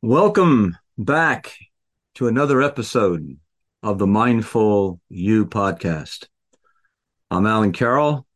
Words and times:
Welcome 0.00 0.76
back 0.98 1.56
to 2.16 2.28
another 2.28 2.62
episode 2.62 3.38
of 3.82 3.98
the 3.98 4.06
Mindful 4.06 5.00
You 5.08 5.46
podcast. 5.46 6.26
I'm 7.30 7.46
Alan 7.46 7.72
Carroll, 7.72 8.27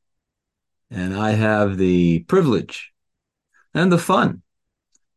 and 0.92 1.16
I 1.16 1.30
have 1.30 1.78
the 1.78 2.20
privilege 2.24 2.92
and 3.72 3.90
the 3.90 3.98
fun 3.98 4.42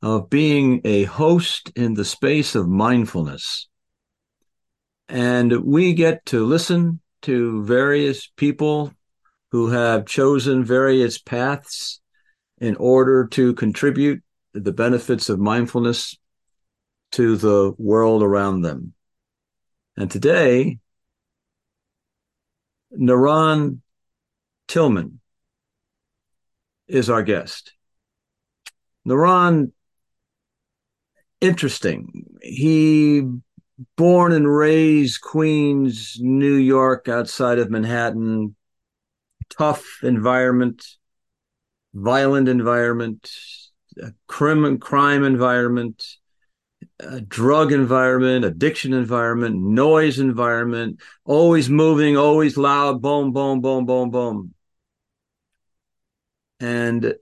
of 0.02 0.30
being 0.30 0.80
a 0.86 1.04
host 1.04 1.70
in 1.76 1.96
the 1.96 2.06
space 2.06 2.56
of 2.56 2.70
mindfulness. 2.70 3.68
And 5.10 5.66
we 5.66 5.94
get 5.94 6.26
to 6.28 6.46
listen 6.46 7.02
to 7.24 7.64
various 7.66 8.28
people 8.38 8.94
who 9.52 9.70
have 9.70 10.06
chosen 10.06 10.64
various 10.64 11.18
paths 11.18 12.00
in 12.60 12.78
order 12.78 13.28
to 13.28 13.54
contribute 13.54 14.24
the 14.54 14.72
benefits 14.72 15.28
of 15.28 15.40
mindfulness 15.40 16.18
to 17.12 17.36
the 17.36 17.74
world 17.78 18.24
around 18.24 18.62
them. 18.62 18.94
And 19.98 20.10
today, 20.10 20.80
NaRon 22.98 23.80
Tillman 24.70 25.20
is 26.88 27.10
our 27.10 27.24
guest. 27.24 27.74
NaRon, 29.08 29.72
interesting. 31.42 32.26
He 32.42 33.24
born 33.98 34.32
and 34.32 34.48
raised 34.48 35.22
Queens, 35.22 36.18
New 36.20 36.56
York, 36.56 37.08
outside 37.08 37.60
of 37.60 37.70
Manhattan. 37.70 38.56
Tough 39.50 40.00
environment, 40.02 40.84
violent 41.94 42.50
environment, 42.50 43.30
crime 44.28 44.80
crime 44.80 45.24
environment 45.24 46.04
a 47.00 47.22
drug 47.22 47.72
environment, 47.72 48.46
addiction 48.46 48.94
environment, 48.94 49.58
noise 49.62 50.20
environment, 50.20 51.00
always 51.26 51.70
moving, 51.70 52.18
always 52.18 52.58
loud, 52.58 53.02
boom, 53.02 53.32
boom, 53.32 53.62
boom, 53.62 53.86
boom, 53.86 54.10
boom. 54.10 54.55
And 56.60 57.16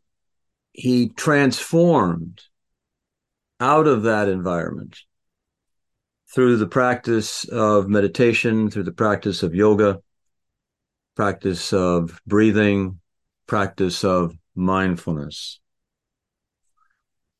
he 0.71 1.09
transformed 1.09 2.41
out 3.59 3.87
of 3.87 4.03
that 4.03 4.27
environment 4.27 4.99
through 6.33 6.57
the 6.57 6.67
practice 6.67 7.45
of 7.45 7.87
meditation, 7.87 8.69
through 8.69 8.83
the 8.83 8.91
practice 8.91 9.43
of 9.43 9.53
yoga, 9.53 10.01
practice 11.15 11.71
of 11.73 12.19
breathing, 12.25 12.99
practice 13.47 14.03
of 14.03 14.35
mindfulness. 14.55 15.59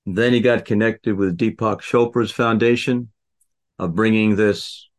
Then 0.06 0.34
he 0.34 0.42
got 0.42 0.66
connected 0.66 1.16
with 1.16 1.38
Deepak 1.38 1.82
Chopra's 1.82 2.32
foundation 2.32 3.10
of 3.80 3.96
bringing 3.96 4.36
this 4.36 4.90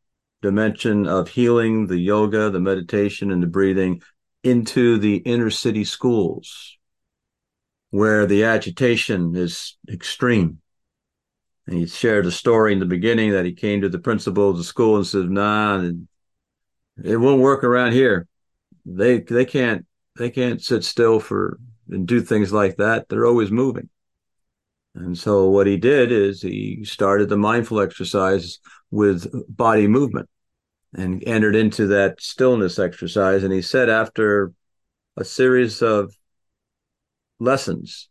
dimension 0.43 1.07
of 1.07 1.29
healing, 1.29 1.87
the 1.87 1.99
yoga, 1.99 2.51
the 2.51 2.61
meditation, 2.61 3.31
and 3.31 3.43
the 3.43 3.47
breathing 3.47 4.03
into 4.43 4.99
the 4.99 5.17
inner 5.17 5.51
city 5.51 5.85
schools 5.85 6.77
where 7.95 8.27
the 8.27 8.43
agitation 8.43 9.37
is 9.37 9.77
extreme. 9.89 10.59
And 11.69 11.79
he 11.79 11.87
shared 11.87 12.27
a 12.27 12.33
story 12.33 12.73
in 12.73 12.81
the 12.81 12.87
beginning 12.87 13.31
that 13.31 13.45
he 13.45 13.53
came 13.53 13.83
to 13.83 13.89
the 13.89 14.01
principal 14.01 14.51
of 14.51 14.57
the 14.57 14.65
school 14.65 14.97
and 14.97 15.07
said, 15.07 15.31
nah, 15.31 15.81
it 17.05 17.17
won't 17.17 17.41
work 17.41 17.63
around 17.63 17.93
here. 17.93 18.27
They 18.85 19.21
they 19.21 19.45
can't 19.45 19.87
they 20.17 20.29
can't 20.29 20.61
sit 20.61 20.83
still 20.83 21.21
for 21.21 21.61
and 21.89 22.05
do 22.05 22.21
things 22.21 22.53
like 22.53 22.79
that. 22.79 23.09
They're 23.09 23.27
always 23.27 23.53
moving. 23.53 23.89
And 24.97 25.17
so 25.17 25.49
what 25.49 25.69
he 25.69 25.77
did 25.77 26.11
is 26.11 26.43
he 26.43 26.85
started 26.85 27.29
the 27.29 27.37
mindful 27.37 27.81
exercise 27.81 28.59
with 28.91 29.31
body 29.49 29.87
movement 29.87 30.29
and 30.97 31.23
entered 31.29 31.55
into 31.55 31.87
that 31.87 32.21
stillness 32.21 32.81
exercise. 32.81 33.45
And 33.45 33.53
he 33.53 33.63
said 33.63 33.89
after 33.89 34.53
a 35.17 35.25
series 35.25 35.81
of 35.81 36.13
lessons, 37.39 38.09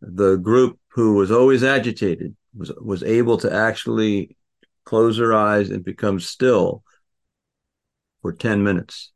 the 0.00 0.36
group 0.36 0.78
who 0.88 1.14
was 1.14 1.30
always 1.30 1.62
agitated 1.62 2.36
was 2.54 2.72
was 2.80 3.02
able 3.02 3.38
to 3.38 3.52
actually 3.52 4.36
close 4.84 5.16
their 5.16 5.34
eyes 5.34 5.70
and 5.70 5.84
become 5.84 6.18
still 6.20 6.82
for 8.20 8.32
10 8.32 8.62
minutes. 8.62 9.12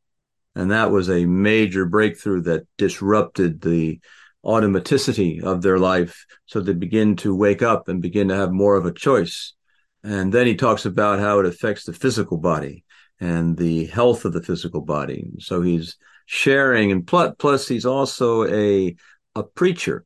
And 0.54 0.70
that 0.70 0.90
was 0.90 1.10
a 1.10 1.26
major 1.26 1.84
breakthrough 1.84 2.42
that 2.42 2.66
disrupted 2.78 3.60
the 3.60 4.00
automaticity 4.44 5.42
of 5.42 5.60
their 5.60 5.78
life. 5.78 6.24
So 6.46 6.60
they 6.60 6.72
begin 6.72 7.16
to 7.16 7.34
wake 7.34 7.62
up 7.62 7.88
and 7.88 8.00
begin 8.00 8.28
to 8.28 8.36
have 8.36 8.52
more 8.52 8.76
of 8.76 8.86
a 8.86 8.92
choice. 8.92 9.54
And 10.02 10.32
then 10.32 10.46
he 10.46 10.54
talks 10.54 10.86
about 10.86 11.18
how 11.18 11.40
it 11.40 11.46
affects 11.46 11.84
the 11.84 11.92
physical 11.92 12.38
body 12.38 12.84
and 13.20 13.56
the 13.56 13.86
health 13.86 14.24
of 14.24 14.32
the 14.32 14.42
physical 14.42 14.80
body. 14.80 15.30
So 15.40 15.62
he's 15.62 15.96
sharing 16.26 16.92
and 16.92 17.06
plus, 17.06 17.34
plus 17.38 17.68
he's 17.68 17.86
also 17.86 18.44
a 18.44 18.94
a 19.36 19.42
preacher 19.42 20.04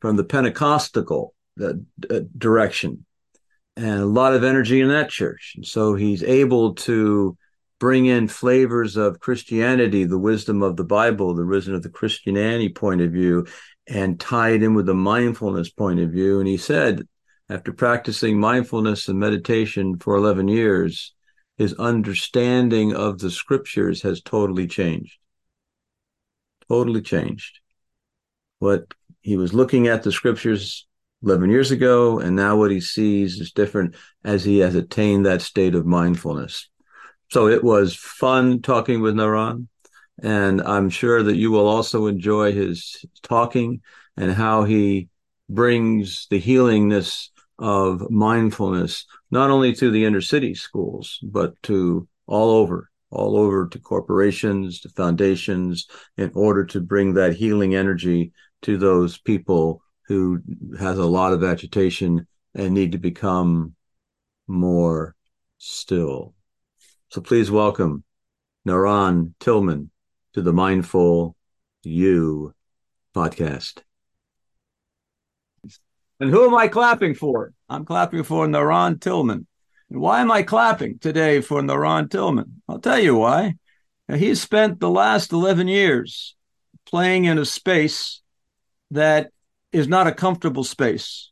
from 0.00 0.16
the 0.16 0.24
pentecostal 0.24 1.34
uh, 1.60 1.72
uh, 2.10 2.20
direction 2.36 3.04
and 3.76 4.00
a 4.00 4.06
lot 4.06 4.34
of 4.34 4.44
energy 4.44 4.80
in 4.80 4.88
that 4.88 5.10
church 5.10 5.52
and 5.56 5.66
so 5.66 5.94
he's 5.94 6.22
able 6.22 6.74
to 6.74 7.36
bring 7.82 8.06
in 8.06 8.28
flavors 8.28 8.96
of 8.96 9.18
Christianity, 9.18 10.04
the 10.04 10.16
wisdom 10.16 10.62
of 10.62 10.76
the 10.76 10.84
Bible, 10.84 11.34
the 11.34 11.44
wisdom 11.44 11.74
of 11.74 11.82
the 11.82 11.88
Christianity 11.88 12.68
point 12.68 13.00
of 13.00 13.10
view, 13.10 13.44
and 13.88 14.20
tie 14.20 14.50
it 14.50 14.62
in 14.62 14.74
with 14.74 14.86
the 14.86 14.94
mindfulness 14.94 15.68
point 15.68 15.98
of 15.98 16.10
view. 16.10 16.38
And 16.38 16.46
he 16.46 16.56
said, 16.56 17.08
after 17.48 17.72
practicing 17.72 18.38
mindfulness 18.38 19.08
and 19.08 19.18
meditation 19.18 19.98
for 19.98 20.14
11 20.14 20.46
years, 20.46 21.12
his 21.58 21.74
understanding 21.74 22.94
of 22.94 23.18
the 23.18 23.32
scriptures 23.32 24.02
has 24.02 24.22
totally 24.22 24.68
changed. 24.68 25.18
Totally 26.68 27.02
changed. 27.02 27.58
What 28.62 28.94
he 29.22 29.36
was 29.36 29.52
looking 29.52 29.88
at 29.88 30.04
the 30.04 30.12
scriptures 30.12 30.86
11 31.24 31.50
years 31.50 31.72
ago, 31.72 32.20
and 32.20 32.36
now 32.36 32.54
what 32.54 32.70
he 32.70 32.80
sees 32.80 33.40
is 33.40 33.50
different 33.50 33.96
as 34.22 34.44
he 34.44 34.58
has 34.58 34.76
attained 34.76 35.26
that 35.26 35.42
state 35.42 35.74
of 35.74 35.84
mindfulness. 35.84 36.68
So 37.32 37.48
it 37.48 37.64
was 37.64 37.96
fun 37.96 38.62
talking 38.62 39.00
with 39.00 39.16
NaRon. 39.16 39.66
And 40.22 40.62
I'm 40.62 40.90
sure 40.90 41.24
that 41.24 41.34
you 41.34 41.50
will 41.50 41.66
also 41.66 42.06
enjoy 42.06 42.52
his 42.52 43.04
talking 43.24 43.80
and 44.16 44.30
how 44.30 44.62
he 44.62 45.08
brings 45.48 46.28
the 46.30 46.38
healingness 46.38 47.32
of 47.58 48.08
mindfulness, 48.10 49.06
not 49.32 49.50
only 49.50 49.72
to 49.72 49.90
the 49.90 50.04
inner 50.04 50.20
city 50.20 50.54
schools, 50.54 51.18
but 51.24 51.60
to 51.64 52.06
all 52.28 52.50
over, 52.50 52.90
all 53.10 53.36
over 53.36 53.66
to 53.66 53.78
corporations, 53.80 54.82
to 54.82 54.88
foundations, 54.90 55.88
in 56.16 56.30
order 56.36 56.64
to 56.66 56.80
bring 56.80 57.14
that 57.14 57.34
healing 57.34 57.74
energy 57.74 58.30
to 58.62 58.76
those 58.76 59.18
people 59.18 59.82
who 60.06 60.40
has 60.78 60.98
a 60.98 61.04
lot 61.04 61.32
of 61.32 61.44
agitation 61.44 62.26
and 62.54 62.74
need 62.74 62.92
to 62.92 62.98
become 62.98 63.74
more 64.46 65.14
still. 65.58 66.34
So 67.08 67.20
please 67.20 67.50
welcome 67.50 68.04
NaRon 68.66 69.34
Tillman 69.40 69.90
to 70.34 70.42
the 70.42 70.52
Mindful 70.52 71.36
You 71.82 72.54
podcast. 73.14 73.82
And 76.20 76.30
who 76.30 76.46
am 76.46 76.54
I 76.54 76.68
clapping 76.68 77.14
for? 77.14 77.52
I'm 77.68 77.84
clapping 77.84 78.22
for 78.22 78.46
NaRon 78.46 79.00
Tillman. 79.00 79.46
And 79.90 80.00
why 80.00 80.20
am 80.20 80.30
I 80.30 80.42
clapping 80.42 80.98
today 80.98 81.40
for 81.40 81.60
NaRon 81.60 82.10
Tillman? 82.10 82.62
I'll 82.68 82.78
tell 82.78 82.98
you 82.98 83.16
why. 83.16 83.56
He's 84.08 84.40
spent 84.40 84.78
the 84.78 84.90
last 84.90 85.32
11 85.32 85.68
years 85.68 86.36
playing 86.86 87.24
in 87.24 87.38
a 87.38 87.44
space 87.44 88.21
that 88.92 89.30
is 89.72 89.88
not 89.88 90.06
a 90.06 90.12
comfortable 90.12 90.64
space. 90.64 91.30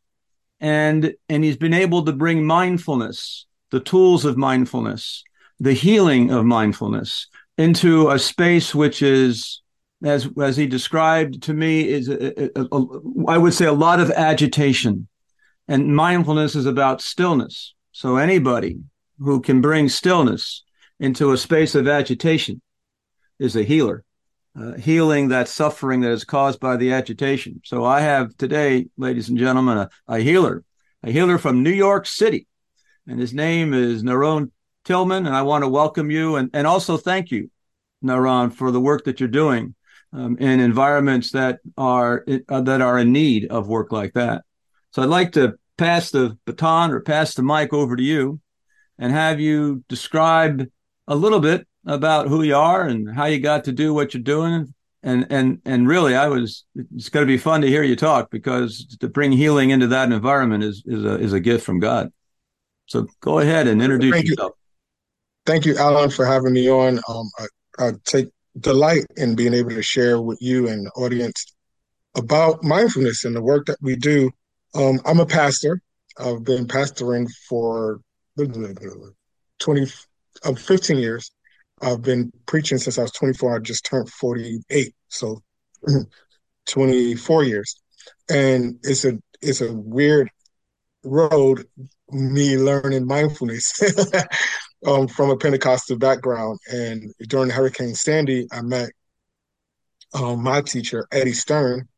And, 0.61 1.15
and 1.29 1.45
he's 1.45 1.57
been 1.57 1.75
able 1.75 2.05
to 2.05 2.13
bring 2.13 2.45
mindfulness, 2.45 3.47
the 3.71 3.81
tools 3.81 4.25
of 4.25 4.37
mindfulness, 4.37 5.25
the 5.59 5.73
healing 5.73 6.31
of 6.31 6.45
mindfulness 6.45 7.29
into 7.57 8.11
a 8.11 8.19
space 8.19 8.75
which 8.75 9.03
is 9.03 9.61
as 10.03 10.27
as 10.41 10.57
he 10.57 10.67
described 10.67 11.43
to 11.43 11.53
me 11.53 11.87
is 11.87 12.09
I 13.29 13.37
would 13.37 13.53
say 13.53 13.67
a 13.67 13.73
lot 13.73 14.01
of 14.01 14.11
agitation. 14.11 15.09
And 15.69 15.95
mindfulness 15.95 16.57
is 16.57 16.67
about 16.67 17.03
stillness. 17.03 17.75
So 17.93 18.17
anybody 18.17 18.81
who 19.19 19.41
can 19.41 19.61
bring 19.61 19.91
stillness 19.91 20.65
into 20.99 21.33
a 21.33 21.37
space 21.37 21.75
of 21.75 21.87
agitation 21.87 22.63
is 23.39 23.55
a 23.57 23.63
healer 23.63 24.05
uh, 24.59 24.75
healing 24.75 25.29
that 25.29 25.49
suffering 25.49 26.01
that 26.01 26.11
is 26.11 26.25
caused 26.25 26.61
by 26.61 26.77
the 26.77 26.93
agitation. 26.93 27.61
So 27.65 27.85
I 27.85 28.01
have 28.01 28.37
today, 28.37 28.87
ladies 28.97 29.29
and 29.29 29.39
gentlemen, 29.39 29.79
a, 29.79 29.91
a 30.09 30.19
healer, 30.19 30.65
a 31.03 31.11
healer 31.11 31.39
from 31.39 31.63
New 31.63 31.71
York 31.71 32.07
City, 32.07 32.47
and 33.07 33.21
his 33.21 33.33
name 33.33 33.73
is 33.75 34.03
NaRon 34.03 34.51
Tillman. 34.85 35.27
And 35.27 35.37
I 35.37 35.43
want 35.43 35.63
to 35.63 35.69
welcome 35.69 36.11
you 36.11 36.37
and, 36.37 36.51
and 36.53 36.67
also 36.67 36.97
thank 36.97 37.31
you, 37.31 37.51
NaRon, 38.05 38.53
for 38.53 38.71
the 38.71 38.81
work 38.81 39.05
that 39.05 39.21
you're 39.21 39.29
doing 39.29 39.75
um, 40.13 40.37
in 40.39 40.61
environments 40.61 41.33
that 41.33 41.61
are 41.77 42.25
uh, 42.49 42.61
that 42.63 42.81
are 42.81 42.99
in 42.99 43.13
need 43.13 43.47
of 43.47 43.69
work 43.69 43.93
like 43.93 44.15
that. 44.15 44.43
So 44.93 45.03
I'd 45.03 45.09
like 45.09 45.33
to 45.33 45.55
pass 45.79 46.11
the 46.11 46.37
baton 46.45 46.91
or 46.91 47.01
pass 47.01 47.35
the 47.35 47.43
mic 47.43 47.73
over 47.73 47.97
to 47.97 48.03
you 48.03 48.41
and 48.99 49.13
have 49.13 49.41
you 49.41 49.85
describe 49.89 50.69
a 51.07 51.15
little 51.15 51.41
bit 51.41 51.67
about 51.87 52.29
who 52.29 52.43
you 52.43 52.57
are 52.57 52.87
and 52.87 53.15
how 53.15 53.27
you 53.27 53.41
got 53.41 53.65
to 53.65 53.73
do 53.73 53.95
what 53.95 54.15
you're 54.15 54.23
doing. 54.23 54.75
And 55.03 55.27
and 55.31 55.63
and 55.65 55.89
really, 55.89 56.15
I 56.15 56.29
was. 56.29 56.65
It's 56.95 57.09
going 57.09 57.27
to 57.27 57.31
be 57.31 57.39
fun 57.39 57.63
to 57.63 57.69
hear 57.69 57.83
you 57.83 57.97
talk 57.97 58.31
because 58.31 58.85
to 59.01 59.09
bring 59.09 59.33
healing 59.33 59.71
into 59.71 59.87
that 59.87 60.13
environment 60.13 60.63
is 60.63 60.83
is 60.85 61.05
a 61.05 61.19
is 61.19 61.33
a 61.33 61.41
gift 61.41 61.65
from 61.65 61.81
God. 61.81 62.13
So 62.87 63.07
go 63.21 63.39
ahead 63.39 63.67
and 63.67 63.81
introduce 63.81 64.13
Thank 64.13 64.27
yourself. 64.27 64.53
You. 64.57 64.61
Thank 65.47 65.65
you, 65.65 65.79
Alan, 65.79 66.11
for 66.11 66.27
having 66.27 66.53
me 66.53 66.69
on. 66.71 67.01
Um, 67.09 67.31
I, 67.39 67.47
I 67.79 67.93
take 68.05 68.29
delight 68.59 69.07
in 69.17 69.35
being 69.35 69.55
able 69.55 69.71
to 69.71 69.83
share 69.83 70.21
with 70.21 70.43
you 70.43 70.69
and 70.69 70.87
the 70.87 70.91
audience 70.91 71.47
about 72.17 72.63
mindfulness 72.63 73.25
and 73.25 73.35
the 73.35 73.43
work 73.43 73.67
that 73.67 73.79
we 73.81 73.97
do. 73.97 74.31
Um, 74.75 75.01
I'm 75.05 75.21
a 75.21 75.27
pastor. 75.27 75.81
I've 76.19 76.45
been 76.45 76.67
pastoring 76.67 77.31
for 77.49 78.01
20, 78.37 79.87
uh, 80.45 80.55
15 80.55 80.99
years. 80.99 81.31
I've 81.81 82.03
been 82.03 82.33
preaching 82.47 82.79
since 82.79 82.99
I 82.99 83.03
was 83.03 83.13
24. 83.13 83.57
I 83.57 83.59
just 83.61 83.85
turned 83.85 84.11
48, 84.11 84.95
so 85.09 85.43
24 86.67 87.45
years, 87.45 87.75
and 88.29 88.79
it's 88.83 89.05
a 89.05 89.19
it's 89.41 89.61
a 89.61 89.73
weird 89.73 90.31
road. 91.05 91.67
Me 92.13 92.59
learning 92.59 93.07
mindfulness 93.07 93.73
um, 94.87 95.07
from 95.07 95.31
a 95.31 95.37
Pentecostal 95.37 95.97
background, 95.97 96.59
and 96.71 97.15
during 97.29 97.51
Hurricane 97.51 97.95
Sandy, 97.95 98.49
I 98.53 98.63
met 98.63 98.91
um, 100.13 100.43
my 100.43 100.61
teacher 100.61 101.07
Eddie 101.13 101.33
Stern, 101.33 101.89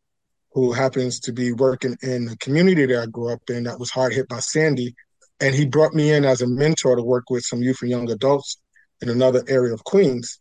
who 0.53 0.73
happens 0.73 1.19
to 1.21 1.33
be 1.33 1.53
working 1.53 1.97
in 2.03 2.27
the 2.27 2.37
community 2.37 2.85
that 2.87 3.03
I 3.03 3.07
grew 3.07 3.33
up 3.33 3.41
in 3.49 3.65
that 3.65 3.81
was 3.81 3.91
hard 3.91 4.13
hit 4.13 4.29
by 4.29 4.41
Sandy, 4.41 4.95
and 5.41 5.55
he 5.55 5.67
brought 5.67 5.95
me 5.95 6.13
in 6.13 6.27
as 6.27 6.43
a 6.43 6.47
mentor 6.47 6.95
to 6.95 7.03
work 7.03 7.31
with 7.31 7.43
some 7.43 7.63
youth 7.63 7.79
and 7.81 7.91
young 7.91 8.11
adults 8.11 8.59
in 9.03 9.09
another 9.09 9.43
area 9.49 9.75
of 9.75 9.85
Queens. 9.85 10.39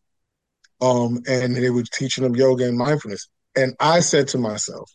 Um, 0.80 1.22
and 1.28 1.56
they 1.56 1.69
were 1.69 1.84
teaching 1.84 2.24
them 2.24 2.36
yoga 2.36 2.68
and 2.68 2.78
mindfulness. 2.78 3.28
And 3.56 3.75
I 3.80 4.00
said 4.00 4.30
to 4.30 4.38
myself, 4.38 4.90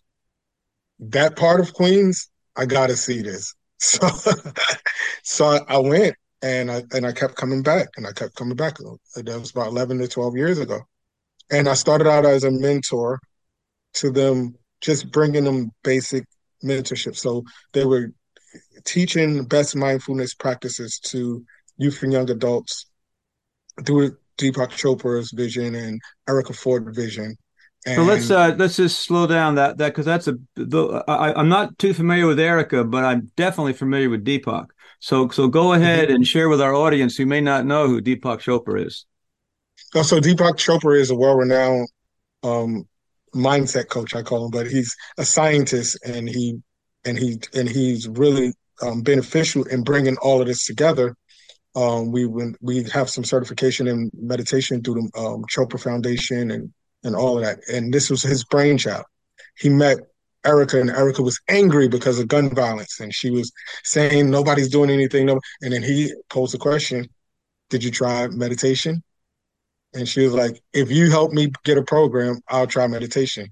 that 0.98 1.36
part 1.36 1.60
of 1.60 1.74
Queens, 1.74 2.28
I 2.56 2.66
gotta 2.66 2.96
see 2.96 3.22
this. 3.22 3.52
So, 3.78 4.08
so 5.22 5.44
I 5.68 5.76
went 5.76 6.16
and 6.40 6.70
I 6.70 6.82
and 6.92 7.06
I 7.06 7.12
kept 7.12 7.36
coming 7.36 7.62
back 7.62 7.88
and 7.98 8.06
I 8.06 8.12
kept 8.12 8.34
coming 8.34 8.56
back. 8.56 8.78
That 8.78 9.38
was 9.38 9.50
about 9.50 9.66
eleven 9.66 9.98
to 9.98 10.08
twelve 10.08 10.34
years 10.34 10.58
ago, 10.58 10.80
and 11.50 11.68
I 11.68 11.74
started 11.74 12.08
out 12.08 12.24
as 12.24 12.42
a 12.44 12.50
mentor 12.50 13.20
to 13.96 14.10
them, 14.10 14.54
just 14.80 15.12
bringing 15.12 15.44
them 15.44 15.72
basic 15.84 16.24
mentorship. 16.64 17.16
So 17.16 17.44
they 17.74 17.84
were 17.84 18.12
teaching 18.84 19.44
best 19.44 19.76
mindfulness 19.76 20.32
practices 20.32 20.98
to 21.10 21.44
youth 21.76 22.02
and 22.02 22.14
young 22.14 22.30
adults 22.30 22.86
through 23.84 24.16
Deepak 24.38 24.70
Chopra's 24.70 25.30
vision 25.30 25.74
and 25.74 26.00
Erica 26.28 26.52
Ford 26.52 26.94
vision. 26.94 27.36
And 27.86 27.96
so 27.96 28.02
let's 28.02 28.30
uh, 28.30 28.54
let's 28.58 28.76
just 28.76 29.00
slow 29.00 29.26
down 29.26 29.54
that 29.56 29.78
that 29.78 29.90
because 29.90 30.06
that's 30.06 30.26
a 30.26 30.36
the, 30.56 31.04
I, 31.06 31.38
am 31.38 31.48
not 31.48 31.78
too 31.78 31.94
familiar 31.94 32.26
with 32.26 32.40
Erica, 32.40 32.84
but 32.84 33.04
I'm 33.04 33.30
definitely 33.36 33.74
familiar 33.74 34.10
with 34.10 34.24
Deepak. 34.24 34.66
So 34.98 35.28
so 35.28 35.46
go 35.46 35.72
ahead 35.72 36.08
mm-hmm. 36.08 36.16
and 36.16 36.26
share 36.26 36.48
with 36.48 36.60
our 36.60 36.74
audience 36.74 37.16
who 37.16 37.26
may 37.26 37.40
not 37.40 37.64
know 37.64 37.86
who 37.86 38.02
Deepak 38.02 38.40
Chopra 38.40 38.84
is. 38.84 39.06
Oh, 39.94 40.02
so 40.02 40.20
Deepak 40.20 40.54
Chopra 40.54 40.98
is 40.98 41.10
a 41.10 41.14
well-renowned 41.14 41.88
um, 42.42 42.88
mindset 43.34 43.88
coach, 43.88 44.14
I 44.14 44.22
call 44.22 44.46
him, 44.46 44.50
but 44.50 44.66
he's 44.66 44.94
a 45.18 45.24
scientist 45.24 45.98
and 46.04 46.28
he 46.28 46.60
and 47.04 47.16
he 47.16 47.38
and 47.54 47.68
he's 47.68 48.08
really 48.08 48.52
um, 48.82 49.02
beneficial 49.02 49.64
in 49.64 49.84
bringing 49.84 50.16
all 50.16 50.40
of 50.40 50.48
this 50.48 50.66
together 50.66 51.14
um, 51.76 52.10
we 52.10 52.24
we 52.62 52.82
have 52.84 53.10
some 53.10 53.22
certification 53.22 53.86
in 53.86 54.10
meditation 54.14 54.82
through 54.82 54.94
the 54.94 55.20
um, 55.20 55.44
Chopra 55.44 55.78
Foundation 55.78 56.50
and 56.50 56.72
and 57.04 57.14
all 57.14 57.38
of 57.38 57.44
that. 57.44 57.58
And 57.72 57.92
this 57.92 58.08
was 58.10 58.22
his 58.22 58.44
brainchild. 58.44 59.04
He 59.58 59.68
met 59.68 59.98
Erica, 60.44 60.80
and 60.80 60.90
Erica 60.90 61.22
was 61.22 61.38
angry 61.48 61.86
because 61.86 62.18
of 62.18 62.28
gun 62.28 62.54
violence, 62.54 62.98
and 62.98 63.14
she 63.14 63.30
was 63.30 63.52
saying 63.84 64.30
nobody's 64.30 64.70
doing 64.70 64.90
anything. 64.90 65.28
And 65.28 65.40
then 65.60 65.82
he 65.82 66.14
posed 66.30 66.54
the 66.54 66.58
question, 66.58 67.08
"Did 67.68 67.84
you 67.84 67.90
try 67.90 68.26
meditation?" 68.28 69.02
And 69.92 70.08
she 70.08 70.24
was 70.24 70.32
like, 70.32 70.60
"If 70.72 70.90
you 70.90 71.10
help 71.10 71.32
me 71.32 71.52
get 71.64 71.78
a 71.78 71.82
program, 71.82 72.40
I'll 72.48 72.66
try 72.66 72.86
meditation." 72.86 73.48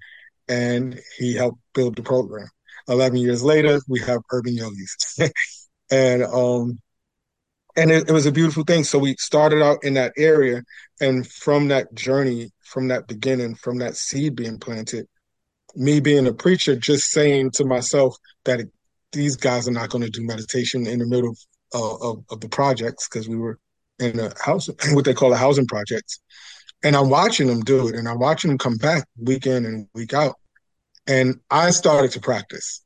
And 0.49 1.01
he 1.19 1.35
helped 1.35 1.59
build 1.75 1.97
the 1.97 2.03
program. 2.03 2.49
Eleven 2.89 3.19
years 3.19 3.43
later, 3.43 3.81
we 3.89 4.01
have 4.01 4.21
Urban 4.33 4.55
Yogis, 4.55 5.19
and 5.91 6.23
um, 6.23 6.79
and 7.77 7.91
it, 7.91 8.09
it, 8.09 8.13
was 8.13 8.27
a 8.27 8.33
beautiful 8.33 8.65
thing. 8.65 8.85
So 8.85 8.99
we 8.99 9.17
started 9.19 9.63
out 9.63 9.85
in 9.85 9.95
that 9.95 10.13
area, 10.17 10.63
and 11.01 11.27
from 11.27 11.69
that 11.69 11.95
journey, 11.95 12.51
from 12.63 12.89
that 12.89 13.07
beginning, 13.09 13.55
from 13.57 13.79
that 13.79 13.97
seed 13.97 14.37
being 14.37 14.59
planted, 14.59 15.07
me 15.75 16.01
being 16.01 16.27
a 16.27 16.33
preacher, 16.33 16.77
just 16.77 17.11
saying 17.11 17.53
to 17.53 17.65
myself 17.65 18.17
that 18.45 18.61
it, 18.61 18.71
these 19.13 19.37
guys 19.37 19.69
are 19.69 19.73
not 19.73 19.91
going 19.91 20.05
to 20.05 20.11
do 20.11 20.25
meditation 20.25 20.87
in 20.87 20.99
the 20.99 21.07
middle 21.07 21.31
of, 21.31 21.39
uh, 21.75 22.11
of, 22.11 22.25
of 22.31 22.41
the 22.41 22.49
projects 22.49 23.09
because 23.09 23.29
we 23.29 23.37
were 23.37 23.59
in 23.99 24.19
a 24.21 24.33
house, 24.43 24.69
what 24.93 25.05
they 25.05 25.15
call 25.15 25.33
a 25.33 25.37
housing 25.37 25.67
project, 25.67 26.21
and 26.83 26.97
I'm 26.97 27.11
watching 27.11 27.47
them 27.47 27.61
do 27.61 27.89
it, 27.89 27.95
and 27.95 28.09
I'm 28.09 28.19
watching 28.19 28.49
them 28.49 28.59
come 28.59 28.77
back 28.77 29.07
week 29.21 29.47
in 29.47 29.65
and 29.65 29.89
week 29.95 30.15
out, 30.15 30.37
and 31.07 31.41
I 31.51 31.71
started 31.71 32.13
to 32.13 32.21
practice. 32.21 32.83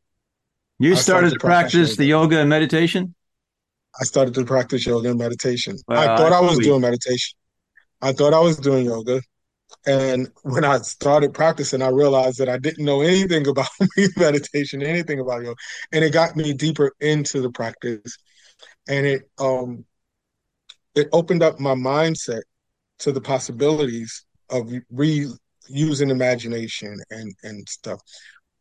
You 0.79 0.95
started, 0.95 1.03
started, 1.03 1.31
to 1.31 1.39
practice, 1.41 1.73
practice 1.75 1.97
the 1.97 2.05
yoga 2.05 2.39
and 2.39 2.49
meditation. 2.49 3.15
I 4.01 4.05
started 4.05 4.35
to 4.35 4.45
practice 4.45 4.87
yoga 4.87 5.11
and 5.11 5.19
meditation. 5.19 5.77
I 5.89 6.17
thought 6.17 6.33
I 6.33 6.41
was 6.41 6.55
sweet. 6.55 6.65
doing 6.65 6.81
meditation. 6.81 7.37
I 8.01 8.13
thought 8.13 8.35
I 8.35 8.41
was 8.41 8.57
doing 8.57 8.87
yoga. 8.87 9.21
And 9.87 10.31
when 10.43 10.65
I 10.65 10.79
started 10.79 11.35
practicing, 11.35 11.83
I 11.83 11.89
realized 11.89 12.39
that 12.39 12.49
I 12.49 12.59
didn't 12.59 12.85
know 12.85 13.01
anything 13.01 13.47
about 13.49 13.69
meditation, 14.17 14.83
anything 14.83 15.21
about 15.21 15.43
yoga. 15.43 15.57
And 15.93 16.05
it 16.05 16.13
got 16.13 16.37
me 16.37 16.53
deeper 16.53 16.93
into 17.01 17.41
the 17.41 17.51
practice. 17.51 18.17
And 18.89 19.07
it 19.07 19.23
um 19.39 19.85
it 20.95 21.09
opened 21.13 21.43
up 21.43 21.61
my 21.61 21.75
mindset 21.75 22.43
to 23.01 23.13
the 23.13 23.21
possibilities 23.21 24.25
of 24.51 24.73
reusing 24.93 26.11
imagination 26.11 26.99
and, 27.11 27.33
and 27.43 27.69
stuff. 27.69 28.01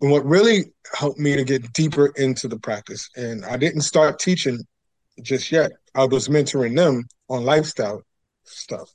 And 0.01 0.11
what 0.11 0.25
really 0.25 0.65
helped 0.93 1.17
me 1.17 1.35
to 1.35 1.43
get 1.43 1.73
deeper 1.73 2.11
into 2.15 2.47
the 2.47 2.59
practice, 2.59 3.09
and 3.15 3.43
I 3.45 3.57
didn't 3.57 3.81
start 3.81 4.19
teaching 4.19 4.59
just 5.21 5.51
yet. 5.51 5.71
I 5.95 6.05
was 6.05 6.27
mentoring 6.27 6.75
them 6.75 7.03
on 7.29 7.43
lifestyle 7.43 8.01
stuff. 8.43 8.89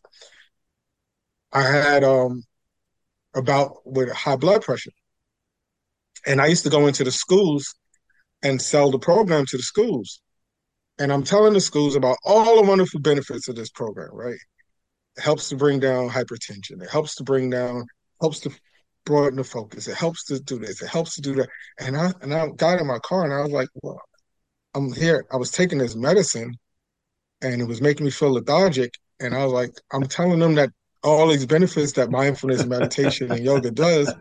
I 1.53 1.63
had 1.63 2.05
um 2.05 2.43
about 3.35 3.79
with 3.85 4.11
high 4.13 4.37
blood 4.37 4.63
pressure. 4.63 4.93
And 6.27 6.41
I 6.41 6.47
used 6.47 6.65
to 6.65 6.71
go 6.71 6.87
into 6.87 7.05
the 7.05 7.11
schools 7.11 7.75
and 8.43 8.61
sell 8.61 8.91
the 8.91 8.99
program 8.99 9.47
to 9.47 9.57
the 9.57 9.63
schools. 9.63 10.21
And 10.99 11.13
I'm 11.13 11.25
telling 11.25 11.55
the 11.55 11.61
schools 11.61 11.97
about 11.97 12.19
all 12.25 12.57
the 12.57 12.69
wonderful 12.69 13.01
benefits 13.01 13.49
of 13.49 13.57
this 13.57 13.71
program, 13.71 14.11
right? 14.13 14.39
It 15.17 15.23
helps 15.23 15.49
to 15.49 15.57
bring 15.57 15.81
down 15.81 16.11
hypertension. 16.11 16.83
It 16.83 16.91
helps 16.91 17.17
to 17.17 17.25
bring 17.25 17.51
down, 17.51 17.87
helps 18.21 18.41
to 18.41 18.51
broaden 19.05 19.37
the 19.37 19.45
focus. 19.45 19.89
It 19.89 19.97
helps 19.97 20.25
to 20.27 20.41
do 20.41 20.59
this. 20.59 20.83
It 20.83 20.89
helps 20.89 21.17
to 21.17 21.23
do 21.23 21.35
that. 21.37 21.49
And 21.79 21.97
I 21.97 22.13
and 22.21 22.33
I 22.33 22.49
got 22.49 22.81
in 22.81 22.87
my 22.87 22.99
car 23.01 23.25
and 23.25 23.33
I 23.33 23.41
was 23.41 23.51
like, 23.51 23.69
well, 23.83 24.01
I'm 24.75 24.93
here. 24.93 25.27
I 25.33 25.37
was 25.37 25.51
taking 25.51 25.79
this 25.79 25.95
medicine 25.95 26.57
and 27.43 27.61
it 27.61 27.67
was 27.67 27.81
making 27.81 28.05
me 28.05 28.11
feel 28.11 28.33
lethargic. 28.33 28.95
And 29.21 29.35
I 29.35 29.45
was 29.45 29.53
like, 29.53 29.73
I'm 29.93 30.05
telling 30.05 30.39
them 30.39 30.55
that 30.55 30.71
all 31.03 31.29
these 31.29 31.47
benefits 31.47 31.93
that 31.93 32.11
mindfulness 32.11 32.65
meditation 32.65 33.31
and 33.31 33.45
yoga 33.45 33.71
does, 33.71 34.15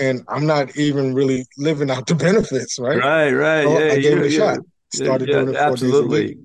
and 0.00 0.22
I'm 0.28 0.46
not 0.46 0.76
even 0.76 1.14
really 1.14 1.44
living 1.56 1.90
out 1.90 2.06
the 2.06 2.14
benefits, 2.14 2.78
right? 2.78 2.98
Right, 2.98 3.32
right. 3.32 3.64
So 3.64 3.78
yeah, 3.78 3.92
I 3.92 3.98
gave 3.98 4.18
it 4.18 4.26
a 4.26 4.30
shot. 4.30 4.60
Started 4.92 5.28
yeah, 5.28 5.34
doing 5.34 5.48
it 5.48 5.58
four 5.58 5.72
absolutely. 5.72 6.20
days 6.20 6.30
a 6.30 6.34
week. 6.34 6.38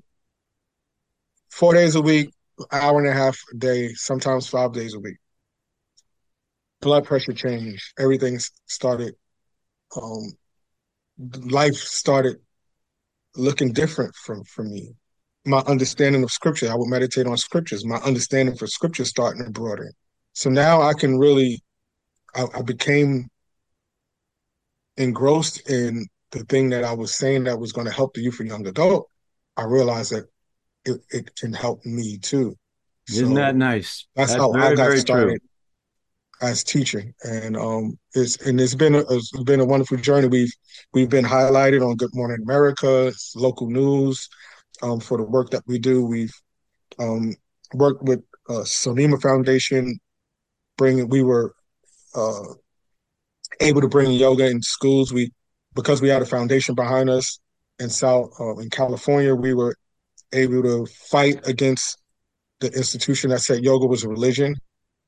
Four 1.50 1.74
days 1.74 1.94
a 1.94 2.02
week, 2.02 2.30
hour 2.72 2.98
and 2.98 3.08
a 3.08 3.12
half 3.12 3.38
a 3.52 3.56
day, 3.56 3.94
sometimes 3.94 4.48
five 4.48 4.72
days 4.72 4.94
a 4.94 5.00
week. 5.00 5.16
Blood 6.80 7.04
pressure 7.04 7.32
changed. 7.32 7.84
Everything 7.98 8.38
started. 8.66 9.14
Um, 9.96 10.32
life 11.44 11.76
started 11.76 12.38
looking 13.36 13.72
different 13.72 14.14
from 14.14 14.44
for 14.44 14.64
me. 14.64 14.94
My 15.46 15.58
understanding 15.66 16.22
of 16.22 16.30
scripture, 16.30 16.70
I 16.70 16.74
would 16.74 16.88
meditate 16.88 17.26
on 17.26 17.36
scriptures. 17.36 17.84
My 17.84 17.96
understanding 17.96 18.56
for 18.56 18.66
scripture 18.66 19.04
starting 19.04 19.44
to 19.44 19.50
broaden. 19.50 19.90
So 20.32 20.50
now 20.50 20.82
I 20.82 20.94
can 20.94 21.18
really 21.18 21.62
I, 22.34 22.46
I 22.54 22.62
became 22.62 23.28
engrossed 24.96 25.68
in 25.68 26.06
the 26.30 26.44
thing 26.44 26.70
that 26.70 26.84
I 26.84 26.92
was 26.92 27.14
saying 27.14 27.44
that 27.44 27.58
was 27.58 27.72
going 27.72 27.86
to 27.86 27.92
help 27.92 28.14
the 28.14 28.20
youth 28.20 28.40
and 28.40 28.48
young 28.48 28.66
adult, 28.66 29.08
I 29.56 29.64
realized 29.64 30.12
that 30.12 30.24
it, 30.84 31.00
it 31.10 31.36
can 31.36 31.52
help 31.52 31.84
me 31.84 32.18
too. 32.18 32.56
Isn't 33.08 33.28
so 33.28 33.34
that 33.34 33.56
nice? 33.56 34.06
That's, 34.16 34.32
that's 34.32 34.42
how 34.42 34.52
very, 34.52 34.72
I 34.72 34.74
got 34.74 34.98
started 34.98 35.40
true. 35.40 35.48
As 36.40 36.64
teaching, 36.64 37.14
and 37.24 37.56
um, 37.56 37.98
it's 38.14 38.36
and 38.46 38.60
it's 38.60 38.74
been 38.74 38.94
a, 38.94 39.00
it's 39.10 39.30
been 39.44 39.60
a 39.60 39.64
wonderful 39.64 39.96
journey. 39.98 40.28
We've 40.28 40.52
we've 40.92 41.08
been 41.08 41.24
highlighted 41.24 41.86
on 41.86 41.96
Good 41.96 42.14
Morning 42.14 42.38
America, 42.42 43.12
local 43.34 43.70
news, 43.70 44.28
um, 44.82 45.00
for 45.00 45.18
the 45.18 45.24
work 45.24 45.50
that 45.50 45.62
we 45.66 45.78
do. 45.78 46.04
We've 46.04 46.34
um, 46.98 47.34
worked 47.72 48.02
with 48.02 48.22
uh, 48.48 48.64
Sonima 48.64 49.20
Foundation, 49.20 49.98
bringing 50.76 51.08
we 51.08 51.22
were 51.22 51.54
uh, 52.14 52.54
able 53.60 53.80
to 53.80 53.88
bring 53.88 54.12
yoga 54.12 54.46
in 54.46 54.62
schools. 54.62 55.12
We 55.12 55.32
because 55.74 56.02
we 56.02 56.08
had 56.08 56.22
a 56.22 56.26
foundation 56.26 56.74
behind 56.74 57.10
us 57.10 57.38
in 57.78 57.90
South 57.90 58.30
uh, 58.40 58.56
in 58.56 58.70
California, 58.70 59.34
we 59.34 59.54
were 59.54 59.76
able 60.32 60.62
to 60.62 60.86
fight 60.86 61.46
against 61.46 61.98
the 62.60 62.68
institution 62.72 63.30
that 63.30 63.40
said 63.40 63.62
yoga 63.62 63.86
was 63.86 64.04
a 64.04 64.08
religion, 64.08 64.54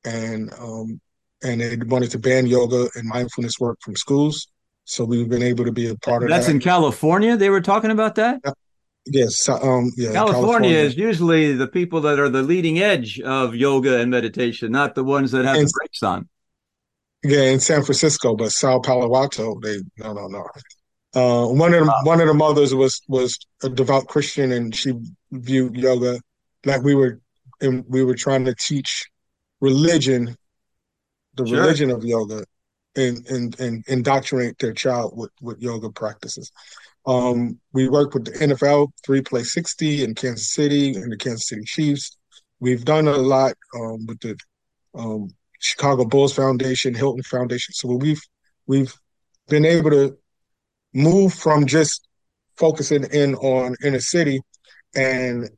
and 0.05 0.53
um, 0.59 0.99
and 1.43 1.61
they 1.61 1.77
wanted 1.77 2.11
to 2.11 2.19
ban 2.19 2.47
yoga 2.47 2.89
and 2.95 3.07
mindfulness 3.07 3.59
work 3.59 3.77
from 3.81 3.95
schools. 3.95 4.47
So 4.85 5.03
we've 5.03 5.29
been 5.29 5.43
able 5.43 5.65
to 5.65 5.71
be 5.71 5.87
a 5.89 5.95
part 5.95 6.23
of 6.23 6.29
that. 6.29 6.35
That's 6.35 6.47
that. 6.47 6.53
in 6.53 6.59
California. 6.59 7.35
They 7.35 7.49
were 7.49 7.61
talking 7.61 7.91
about 7.91 8.15
that. 8.15 8.41
Yes, 9.09 9.47
um, 9.47 9.91
yeah, 9.95 10.11
California, 10.11 10.33
California, 10.33 10.77
is 10.77 10.97
usually 10.97 11.53
the 11.53 11.67
people 11.67 12.01
that 12.01 12.19
are 12.19 12.29
the 12.29 12.43
leading 12.43 12.79
edge 12.79 13.19
of 13.21 13.55
yoga 13.55 13.99
and 13.99 14.11
meditation, 14.11 14.71
not 14.71 14.95
the 14.95 15.03
ones 15.03 15.31
that 15.31 15.45
have 15.45 15.55
and, 15.55 15.67
the 15.67 15.73
brakes 15.79 16.03
on. 16.03 16.27
Yeah, 17.23 17.43
in 17.43 17.59
San 17.59 17.83
Francisco, 17.83 18.35
but 18.35 18.51
Sao 18.51 18.79
Paulo 18.79 19.15
Alto, 19.15 19.59
they 19.61 19.77
no, 19.97 20.13
no, 20.13 20.27
no. 20.27 20.45
Uh, 21.15 21.47
one 21.47 21.73
of 21.73 21.81
the, 21.81 21.87
wow. 21.87 22.01
one 22.03 22.21
of 22.21 22.27
the 22.27 22.33
mothers 22.33 22.75
was 22.75 23.01
was 23.07 23.39
a 23.63 23.69
devout 23.69 24.07
Christian, 24.07 24.51
and 24.51 24.75
she 24.75 24.93
viewed 25.31 25.75
yoga 25.75 26.19
like 26.65 26.83
we 26.83 26.95
were, 26.95 27.19
and 27.61 27.85
we 27.87 28.03
were 28.03 28.15
trying 28.15 28.45
to 28.45 28.55
teach 28.55 29.05
religion, 29.61 30.35
the 31.37 31.45
sure. 31.45 31.61
religion 31.61 31.91
of 31.91 32.03
yoga, 32.03 32.45
and 32.95 33.25
and 33.27 33.59
and 33.59 33.83
indoctrinate 33.87 34.57
their 34.59 34.73
child 34.73 35.13
with 35.15 35.31
with 35.41 35.61
yoga 35.61 35.89
practices. 35.89 36.51
Um, 37.05 37.59
we 37.71 37.87
work 37.87 38.13
with 38.13 38.25
the 38.25 38.31
NFL, 38.31 38.89
three 39.05 39.21
play 39.21 39.43
sixty 39.43 40.03
in 40.03 40.15
Kansas 40.15 40.53
City, 40.53 40.95
and 40.95 41.11
the 41.11 41.17
Kansas 41.17 41.47
City 41.47 41.63
Chiefs. 41.65 42.17
We've 42.59 42.83
done 42.83 43.07
a 43.07 43.17
lot 43.17 43.53
um, 43.75 44.05
with 44.07 44.19
the 44.19 44.35
um, 44.95 45.29
Chicago 45.59 46.05
Bulls 46.05 46.33
Foundation, 46.33 46.93
Hilton 46.93 47.23
Foundation. 47.23 47.73
So 47.73 47.95
we've 47.95 48.21
we've 48.65 48.93
been 49.47 49.65
able 49.65 49.91
to 49.91 50.17
move 50.93 51.33
from 51.33 51.65
just 51.65 52.07
focusing 52.57 53.05
in 53.05 53.35
on 53.35 53.75
inner 53.83 53.99
city 53.99 54.41
and 54.95 55.49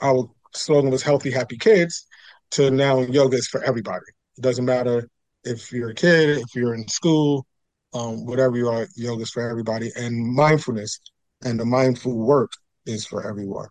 our 0.00 0.30
slogan 0.54 0.90
was 0.90 1.02
healthy, 1.02 1.30
happy 1.30 1.56
kids 1.56 2.06
to 2.52 2.70
now 2.70 3.00
yoga 3.00 3.36
is 3.36 3.46
for 3.46 3.62
everybody. 3.62 4.04
It 4.40 4.44
doesn't 4.44 4.64
matter 4.64 5.06
if 5.44 5.70
you're 5.70 5.90
a 5.90 5.94
kid, 5.94 6.38
if 6.38 6.54
you're 6.54 6.72
in 6.72 6.88
school, 6.88 7.46
um, 7.92 8.24
whatever 8.24 8.56
you 8.56 8.70
are, 8.70 8.88
yoga 8.96 9.24
is 9.24 9.30
for 9.30 9.46
everybody. 9.46 9.90
And 9.94 10.34
mindfulness 10.34 10.98
and 11.44 11.60
the 11.60 11.66
mindful 11.66 12.16
work 12.16 12.50
is 12.86 13.04
for 13.04 13.28
everyone. 13.28 13.68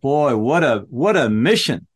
Boy, 0.00 0.36
what 0.36 0.62
a 0.62 0.84
what 0.88 1.16
a 1.16 1.28
mission 1.28 1.88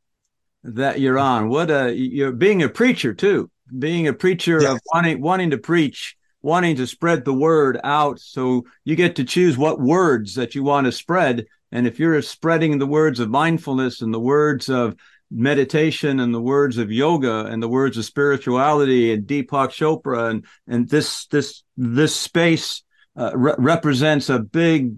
that 0.65 0.99
you're 0.99 1.17
on. 1.17 1.49
What 1.49 1.71
a 1.71 1.95
you're 1.95 2.33
being 2.33 2.65
a 2.65 2.69
preacher 2.69 3.15
too. 3.15 3.53
Being 3.79 4.09
a 4.09 4.13
preacher 4.13 4.61
yes. 4.61 4.73
of 4.73 4.81
wanting 4.93 5.23
wanting 5.23 5.51
to 5.51 5.59
preach, 5.59 6.17
wanting 6.43 6.75
to 6.75 6.89
spread 6.89 7.25
the 7.25 7.35
word 7.35 7.79
out. 7.85 8.19
So 8.19 8.65
you 8.85 8.97
get 8.97 9.15
to 9.15 9.25
choose 9.25 9.57
what 9.57 9.79
words 9.79 10.35
that 10.35 10.57
you 10.57 10.65
want 10.65 10.87
to 10.87 10.93
spread. 10.93 11.47
And 11.71 11.87
if 11.87 12.01
you're 12.01 12.21
spreading 12.21 12.81
the 12.81 12.87
words 12.87 13.21
of 13.21 13.31
mindfulness 13.31 14.03
and 14.03 14.13
the 14.13 14.19
words 14.19 14.69
of 14.69 14.97
meditation 15.31 16.21
and 16.21 16.35
the 16.35 16.41
words 16.41 16.79
of 16.79 16.91
yoga 16.91 17.47
and 17.47 17.63
the 17.63 17.69
words 17.69 17.99
of 17.99 18.05
spirituality 18.05 19.13
and 19.13 19.27
Deepak 19.27 19.71
Chopra 19.71 20.31
and 20.31 20.47
and 20.67 20.89
this 20.89 21.27
this 21.27 21.63
this 21.77 22.15
space 22.15 22.83
uh, 23.17 23.33
re- 23.35 23.55
represents 23.59 24.31
a 24.31 24.39
big 24.39 24.97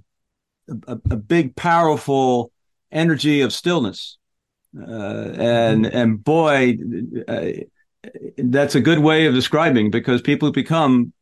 a, 0.86 0.98
a 1.10 1.16
big 1.16 1.56
powerful 1.56 2.52
energy 2.92 3.40
of 3.40 3.52
stillness 3.52 4.18
uh, 4.78 4.82
and 4.84 5.84
mm-hmm. 5.84 5.96
and 5.96 6.24
boy, 6.24 6.76
uh, 7.26 7.50
that's 8.38 8.74
a 8.74 8.80
good 8.80 9.00
way 9.00 9.26
of 9.26 9.34
describing 9.34 9.90
because 9.90 10.22
people 10.22 10.52
become 10.52 11.12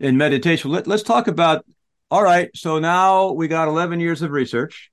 in 0.00 0.16
meditation. 0.16 0.70
Let, 0.70 0.88
us 0.88 1.02
talk 1.02 1.28
about. 1.28 1.64
All 2.08 2.22
right, 2.22 2.50
so 2.54 2.78
now 2.78 3.32
we 3.32 3.48
got 3.48 3.66
11 3.66 3.98
years 3.98 4.22
of 4.22 4.30
research. 4.30 4.90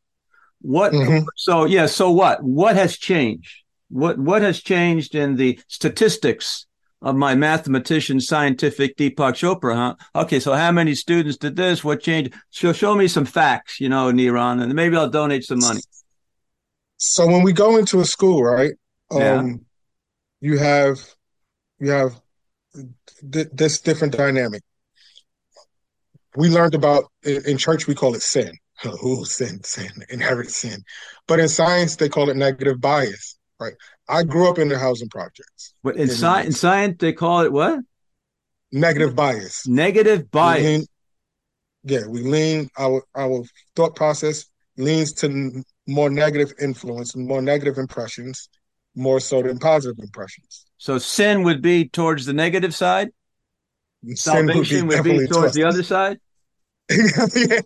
What? 0.62 0.94
Mm-hmm. 0.94 1.25
So 1.36 1.65
yeah. 1.65 1.88
So 1.88 2.12
what? 2.12 2.44
What 2.44 2.75
has 2.75 2.98
changed? 2.98 3.62
What 3.93 4.17
What 4.17 4.41
has 4.41 4.59
changed 4.59 5.13
in 5.13 5.35
the 5.35 5.59
statistics 5.67 6.65
of 7.00 7.15
my 7.15 7.35
mathematician 7.35 8.19
scientific 8.19 8.97
Deepak 8.97 9.35
Chopra? 9.35 9.75
Huh? 9.75 9.95
Okay, 10.15 10.39
so 10.39 10.53
how 10.53 10.71
many 10.71 10.95
students 10.95 11.38
did 11.38 11.55
this? 11.55 11.83
What 11.83 12.01
changed? 12.01 12.33
Show 12.50 12.73
show 12.73 12.95
me 12.95 13.07
some 13.07 13.25
facts, 13.25 13.79
you 13.79 13.89
know, 13.89 14.12
NaRon, 14.12 14.63
and 14.63 14.73
maybe 14.73 14.97
I'll 14.97 15.09
donate 15.09 15.43
some 15.43 15.59
money. 15.59 15.81
So 16.97 17.27
when 17.27 17.43
we 17.43 17.53
go 17.53 17.77
into 17.77 18.00
a 18.00 18.05
school, 18.05 18.43
right? 18.43 18.71
Um, 19.12 19.21
yeah. 19.21 19.53
You 20.41 20.57
have 20.57 21.00
you 21.79 21.91
have 21.91 22.19
th- 23.31 23.50
this 23.53 23.79
different 23.79 24.17
dynamic. 24.17 24.63
We 26.35 26.50
learned 26.50 26.73
about 26.73 27.03
in, 27.21 27.45
in 27.45 27.57
church 27.59 27.85
we 27.85 27.93
call 27.93 28.15
it 28.15 28.23
sin. 28.23 28.51
Oh, 28.85 29.23
sin, 29.23 29.63
sin, 29.63 29.91
inherent 30.09 30.50
sin. 30.50 30.83
But 31.27 31.39
in 31.39 31.47
science 31.47 31.95
they 31.95 32.09
call 32.09 32.29
it 32.29 32.35
negative 32.35 32.81
bias. 32.81 33.38
Right. 33.63 33.74
I 34.10 34.24
grew 34.24 34.50
up 34.50 34.60
in 34.60 34.70
the 34.70 34.77
housing 34.77 35.10
projects. 35.10 35.74
But 35.84 35.96
in, 35.96 36.10
science, 36.10 36.48
in 36.48 36.53
science 36.53 36.98
they 37.00 37.13
call 37.13 37.41
it 37.41 37.51
what? 37.51 37.79
Negative 38.72 39.15
bias. 39.15 39.67
Negative 39.67 40.29
bias. 40.29 40.63
We 40.63 40.67
lean, 40.67 40.86
yeah, 41.84 42.08
we 42.08 42.22
lean 42.22 42.70
our 42.77 43.03
our 43.15 43.43
thought 43.75 43.96
process 43.96 44.46
leans 44.77 45.13
to 45.13 45.63
more 45.88 46.10
negative 46.10 46.53
influence, 46.60 47.15
more 47.15 47.41
negative 47.41 47.77
impressions, 47.77 48.50
more 48.96 49.20
so 49.20 49.41
than 49.41 49.60
positive 49.60 50.00
impressions. 50.00 50.65
So 50.77 50.98
sin 50.98 51.43
would 51.43 51.62
be 51.62 51.88
towards 51.88 52.25
the 52.25 52.34
negative 52.34 52.74
side. 52.75 53.10
Sin 54.05 54.17
Salvation 54.17 54.88
would 54.88 55.03
be, 55.03 55.12
would 55.12 55.20
be 55.20 55.27
towards 55.27 55.53
the 55.53 55.63
other 55.63 55.84
side. 55.84 56.20
yeah. 56.89 57.62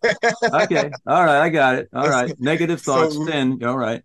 Okay. 0.64 0.92
All 1.08 1.26
right. 1.26 1.42
I 1.42 1.50
got 1.50 1.76
it. 1.76 1.90
All 1.94 2.08
right. 2.08 2.32
Negative 2.40 2.80
thoughts, 2.80 3.16
so, 3.16 3.26
sin. 3.26 3.64
All 3.64 3.78
right. 3.78 4.04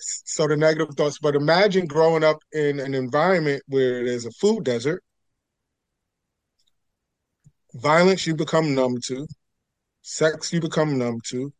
So 0.00 0.46
the 0.46 0.56
negative 0.56 0.94
thoughts, 0.94 1.18
but 1.18 1.34
imagine 1.34 1.86
growing 1.86 2.24
up 2.24 2.42
in 2.52 2.80
an 2.80 2.94
environment 2.94 3.62
where 3.66 4.04
there's 4.04 4.26
a 4.26 4.30
food 4.32 4.64
desert. 4.64 5.02
Violence 7.74 8.26
you 8.26 8.34
become 8.34 8.74
numb 8.74 8.98
to, 9.06 9.26
sex 10.02 10.52
you 10.52 10.60
become 10.60 10.98
numb 10.98 11.20
to, 11.28 11.52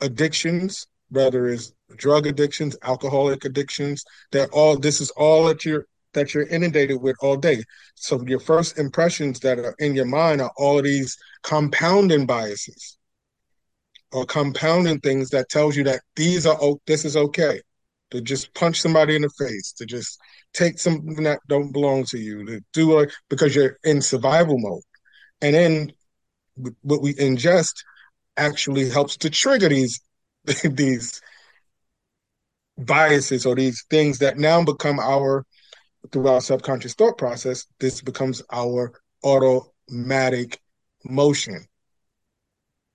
addictions, 0.00 0.86
whether 1.10 1.48
it's 1.48 1.72
drug 1.96 2.26
addictions, 2.26 2.76
alcoholic 2.82 3.44
addictions, 3.44 4.04
that 4.32 4.50
all 4.50 4.76
this 4.78 5.00
is 5.00 5.10
all 5.10 5.46
that 5.46 5.64
you're 5.64 5.86
that 6.12 6.32
you're 6.32 6.46
inundated 6.46 7.02
with 7.02 7.16
all 7.20 7.36
day. 7.36 7.62
So 7.96 8.24
your 8.24 8.38
first 8.38 8.78
impressions 8.78 9.40
that 9.40 9.58
are 9.58 9.74
in 9.80 9.96
your 9.96 10.04
mind 10.04 10.40
are 10.40 10.52
all 10.56 10.78
of 10.78 10.84
these 10.84 11.16
compounding 11.42 12.24
biases 12.24 12.98
or 14.14 14.24
compounding 14.24 15.00
things 15.00 15.28
that 15.30 15.48
tells 15.48 15.76
you 15.76 15.82
that 15.82 16.00
these 16.14 16.46
are 16.46 16.56
oh, 16.62 16.80
this 16.86 17.04
is 17.04 17.16
okay 17.16 17.60
to 18.12 18.20
just 18.20 18.54
punch 18.54 18.80
somebody 18.80 19.16
in 19.16 19.22
the 19.22 19.30
face, 19.30 19.72
to 19.72 19.84
just 19.84 20.20
take 20.52 20.78
something 20.78 21.24
that 21.24 21.40
don't 21.48 21.72
belong 21.72 22.04
to 22.04 22.18
you, 22.18 22.46
to 22.46 22.60
do 22.72 23.00
it 23.00 23.12
because 23.28 23.56
you're 23.56 23.76
in 23.82 24.00
survival 24.00 24.56
mode. 24.56 24.82
And 25.42 25.54
then 25.54 25.92
what 26.82 27.02
we 27.02 27.14
ingest 27.14 27.72
actually 28.36 28.88
helps 28.88 29.16
to 29.16 29.30
trigger 29.30 29.68
these 29.68 30.00
these 30.64 31.20
biases 32.78 33.44
or 33.46 33.56
these 33.56 33.84
things 33.90 34.18
that 34.18 34.38
now 34.38 34.62
become 34.62 35.00
our 35.00 35.44
through 36.12 36.28
our 36.28 36.40
subconscious 36.40 36.94
thought 36.94 37.16
process 37.16 37.66
this 37.78 38.00
becomes 38.02 38.42
our 38.52 38.92
automatic 39.24 40.60
motion 41.04 41.64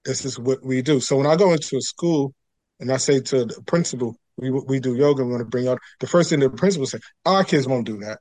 this 0.09 0.25
is 0.25 0.39
what 0.39 0.63
we 0.63 0.81
do 0.81 0.99
so 0.99 1.15
when 1.17 1.27
i 1.27 1.35
go 1.35 1.53
into 1.53 1.77
a 1.77 1.81
school 1.81 2.33
and 2.79 2.91
i 2.91 2.97
say 2.97 3.19
to 3.19 3.45
the 3.45 3.61
principal 3.67 4.15
we, 4.37 4.49
we 4.49 4.79
do 4.79 4.95
yoga 4.95 5.23
we 5.23 5.31
want 5.31 5.41
to 5.41 5.45
bring 5.45 5.67
out 5.67 5.79
the 5.99 6.07
first 6.07 6.29
thing 6.29 6.39
the 6.39 6.49
principal 6.49 6.87
say 6.87 6.99
our 7.25 7.43
kids 7.43 7.67
won't 7.67 7.85
do 7.85 7.97
that 7.97 8.19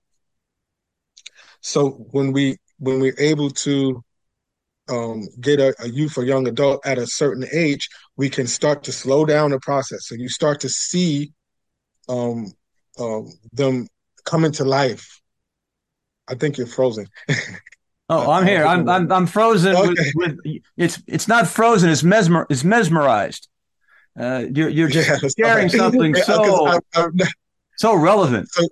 so 1.60 1.90
when 2.12 2.32
we 2.32 2.56
when 2.78 3.00
we're 3.00 3.18
able 3.18 3.50
to 3.50 4.02
um, 4.90 5.28
get 5.40 5.60
a, 5.60 5.74
a, 5.80 5.88
youth 5.88 6.16
or 6.16 6.24
young 6.24 6.48
adult 6.48 6.86
at 6.86 6.96
a 6.96 7.06
certain 7.06 7.44
age, 7.52 7.90
we 8.16 8.30
can 8.30 8.46
start 8.46 8.84
to 8.84 8.92
slow 8.92 9.26
down 9.26 9.50
the 9.50 9.60
process. 9.60 10.06
So 10.08 10.14
you 10.14 10.30
start 10.30 10.60
to 10.60 10.70
see 10.70 11.32
um, 12.08 12.46
um, 12.98 13.30
them 13.52 13.86
coming 14.24 14.52
to 14.52 14.64
life 14.64 15.18
I 16.28 16.34
think 16.34 16.58
you're 16.58 16.66
frozen. 16.66 17.06
oh, 18.08 18.30
I'm 18.30 18.46
here. 18.46 18.64
I'm 18.64 18.88
I'm, 18.88 19.10
I'm 19.10 19.26
frozen. 19.26 19.76
Okay. 19.76 20.12
With, 20.14 20.38
with, 20.44 20.62
it's 20.76 21.02
it's 21.06 21.28
not 21.28 21.46
frozen. 21.46 21.90
It's 21.90 22.02
mesmer. 22.02 22.46
It's 22.50 22.64
mesmerized. 22.64 23.48
Uh, 24.18 24.44
you're 24.52 24.68
you're 24.68 24.90
yeah, 24.90 25.16
sharing 25.38 25.68
something 25.68 26.14
so 26.14 26.66
I, 26.66 26.78
I, 26.94 27.06
so 27.76 27.94
relevant. 27.94 28.48
So, 28.50 28.66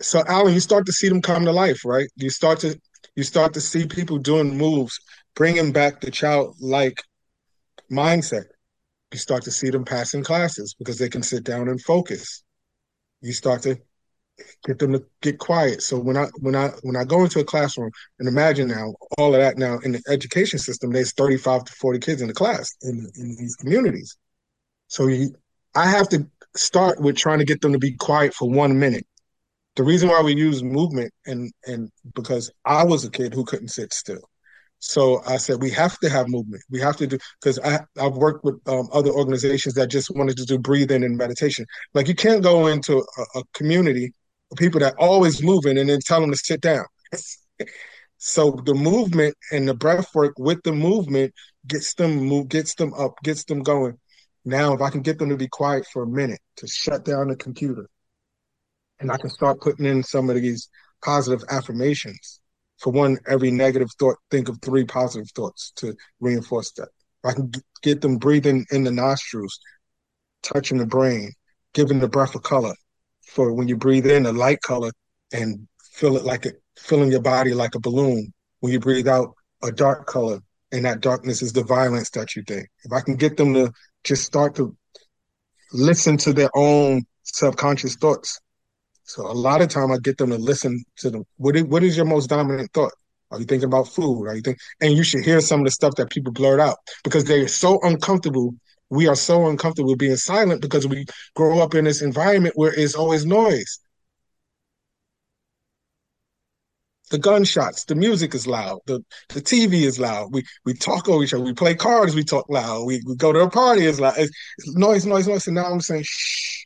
so 0.00 0.22
Alan, 0.28 0.54
you 0.54 0.60
start 0.60 0.86
to 0.86 0.92
see 0.92 1.08
them 1.08 1.20
come 1.20 1.44
to 1.44 1.52
life, 1.52 1.84
right? 1.84 2.08
You 2.16 2.30
start 2.30 2.60
to 2.60 2.78
you 3.16 3.24
start 3.24 3.54
to 3.54 3.60
see 3.60 3.86
people 3.86 4.18
doing 4.18 4.56
moves, 4.56 4.98
bringing 5.34 5.72
back 5.72 6.00
the 6.00 6.10
childlike 6.10 7.02
mindset. 7.90 8.44
You 9.12 9.18
start 9.18 9.42
to 9.44 9.50
see 9.50 9.70
them 9.70 9.84
passing 9.84 10.22
classes 10.22 10.74
because 10.78 10.98
they 10.98 11.08
can 11.08 11.22
sit 11.22 11.42
down 11.42 11.68
and 11.68 11.82
focus. 11.82 12.44
You 13.20 13.32
start 13.32 13.62
to 13.62 13.76
get 14.64 14.78
them 14.78 14.92
to 14.92 15.04
get 15.22 15.38
quiet. 15.38 15.82
So 15.82 15.98
when 15.98 16.16
I 16.16 16.26
when 16.38 16.54
I 16.54 16.68
when 16.82 16.96
I 16.96 17.04
go 17.04 17.22
into 17.22 17.40
a 17.40 17.44
classroom 17.44 17.90
and 18.18 18.28
imagine 18.28 18.68
now 18.68 18.94
all 19.18 19.34
of 19.34 19.40
that 19.40 19.58
now 19.58 19.78
in 19.78 19.92
the 19.92 20.02
education 20.08 20.58
system, 20.58 20.92
there's 20.92 21.12
35 21.12 21.64
to 21.64 21.72
40 21.72 21.98
kids 21.98 22.22
in 22.22 22.28
the 22.28 22.34
class 22.34 22.74
in, 22.82 23.10
in 23.16 23.36
these 23.38 23.56
communities. 23.56 24.16
So 24.88 25.06
you, 25.06 25.34
I 25.74 25.86
have 25.86 26.08
to 26.10 26.26
start 26.56 27.00
with 27.00 27.16
trying 27.16 27.38
to 27.38 27.44
get 27.44 27.60
them 27.60 27.72
to 27.72 27.78
be 27.78 27.92
quiet 27.92 28.34
for 28.34 28.50
one 28.50 28.78
minute. 28.78 29.06
The 29.76 29.84
reason 29.84 30.08
why 30.08 30.20
we 30.22 30.34
use 30.34 30.62
movement 30.62 31.12
and 31.26 31.52
and 31.66 31.90
because 32.14 32.50
I 32.64 32.84
was 32.84 33.04
a 33.04 33.10
kid 33.10 33.34
who 33.34 33.44
couldn't 33.44 33.68
sit 33.68 33.92
still. 33.92 34.28
So 34.80 35.22
I 35.26 35.36
said 35.36 35.62
we 35.62 35.70
have 35.70 35.98
to 35.98 36.08
have 36.08 36.28
movement. 36.28 36.62
We 36.70 36.80
have 36.80 36.96
to 36.96 37.06
do 37.06 37.18
because 37.40 37.58
I 37.60 37.80
I've 37.98 38.16
worked 38.16 38.44
with 38.44 38.60
um, 38.66 38.88
other 38.92 39.10
organizations 39.10 39.74
that 39.74 39.88
just 39.88 40.10
wanted 40.14 40.38
to 40.38 40.46
do 40.46 40.58
breathing 40.58 41.04
and 41.04 41.16
meditation. 41.16 41.66
Like 41.94 42.08
you 42.08 42.14
can't 42.14 42.42
go 42.42 42.66
into 42.66 42.98
a, 42.98 43.38
a 43.38 43.42
community 43.52 44.12
people 44.56 44.80
that 44.80 44.94
always 44.98 45.42
moving 45.42 45.78
and 45.78 45.88
then 45.88 46.00
tell 46.04 46.20
them 46.20 46.30
to 46.30 46.36
sit 46.36 46.60
down. 46.60 46.84
so 48.18 48.50
the 48.64 48.74
movement 48.74 49.34
and 49.52 49.68
the 49.68 49.74
breath 49.74 50.14
work 50.14 50.34
with 50.38 50.62
the 50.62 50.72
movement 50.72 51.32
gets 51.66 51.94
them 51.94 52.16
move, 52.16 52.48
gets 52.48 52.74
them 52.74 52.92
up, 52.94 53.14
gets 53.22 53.44
them 53.44 53.62
going. 53.62 53.98
Now, 54.44 54.72
if 54.72 54.80
I 54.80 54.90
can 54.90 55.02
get 55.02 55.18
them 55.18 55.28
to 55.28 55.36
be 55.36 55.48
quiet 55.48 55.86
for 55.92 56.02
a 56.02 56.06
minute, 56.06 56.40
to 56.56 56.66
shut 56.66 57.04
down 57.04 57.28
the 57.28 57.36
computer, 57.36 57.86
and 58.98 59.12
I 59.12 59.16
can 59.16 59.30
start 59.30 59.60
putting 59.60 59.86
in 59.86 60.02
some 60.02 60.30
of 60.30 60.36
these 60.36 60.68
positive 61.02 61.44
affirmations 61.50 62.40
for 62.80 62.92
one, 62.92 63.18
every 63.28 63.50
negative 63.50 63.88
thought, 63.98 64.16
think 64.30 64.48
of 64.48 64.58
three 64.62 64.84
positive 64.84 65.28
thoughts 65.34 65.72
to 65.76 65.94
reinforce 66.18 66.72
that. 66.72 66.88
I 67.22 67.32
can 67.34 67.52
get 67.82 68.00
them 68.00 68.16
breathing 68.16 68.64
in 68.70 68.84
the 68.84 68.90
nostrils, 68.90 69.60
touching 70.42 70.78
the 70.78 70.86
brain, 70.86 71.32
giving 71.74 72.00
the 72.00 72.08
breath 72.08 72.34
a 72.34 72.40
color. 72.40 72.74
For 73.30 73.52
when 73.52 73.68
you 73.68 73.76
breathe 73.76 74.06
in 74.06 74.26
a 74.26 74.32
light 74.32 74.60
color 74.60 74.90
and 75.32 75.68
feel 75.92 76.16
it 76.16 76.24
like 76.24 76.46
it, 76.46 76.60
filling 76.76 77.12
your 77.12 77.22
body 77.22 77.54
like 77.54 77.76
a 77.76 77.80
balloon. 77.80 78.32
When 78.58 78.72
you 78.72 78.80
breathe 78.80 79.06
out 79.06 79.34
a 79.62 79.70
dark 79.70 80.06
color, 80.06 80.40
and 80.72 80.84
that 80.84 81.00
darkness 81.00 81.42
is 81.42 81.52
the 81.52 81.64
violence 81.64 82.10
that 82.10 82.34
you 82.34 82.42
think. 82.42 82.68
If 82.84 82.92
I 82.92 83.00
can 83.00 83.16
get 83.16 83.36
them 83.36 83.54
to 83.54 83.72
just 84.04 84.24
start 84.24 84.54
to 84.56 84.76
listen 85.72 86.16
to 86.18 86.32
their 86.32 86.50
own 86.54 87.02
subconscious 87.22 87.96
thoughts, 87.96 88.40
so 89.04 89.26
a 89.26 89.32
lot 89.32 89.60
of 89.60 89.68
time 89.68 89.90
I 89.90 89.98
get 89.98 90.18
them 90.18 90.30
to 90.30 90.38
listen 90.38 90.84
to 90.98 91.10
them. 91.10 91.24
What 91.36 91.56
is, 91.56 91.64
what 91.64 91.82
is 91.82 91.96
your 91.96 92.06
most 92.06 92.28
dominant 92.28 92.72
thought? 92.72 92.92
Are 93.30 93.38
you 93.38 93.44
thinking 93.44 93.66
about 93.66 93.88
food? 93.88 94.26
Are 94.26 94.34
you 94.34 94.42
think? 94.42 94.58
And 94.80 94.92
you 94.92 95.04
should 95.04 95.24
hear 95.24 95.40
some 95.40 95.60
of 95.60 95.66
the 95.66 95.72
stuff 95.72 95.94
that 95.96 96.10
people 96.10 96.32
blurt 96.32 96.60
out 96.60 96.78
because 97.04 97.24
they're 97.24 97.48
so 97.48 97.78
uncomfortable. 97.82 98.54
We 98.90 99.06
are 99.06 99.14
so 99.16 99.46
uncomfortable 99.48 99.96
being 99.96 100.16
silent 100.16 100.60
because 100.60 100.86
we 100.86 101.06
grow 101.36 101.60
up 101.60 101.74
in 101.74 101.84
this 101.84 102.02
environment 102.02 102.56
where 102.56 102.74
it's 102.74 102.94
always 102.94 103.24
noise. 103.24 103.80
The 107.10 107.18
gunshots, 107.18 107.84
the 107.84 107.96
music 107.96 108.34
is 108.34 108.46
loud, 108.46 108.80
the, 108.86 109.04
the 109.30 109.40
TV 109.40 109.82
is 109.82 109.98
loud. 109.98 110.32
We 110.32 110.44
we 110.64 110.74
talk 110.74 111.08
over 111.08 111.24
each 111.24 111.34
other. 111.34 111.42
We 111.42 111.54
play 111.54 111.74
cards. 111.74 112.14
We 112.14 112.22
talk 112.22 112.48
loud. 112.48 112.84
We, 112.84 113.02
we 113.04 113.16
go 113.16 113.32
to 113.32 113.40
a 113.40 113.50
party. 113.50 113.86
It's 113.86 113.98
loud. 113.98 114.14
It's 114.16 114.30
noise, 114.76 115.06
noise, 115.06 115.26
noise. 115.26 115.46
And 115.46 115.56
now 115.56 115.66
I'm 115.66 115.80
saying 115.80 116.04
shh. 116.06 116.64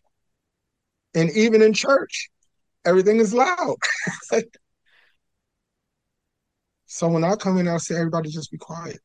And 1.15 1.31
even 1.31 1.63
in 1.63 1.73
church, 1.73 2.29
everything 2.85 3.21
is 3.21 3.33
loud. 3.33 3.77
so 6.87 7.09
when 7.09 7.25
I 7.25 7.37
come 7.37 7.59
in, 7.59 7.69
I'll 7.69 7.79
say, 7.79 7.97
everybody 7.97 8.31
just 8.31 8.51
be 8.51 8.59
quiet. 8.59 8.99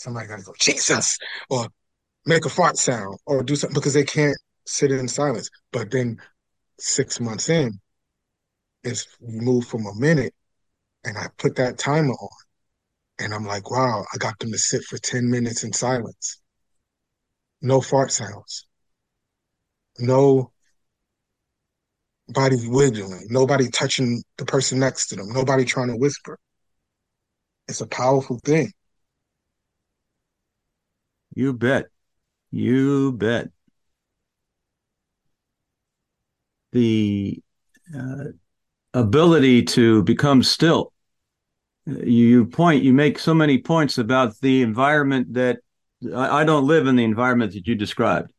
Somebody 0.00 0.28
got 0.28 0.38
to 0.38 0.44
go, 0.44 0.54
Jesus, 0.58 1.18
or 1.48 1.68
make 2.26 2.44
a 2.46 2.48
fart 2.48 2.76
sound 2.76 3.18
or 3.26 3.42
do 3.42 3.56
something 3.56 3.74
because 3.74 3.94
they 3.94 4.04
can't 4.04 4.36
sit 4.66 4.92
in 4.92 5.08
silence. 5.08 5.50
But 5.72 5.90
then 5.90 6.18
six 6.78 7.20
months 7.20 7.48
in, 7.48 7.78
it's 8.84 9.06
moved 9.20 9.68
from 9.68 9.86
a 9.86 9.94
minute 9.94 10.34
and 11.04 11.18
I 11.18 11.26
put 11.38 11.56
that 11.56 11.78
timer 11.78 12.14
on. 12.14 12.28
And 13.18 13.34
I'm 13.34 13.44
like, 13.44 13.70
wow, 13.70 14.04
I 14.14 14.16
got 14.18 14.38
them 14.38 14.52
to 14.52 14.58
sit 14.58 14.82
for 14.84 14.96
10 14.98 15.30
minutes 15.30 15.64
in 15.64 15.72
silence. 15.72 16.40
No 17.62 17.80
fart 17.80 18.10
sounds 18.10 18.66
no 20.00 20.52
body 22.28 22.56
wiggling, 22.68 23.26
nobody 23.28 23.68
touching 23.68 24.22
the 24.38 24.44
person 24.44 24.78
next 24.78 25.08
to 25.08 25.16
them, 25.16 25.32
nobody 25.32 25.64
trying 25.64 25.88
to 25.88 25.96
whisper. 25.96 26.38
It's 27.68 27.80
a 27.80 27.86
powerful 27.86 28.38
thing. 28.44 28.72
You 31.34 31.52
bet. 31.52 31.86
You 32.50 33.12
bet. 33.12 33.48
The 36.72 37.40
uh, 37.96 38.24
ability 38.94 39.64
to 39.64 40.02
become 40.02 40.42
still. 40.42 40.92
You 41.86 42.46
point, 42.46 42.84
you 42.84 42.92
make 42.92 43.18
so 43.18 43.34
many 43.34 43.58
points 43.58 43.98
about 43.98 44.38
the 44.40 44.62
environment 44.62 45.34
that 45.34 45.58
I, 46.14 46.40
I 46.40 46.44
don't 46.44 46.66
live 46.66 46.86
in 46.86 46.96
the 46.96 47.04
environment 47.04 47.52
that 47.52 47.66
you 47.66 47.74
described. 47.74 48.32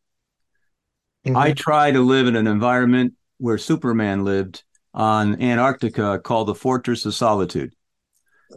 Mm-hmm. 1.25 1.37
I 1.37 1.53
try 1.53 1.91
to 1.91 2.01
live 2.01 2.27
in 2.27 2.35
an 2.35 2.47
environment 2.47 3.13
where 3.37 3.57
Superman 3.57 4.23
lived 4.23 4.63
on 4.93 5.41
Antarctica 5.41 6.19
called 6.19 6.47
the 6.47 6.55
Fortress 6.55 7.05
of 7.05 7.13
Solitude. 7.15 7.73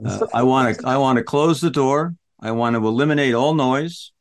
Uh, 0.04 0.26
I 0.32 0.42
want 0.42 0.76
to 0.76 0.86
I 0.86 0.96
want 0.96 1.18
to 1.18 1.24
close 1.24 1.60
the 1.60 1.70
door. 1.70 2.14
I 2.40 2.50
want 2.50 2.74
to 2.74 2.86
eliminate 2.86 3.34
all 3.34 3.54
noise. 3.54 4.12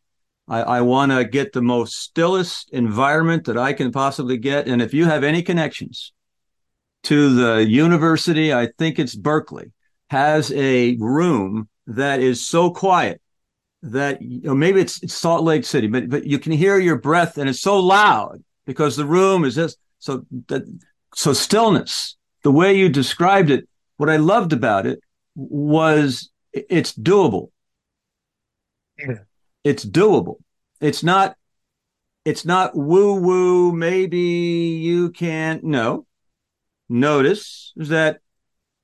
I, 0.47 0.61
I 0.61 0.81
want 0.81 1.11
to 1.11 1.23
get 1.23 1.53
the 1.53 1.61
most 1.61 1.95
stillest 1.95 2.69
environment 2.71 3.45
that 3.45 3.57
I 3.57 3.73
can 3.73 3.91
possibly 3.91 4.37
get. 4.37 4.67
And 4.67 4.81
if 4.81 4.93
you 4.93 5.05
have 5.05 5.23
any 5.23 5.41
connections 5.41 6.13
to 7.03 7.33
the 7.33 7.65
university, 7.65 8.53
I 8.53 8.69
think 8.77 8.99
it's 8.99 9.15
Berkeley, 9.15 9.71
has 10.09 10.51
a 10.53 10.95
room 10.97 11.69
that 11.87 12.19
is 12.19 12.45
so 12.45 12.71
quiet 12.71 13.21
that 13.81 14.21
you 14.21 14.41
know, 14.41 14.55
maybe 14.55 14.79
it's, 14.79 15.01
it's 15.03 15.13
Salt 15.13 15.43
Lake 15.43 15.65
City, 15.65 15.87
but 15.87 16.09
but 16.09 16.25
you 16.25 16.39
can 16.39 16.53
hear 16.53 16.79
your 16.79 16.97
breath 16.97 17.37
and 17.37 17.49
it's 17.49 17.61
so 17.61 17.79
loud 17.79 18.41
because 18.65 18.95
the 18.95 19.05
room 19.05 19.43
is 19.43 19.55
just 19.55 19.77
so 19.99 20.25
that 20.47 20.63
so 21.15 21.33
stillness. 21.33 22.15
The 22.43 22.51
way 22.51 22.75
you 22.75 22.89
described 22.89 23.49
it, 23.49 23.67
what 23.97 24.09
I 24.09 24.17
loved 24.17 24.53
about 24.53 24.85
it 24.85 24.99
was 25.35 26.29
it's 26.53 26.93
doable. 26.93 27.49
Yeah. 28.97 29.19
It's 29.63 29.85
doable. 29.85 30.37
It's 30.81 31.03
not 31.03 31.35
it's 32.25 32.45
not 32.45 32.75
woo 32.75 33.15
woo 33.15 33.73
maybe 33.73 34.19
you 34.19 35.11
can't 35.11 35.63
no 35.63 36.05
notice 36.87 37.73
that 37.75 38.19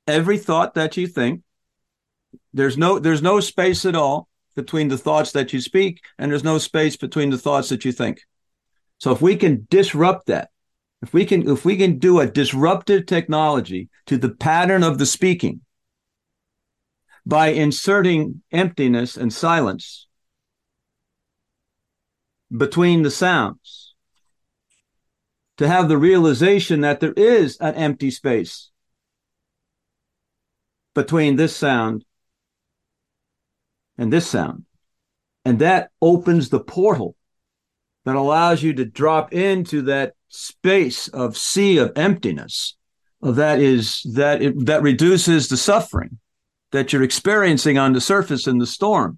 every 0.08 0.38
thought 0.38 0.74
that 0.74 0.98
you 0.98 1.08
think 1.08 1.42
there's 2.54 2.78
no 2.78 3.00
there's 3.00 3.22
no 3.22 3.39
space 3.39 3.86
at 3.86 3.96
all 3.96 4.28
between 4.56 4.89
the 4.89 4.98
thoughts 4.98 5.32
that 5.32 5.54
you 5.54 5.62
speak 5.62 6.02
and 6.18 6.32
there's 6.32 6.44
no 6.44 6.58
space 6.58 6.98
between 6.98 7.30
the 7.30 7.38
thoughts 7.38 7.70
that 7.70 7.86
you 7.86 7.92
think. 7.92 8.22
So 8.98 9.12
if 9.12 9.22
we 9.22 9.38
can 9.38 9.68
disrupt 9.70 10.28
that, 10.28 10.50
if 11.02 11.13
we 11.13 11.26
can 11.26 11.50
if 11.50 11.63
we 11.63 11.78
can 11.78 11.98
do 11.98 12.20
a 12.20 12.28
disruptive 12.28 13.06
technology 13.06 13.89
to 14.08 14.18
the 14.18 14.30
pattern 14.30 14.84
of 14.84 14.98
the 14.98 15.06
speaking 15.06 15.62
by 17.26 17.50
inserting 17.50 18.42
emptiness 18.52 19.15
and 19.15 19.32
silence 19.32 20.08
between 22.56 23.04
the 23.04 23.12
sounds 23.12 23.94
to 25.58 25.68
have 25.68 25.90
the 25.90 25.98
realization 25.98 26.82
that 26.82 27.00
there 27.00 27.14
is 27.14 27.58
an 27.58 27.76
empty 27.76 28.10
space 28.10 28.72
between 30.96 31.36
this 31.36 31.56
sound 31.56 32.06
and 33.98 34.12
this 34.12 34.28
sound. 34.28 34.66
And 35.46 35.60
that 35.60 35.92
opens 36.02 36.50
the 36.50 36.60
portal 36.60 37.16
that 38.06 38.16
allows 38.16 38.64
you 38.64 38.74
to 38.74 38.86
drop 38.86 39.34
into 39.34 39.82
that 39.84 40.14
space 40.30 41.08
of 41.10 41.38
sea 41.38 41.78
of 41.78 41.92
emptiness 41.96 42.76
that 43.22 43.60
is 43.60 44.02
that 44.14 44.42
it, 44.42 44.66
that 44.66 44.82
reduces 44.82 45.50
the 45.50 45.58
suffering 45.58 46.20
that 46.72 46.94
you're 46.94 47.04
experiencing 47.04 47.78
on 47.78 47.94
the 47.94 48.02
surface 48.02 48.48
in 48.48 48.60
the 48.60 48.68
storm 48.68 49.18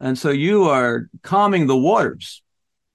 and 0.00 0.18
so 0.18 0.30
you 0.30 0.64
are 0.64 1.08
calming 1.22 1.66
the 1.66 1.76
waters 1.76 2.42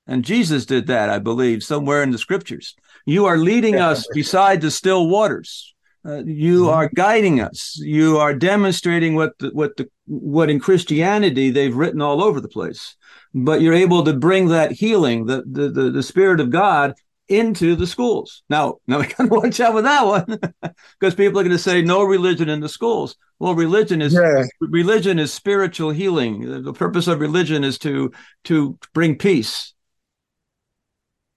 and 0.09 0.25
jesus 0.25 0.65
did 0.65 0.87
that 0.87 1.09
i 1.09 1.17
believe 1.17 1.63
somewhere 1.63 2.03
in 2.03 2.11
the 2.11 2.17
scriptures 2.17 2.75
You 3.05 3.25
are 3.25 3.37
leading 3.37 3.75
us 3.75 4.05
beside 4.13 4.61
the 4.61 4.69
still 4.69 5.07
waters. 5.07 5.73
Uh, 6.05 6.23
you 6.25 6.65
mm-hmm. 6.65 6.73
are 6.75 6.89
guiding 6.93 7.41
us. 7.41 7.75
You 7.81 8.19
are 8.19 8.33
demonstrating 8.35 9.15
what 9.15 9.37
the, 9.39 9.49
what 9.49 9.75
the 9.77 9.89
what 10.05 10.49
in 10.49 10.59
Christianity 10.59 11.49
they've 11.49 11.75
written 11.75 12.01
all 12.01 12.23
over 12.23 12.39
the 12.39 12.47
place. 12.47 12.95
But 13.33 13.61
you're 13.61 13.73
able 13.73 14.03
to 14.03 14.13
bring 14.13 14.49
that 14.49 14.71
healing, 14.71 15.25
the 15.25 15.43
the 15.45 15.69
the, 15.69 15.91
the 15.91 16.03
Spirit 16.03 16.39
of 16.39 16.51
God, 16.51 16.93
into 17.27 17.75
the 17.75 17.87
schools. 17.87 18.43
Now, 18.49 18.77
now 18.87 18.99
we 18.99 19.07
got 19.13 19.23
to 19.23 19.29
watch 19.29 19.59
out 19.59 19.73
with 19.73 19.85
that 19.85 20.05
one 20.05 20.39
because 20.99 21.15
people 21.15 21.39
are 21.39 21.43
going 21.43 21.57
to 21.57 21.57
say 21.57 21.81
no 21.81 22.03
religion 22.03 22.47
in 22.47 22.59
the 22.59 22.69
schools. 22.69 23.15
Well, 23.39 23.55
religion 23.55 24.01
is 24.01 24.13
yeah. 24.13 24.45
religion 24.61 25.17
is 25.17 25.33
spiritual 25.33 25.91
healing. 25.91 26.63
The 26.63 26.73
purpose 26.73 27.07
of 27.07 27.19
religion 27.19 27.63
is 27.63 27.79
to 27.79 28.11
to 28.45 28.77
bring 28.93 29.17
peace, 29.17 29.73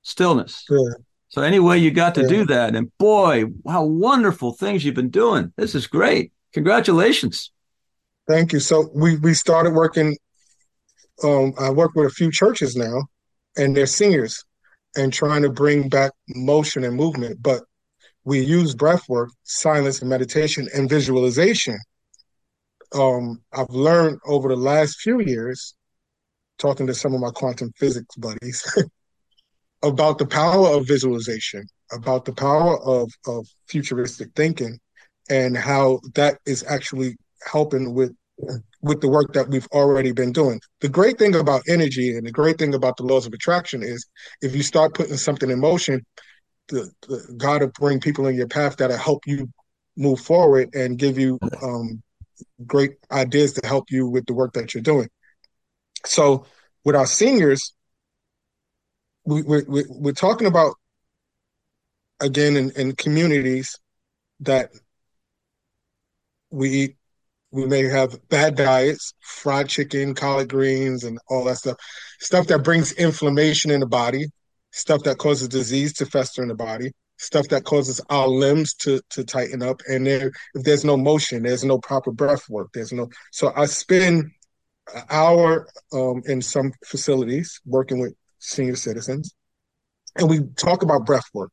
stillness. 0.03 0.65
Yeah. 0.69 0.79
So 1.29 1.43
anyway, 1.43 1.79
you 1.79 1.91
got 1.91 2.15
to 2.17 2.23
yeah. 2.23 2.29
do 2.29 2.47
that, 2.47 2.77
and 2.77 2.91
boy, 2.99 3.47
how 3.67 3.85
wonderful 3.85 4.53
things 4.53 4.85
you've 4.85 4.95
been 4.95 5.09
doing. 5.09 5.53
This 5.57 5.75
is 5.75 5.87
great. 5.87 6.33
Congratulations. 6.53 7.51
Thank 8.29 8.53
you. 8.53 8.61
So 8.61 8.91
we 8.95 9.17
we 9.17 9.35
started 9.35 9.73
working. 9.73 10.17
Um, 11.25 11.55
I 11.59 11.71
work 11.71 11.93
with 11.95 12.07
a 12.07 12.15
few 12.15 12.31
churches 12.31 12.77
now, 12.77 13.05
and 13.57 13.77
they're 13.77 13.87
seniors 13.87 14.45
and 14.97 15.13
trying 15.13 15.43
to 15.43 15.51
bring 15.51 15.89
back 15.89 16.13
motion 16.29 16.85
and 16.85 16.95
movement. 16.95 17.43
But 17.43 17.63
we 18.25 18.41
use 18.41 18.75
breath 18.75 19.09
work, 19.09 19.31
silence, 19.43 20.01
and 20.01 20.11
meditation 20.11 20.69
and 20.75 20.89
visualization. 20.89 21.79
Um, 22.95 23.43
I've 23.53 23.71
learned 23.71 24.19
over 24.27 24.49
the 24.49 24.57
last 24.57 25.01
few 25.01 25.21
years, 25.21 25.75
talking 26.59 26.87
to 26.87 26.95
some 26.95 27.15
of 27.15 27.21
my 27.21 27.31
quantum 27.31 27.73
physics 27.77 28.15
buddies, 28.17 28.63
about 29.83 30.19
the 30.19 30.27
power 30.27 30.69
of 30.69 30.87
visualization, 30.87 31.65
about 31.93 32.25
the 32.25 32.33
power 32.33 32.81
of, 32.83 33.11
of 33.27 33.47
futuristic 33.69 34.31
thinking, 34.35 34.79
and 35.31 35.57
how 35.57 36.01
that 36.15 36.39
is 36.47 36.65
actually 36.69 37.17
helping 37.47 37.95
with 37.95 38.15
with 38.81 39.01
the 39.01 39.09
work 39.09 39.33
that 39.35 39.49
we've 39.49 39.69
already 39.69 40.11
been 40.11 40.33
doing. 40.33 40.61
The 40.81 40.89
great 40.89 41.19
thing 41.19 41.35
about 41.37 41.63
energy 41.69 42.17
and 42.17 42.27
the 42.27 42.33
great 42.33 42.59
thing 42.59 42.75
about 42.75 42.97
the 42.97 43.05
laws 43.05 43.27
of 43.27 43.33
attraction 43.33 43.83
is 43.83 44.07
if 44.41 44.57
you 44.57 44.63
start 44.63 44.95
putting 44.95 45.17
something 45.17 45.51
in 45.51 45.61
motion, 45.61 46.05
the, 46.69 46.91
the 47.03 47.35
God 47.37 47.61
will 47.61 47.71
bring 47.79 48.01
people 48.01 48.27
in 48.27 48.35
your 48.35 48.49
path 48.49 48.77
that'll 48.77 48.97
help 48.97 49.27
you 49.27 49.49
move 49.97 50.21
forward 50.21 50.75
and 50.75 50.99
give 50.99 51.19
you 51.19 51.39
um, 51.63 52.03
great 52.67 52.93
ideas 53.11 53.53
to 53.55 53.67
help 53.67 53.91
you 53.91 54.09
with 54.09 54.27
the 54.27 54.35
work 54.35 54.55
that 54.55 54.75
you're 54.75 54.83
doing. 54.83 55.09
So 56.05 56.47
with 56.85 56.97
our 56.97 57.07
seniors, 57.07 57.75
we, 59.25 59.43
we, 59.43 59.63
we, 59.69 59.85
we're 59.89 60.13
talking 60.13 60.47
about 60.47 60.75
again 62.21 62.57
in, 62.57 62.71
in 62.73 62.95
communities 62.95 63.79
that 64.41 64.71
we 66.51 66.97
we 67.51 67.67
may 67.67 67.83
have 67.83 68.17
bad 68.31 68.57
diets, 68.57 69.13
fried 69.21 69.69
chicken, 69.69 70.15
collard 70.15 70.49
greens, 70.49 71.05
and 71.05 71.19
all 71.29 71.45
that 71.45 71.59
stuff. 71.59 71.77
Stuff 72.19 72.47
that 72.47 72.65
brings 72.65 72.93
inflammation 72.93 73.71
in 73.71 73.81
the 73.81 73.87
body, 73.87 74.27
stuff 74.71 75.03
that 75.03 75.19
causes 75.19 75.49
disease 75.49 75.93
to 75.95 76.07
fester 76.07 76.41
in 76.43 76.49
the 76.49 76.55
body, 76.55 76.93
stuff 77.19 77.47
that 77.49 77.65
causes 77.65 78.01
our 78.09 78.27
limbs 78.27 78.75
to 78.75 79.01
to 79.11 79.25
tighten 79.25 79.63
up. 79.63 79.83
And 79.87 80.07
there, 80.07 80.33
if 80.55 80.65
there's 80.65 80.85
no 80.85 80.97
motion, 80.97 81.43
there's 81.43 81.65
no 81.65 81.79
proper 81.79 82.11
breath 82.11 82.49
work. 82.49 82.71
There's 82.73 82.93
no. 82.93 83.09
So 83.33 83.53
I 83.55 83.67
spend 83.67 84.31
an 84.95 85.03
hour 85.11 85.69
um, 85.93 86.23
in 86.27 86.41
some 86.41 86.73
facilities 86.87 87.61
working 87.67 88.01
with 88.01 88.15
senior 88.43 88.77
citizens, 88.77 89.35
and 90.17 90.29
we 90.29 90.41
talk 90.57 90.83
about 90.83 91.07
breath 91.07 91.29
work. 91.33 91.51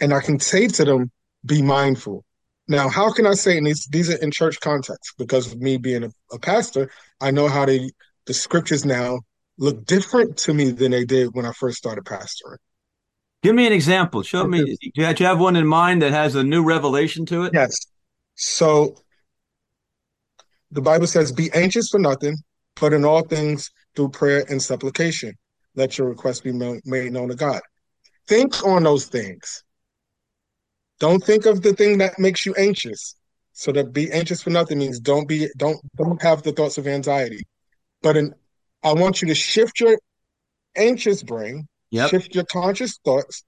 And 0.00 0.12
I 0.12 0.20
can 0.20 0.40
say 0.40 0.66
to 0.66 0.84
them, 0.84 1.10
be 1.44 1.62
mindful 1.62 2.24
now, 2.68 2.88
how 2.88 3.12
can 3.12 3.26
I 3.26 3.34
say 3.34 3.56
in 3.56 3.64
these 3.64 3.86
these 3.86 4.10
are 4.10 4.16
in 4.16 4.30
church 4.30 4.60
context 4.60 5.14
because 5.18 5.52
of 5.52 5.60
me 5.60 5.76
being 5.76 6.04
a, 6.04 6.10
a 6.32 6.38
pastor, 6.38 6.90
I 7.20 7.30
know 7.30 7.48
how 7.48 7.66
they 7.66 7.90
the 8.26 8.34
scriptures 8.34 8.84
now 8.84 9.20
look 9.58 9.84
different 9.84 10.36
to 10.38 10.54
me 10.54 10.70
than 10.70 10.92
they 10.92 11.04
did 11.04 11.34
when 11.34 11.44
I 11.44 11.52
first 11.52 11.78
started 11.78 12.04
pastoring. 12.04 12.58
Give 13.42 13.54
me 13.54 13.66
an 13.66 13.72
example. 13.72 14.22
Show 14.22 14.46
me. 14.46 14.64
Do 14.64 14.90
you 14.94 15.26
have 15.26 15.40
one 15.40 15.56
in 15.56 15.66
mind 15.66 16.02
that 16.02 16.12
has 16.12 16.36
a 16.36 16.44
new 16.44 16.64
revelation 16.64 17.26
to 17.26 17.42
it? 17.44 17.52
Yes. 17.52 17.76
So 18.36 18.96
the 20.70 20.80
Bible 20.80 21.08
says, 21.08 21.32
Be 21.32 21.50
anxious 21.52 21.88
for 21.88 21.98
nothing, 21.98 22.36
but 22.80 22.92
in 22.92 23.04
all 23.04 23.22
things 23.22 23.70
through 23.96 24.10
prayer 24.10 24.44
and 24.48 24.62
supplication, 24.62 25.34
let 25.74 25.98
your 25.98 26.08
request 26.08 26.44
be 26.44 26.52
made 26.52 27.12
known 27.12 27.28
to 27.28 27.34
God. 27.34 27.60
Think 28.28 28.64
on 28.66 28.84
those 28.84 29.06
things. 29.06 29.64
Don't 31.00 31.22
think 31.22 31.46
of 31.46 31.62
the 31.62 31.72
thing 31.72 31.98
that 31.98 32.18
makes 32.18 32.46
you 32.46 32.54
anxious. 32.54 33.16
So 33.52 33.72
to 33.72 33.84
be 33.84 34.10
anxious 34.12 34.42
for 34.42 34.50
nothing 34.50 34.78
means 34.78 35.00
don't 35.00 35.28
be 35.28 35.48
don't 35.56 35.78
don't 35.96 36.22
have 36.22 36.42
the 36.42 36.52
thoughts 36.52 36.78
of 36.78 36.86
anxiety. 36.86 37.42
But 38.02 38.16
in, 38.16 38.34
I 38.82 38.92
want 38.92 39.20
you 39.20 39.28
to 39.28 39.34
shift 39.34 39.80
your 39.80 39.98
anxious 40.76 41.22
brain, 41.22 41.66
yep. 41.90 42.10
shift 42.10 42.34
your 42.34 42.44
conscious 42.44 42.98
thoughts 43.04 43.44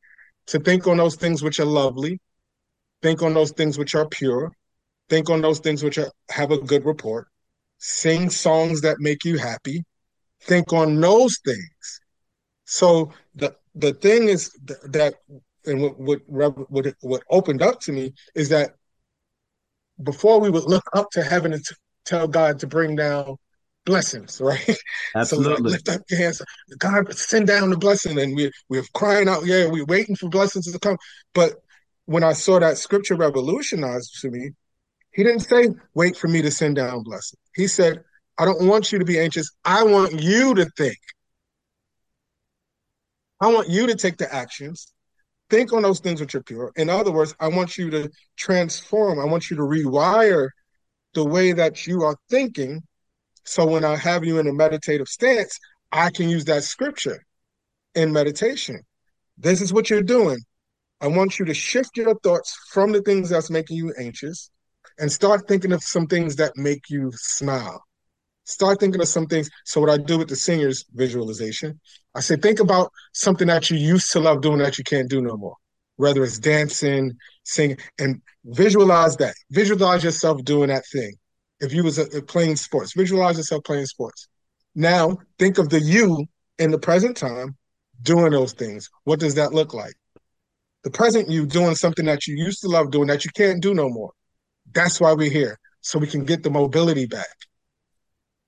to 0.46 0.58
think 0.58 0.86
on 0.86 0.98
those 0.98 1.16
things 1.16 1.42
which 1.42 1.58
are 1.58 1.64
lovely, 1.64 2.20
think 3.02 3.22
on 3.22 3.34
those 3.34 3.52
things 3.52 3.78
which 3.78 3.94
are 3.94 4.08
pure, 4.08 4.52
think 5.08 5.30
on 5.30 5.40
those 5.40 5.58
things 5.58 5.82
which 5.82 5.98
are, 5.98 6.10
have 6.30 6.50
a 6.50 6.58
good 6.58 6.84
report, 6.84 7.28
sing 7.78 8.30
songs 8.30 8.82
that 8.82 8.96
make 9.00 9.24
you 9.24 9.38
happy, 9.38 9.84
think 10.42 10.72
on 10.72 11.00
those 11.00 11.38
things. 11.44 12.00
So 12.64 13.12
the 13.34 13.54
the 13.74 13.92
thing 13.92 14.28
is 14.28 14.50
th- 14.66 14.80
that 14.84 15.14
and 15.66 15.82
what 15.82 15.98
what 16.28 16.70
what 16.70 16.94
what 17.00 17.22
opened 17.30 17.62
up 17.62 17.80
to 17.80 17.92
me 17.92 18.14
is 18.34 18.48
that 18.50 18.74
before 20.02 20.40
we 20.40 20.50
would 20.50 20.64
look 20.64 20.84
up 20.94 21.10
to 21.12 21.22
heaven 21.22 21.52
and 21.52 21.64
t- 21.64 21.74
tell 22.04 22.26
God 22.26 22.58
to 22.60 22.66
bring 22.66 22.96
down 22.96 23.36
blessings, 23.84 24.40
right? 24.40 24.76
Absolutely. 25.14 25.24
so 25.24 25.36
like, 25.36 25.62
lift 25.62 25.88
up 25.88 26.02
your 26.10 26.20
hands, 26.20 26.42
God 26.78 27.14
send 27.14 27.46
down 27.46 27.70
the 27.70 27.76
blessing, 27.76 28.18
and 28.18 28.34
we 28.34 28.50
we're 28.68 28.84
crying 28.94 29.28
out, 29.28 29.46
yeah, 29.46 29.66
we're 29.66 29.84
waiting 29.84 30.16
for 30.16 30.28
blessings 30.28 30.70
to 30.70 30.78
come. 30.78 30.96
But 31.34 31.54
when 32.06 32.24
I 32.24 32.32
saw 32.32 32.58
that 32.58 32.78
scripture 32.78 33.14
revolutionized 33.14 34.20
to 34.20 34.30
me, 34.30 34.50
he 35.12 35.22
didn't 35.22 35.40
say, 35.40 35.68
wait 35.94 36.16
for 36.16 36.28
me 36.28 36.42
to 36.42 36.50
send 36.50 36.76
down 36.76 37.02
blessing. 37.02 37.38
He 37.54 37.68
said, 37.68 38.02
I 38.36 38.44
don't 38.44 38.66
want 38.66 38.90
you 38.90 38.98
to 38.98 39.04
be 39.04 39.18
anxious. 39.18 39.50
I 39.64 39.84
want 39.84 40.20
you 40.20 40.54
to 40.54 40.68
think. 40.76 40.98
I 43.40 43.52
want 43.52 43.68
you 43.68 43.86
to 43.86 43.94
take 43.94 44.16
the 44.16 44.32
actions 44.32 44.94
think 45.50 45.72
on 45.72 45.82
those 45.82 46.00
things 46.00 46.20
which 46.20 46.34
are 46.34 46.42
pure. 46.42 46.72
In 46.76 46.88
other 46.90 47.12
words, 47.12 47.34
I 47.38 47.48
want 47.48 47.78
you 47.78 47.90
to 47.90 48.10
transform, 48.36 49.20
I 49.20 49.24
want 49.24 49.50
you 49.50 49.56
to 49.56 49.62
rewire 49.62 50.48
the 51.14 51.24
way 51.24 51.52
that 51.52 51.86
you 51.86 52.02
are 52.02 52.16
thinking. 52.28 52.82
So 53.44 53.66
when 53.66 53.84
I 53.84 53.96
have 53.96 54.24
you 54.24 54.38
in 54.38 54.48
a 54.48 54.52
meditative 54.52 55.08
stance, 55.08 55.58
I 55.92 56.10
can 56.10 56.28
use 56.28 56.44
that 56.46 56.64
scripture 56.64 57.22
in 57.94 58.12
meditation. 58.12 58.80
This 59.38 59.60
is 59.60 59.72
what 59.72 59.90
you're 59.90 60.02
doing. 60.02 60.38
I 61.00 61.08
want 61.08 61.38
you 61.38 61.44
to 61.44 61.54
shift 61.54 61.96
your 61.96 62.14
thoughts 62.20 62.58
from 62.72 62.92
the 62.92 63.02
things 63.02 63.28
that's 63.28 63.50
making 63.50 63.76
you 63.76 63.92
anxious 63.98 64.50
and 64.98 65.10
start 65.10 65.46
thinking 65.46 65.72
of 65.72 65.82
some 65.82 66.06
things 66.06 66.36
that 66.36 66.56
make 66.56 66.88
you 66.88 67.12
smile. 67.14 67.84
Start 68.44 68.78
thinking 68.78 69.00
of 69.00 69.08
some 69.08 69.26
things. 69.26 69.50
So, 69.64 69.80
what 69.80 69.90
I 69.90 69.96
do 69.96 70.18
with 70.18 70.28
the 70.28 70.36
singers 70.36 70.84
visualization, 70.94 71.80
I 72.14 72.20
say, 72.20 72.36
think 72.36 72.60
about 72.60 72.90
something 73.12 73.48
that 73.48 73.70
you 73.70 73.78
used 73.78 74.12
to 74.12 74.20
love 74.20 74.42
doing 74.42 74.58
that 74.58 74.78
you 74.78 74.84
can't 74.84 75.08
do 75.08 75.20
no 75.20 75.36
more, 75.36 75.56
whether 75.96 76.22
it's 76.22 76.38
dancing, 76.38 77.12
singing, 77.44 77.78
and 77.98 78.20
visualize 78.44 79.16
that. 79.16 79.34
Visualize 79.50 80.04
yourself 80.04 80.44
doing 80.44 80.68
that 80.68 80.84
thing. 80.92 81.14
If 81.60 81.72
you 81.72 81.84
was 81.84 81.98
a, 81.98 82.04
a 82.16 82.22
playing 82.22 82.56
sports, 82.56 82.92
visualize 82.94 83.38
yourself 83.38 83.64
playing 83.64 83.86
sports. 83.86 84.28
Now, 84.74 85.18
think 85.38 85.58
of 85.58 85.70
the 85.70 85.80
you 85.80 86.26
in 86.58 86.70
the 86.70 86.78
present 86.78 87.16
time 87.16 87.56
doing 88.02 88.32
those 88.32 88.52
things. 88.52 88.90
What 89.04 89.20
does 89.20 89.36
that 89.36 89.54
look 89.54 89.72
like? 89.72 89.94
The 90.82 90.90
present 90.90 91.30
you 91.30 91.46
doing 91.46 91.74
something 91.76 92.04
that 92.06 92.26
you 92.26 92.36
used 92.36 92.60
to 92.60 92.68
love 92.68 92.90
doing 92.90 93.06
that 93.06 93.24
you 93.24 93.30
can't 93.34 93.62
do 93.62 93.72
no 93.72 93.88
more. 93.88 94.12
That's 94.72 95.00
why 95.00 95.14
we're 95.14 95.30
here, 95.30 95.58
so 95.80 95.98
we 95.98 96.06
can 96.06 96.24
get 96.24 96.42
the 96.42 96.50
mobility 96.50 97.06
back. 97.06 97.26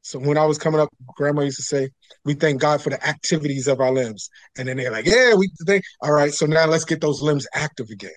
So 0.06 0.20
when 0.20 0.38
I 0.38 0.44
was 0.44 0.56
coming 0.56 0.80
up, 0.80 0.88
grandma 1.16 1.42
used 1.42 1.56
to 1.56 1.64
say, 1.64 1.90
We 2.24 2.34
thank 2.34 2.60
God 2.60 2.80
for 2.80 2.90
the 2.90 3.04
activities 3.04 3.66
of 3.66 3.80
our 3.80 3.90
limbs. 3.90 4.30
And 4.56 4.68
then 4.68 4.76
they're 4.76 4.92
like, 4.92 5.04
Yeah, 5.04 5.34
we 5.34 5.50
think, 5.66 5.82
all 6.00 6.12
right, 6.12 6.32
so 6.32 6.46
now 6.46 6.64
let's 6.66 6.84
get 6.84 7.00
those 7.00 7.22
limbs 7.22 7.44
active 7.52 7.88
again. 7.90 8.14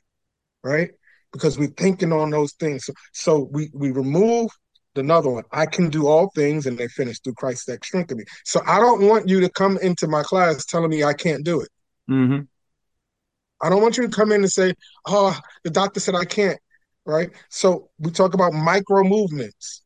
Right? 0.64 0.92
Because 1.34 1.58
we're 1.58 1.70
thinking 1.70 2.14
on 2.14 2.30
those 2.30 2.54
things. 2.54 2.86
So, 2.86 2.94
so 3.14 3.50
we 3.52 3.72
we 3.74 3.90
remove 3.90 4.52
another 4.98 5.32
one. 5.32 5.46
I 5.52 5.66
can 5.66 5.90
do 5.90 6.06
all 6.06 6.30
things 6.36 6.68
and 6.68 6.78
they 6.78 6.88
finish 6.90 7.20
through 7.22 7.34
Christ 7.34 7.66
that 7.66 7.84
strengthen 7.84 8.20
me. 8.20 8.26
So 8.46 8.62
I 8.68 8.78
don't 8.78 9.08
want 9.08 9.28
you 9.28 9.40
to 9.40 9.50
come 9.50 9.80
into 9.82 10.08
my 10.08 10.22
class 10.22 10.66
telling 10.66 10.92
me 10.92 11.04
I 11.04 11.14
can't 11.14 11.44
do 11.44 11.62
it. 11.62 11.70
Mm-hmm. 12.08 12.42
I 13.64 13.70
don't 13.70 13.82
want 13.82 13.98
you 13.98 14.04
to 14.04 14.16
come 14.16 14.32
in 14.32 14.42
and 14.42 14.52
say, 14.52 14.76
Oh, 15.08 15.36
the 15.64 15.72
doctor 15.72 16.00
said 16.00 16.14
I 16.14 16.26
can't. 16.26 16.60
Right. 17.04 17.32
So 17.50 17.90
we 17.98 18.12
talk 18.12 18.36
about 18.36 18.54
micro 18.54 19.04
movements 19.04 19.82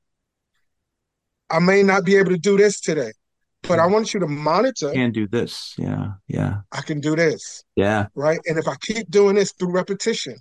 I 1.54 1.60
may 1.60 1.84
not 1.84 2.04
be 2.04 2.16
able 2.16 2.32
to 2.32 2.38
do 2.38 2.58
this 2.58 2.82
today. 2.82 3.12
but 3.62 3.80
I 3.80 3.86
want 3.86 4.14
you 4.14 4.20
to 4.20 4.28
monitor. 4.28 4.92
Can 4.92 5.12
do 5.12 5.28
this. 5.28 5.74
Yeah. 5.78 6.14
Yeah. 6.28 6.62
I 6.72 6.82
can 6.82 7.00
do 7.00 7.16
this. 7.16 7.64
Yeah. 7.76 8.08
Right. 8.16 8.40
And 8.46 8.58
if 8.58 8.68
I 8.68 8.76
keep 8.82 9.10
doing 9.10 9.36
this 9.36 9.54
through 9.54 9.72
repetition, 9.72 10.36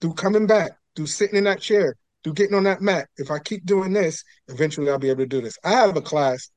through 0.00 0.14
coming 0.14 0.46
back, 0.46 0.72
through 0.94 1.06
sitting 1.06 1.36
in 1.36 1.44
that 1.44 1.60
chair, 1.60 1.96
through 2.22 2.34
getting 2.34 2.54
on 2.56 2.64
that 2.64 2.82
mat, 2.82 3.08
if 3.16 3.30
I 3.30 3.38
keep 3.38 3.64
doing 3.64 3.92
this, 3.94 4.24
eventually 4.48 4.90
I'll 4.90 4.98
be 4.98 5.08
able 5.08 5.20
to 5.22 5.26
do 5.26 5.40
this. 5.40 5.56
I 5.64 5.70
have 5.70 5.96
a 5.96 6.02
class 6.02 6.50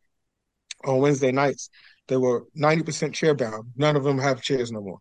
on 0.84 1.00
Wednesday 1.00 1.32
nights 1.32 1.70
that 2.08 2.20
were 2.20 2.44
90% 2.58 3.14
chair 3.14 3.34
bound. 3.36 3.70
None 3.78 3.96
of 3.96 4.04
them 4.04 4.18
have 4.18 4.42
chairs 4.42 4.72
no 4.72 4.82
more. 4.82 4.98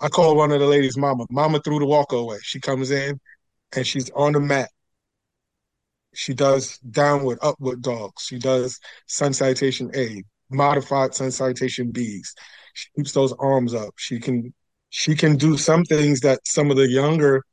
I 0.00 0.08
called 0.08 0.38
one 0.38 0.52
of 0.52 0.60
the 0.60 0.66
ladies 0.66 0.96
mama. 0.96 1.26
Mama 1.28 1.60
threw 1.60 1.78
the 1.80 1.86
walker 1.86 2.16
away. 2.16 2.38
She 2.42 2.58
comes 2.60 2.90
in 2.90 3.20
and 3.76 3.86
she's 3.86 4.10
on 4.10 4.32
the 4.32 4.40
mat 4.40 4.70
she 6.14 6.34
does 6.34 6.78
downward, 6.78 7.38
upward 7.42 7.82
dogs. 7.82 8.24
She 8.24 8.38
does 8.38 8.78
sun 9.06 9.32
salutation 9.32 9.90
A, 9.94 10.22
modified 10.50 11.14
sun 11.14 11.30
salutation 11.30 11.92
Bs. 11.92 12.28
She 12.74 12.88
keeps 12.96 13.12
those 13.12 13.32
arms 13.34 13.74
up. 13.74 13.94
She 13.96 14.18
can 14.18 14.52
she 14.90 15.14
can 15.14 15.36
do 15.36 15.56
some 15.56 15.84
things 15.84 16.20
that 16.20 16.40
some 16.46 16.70
of 16.70 16.76
the 16.76 16.88
younger 16.88 17.44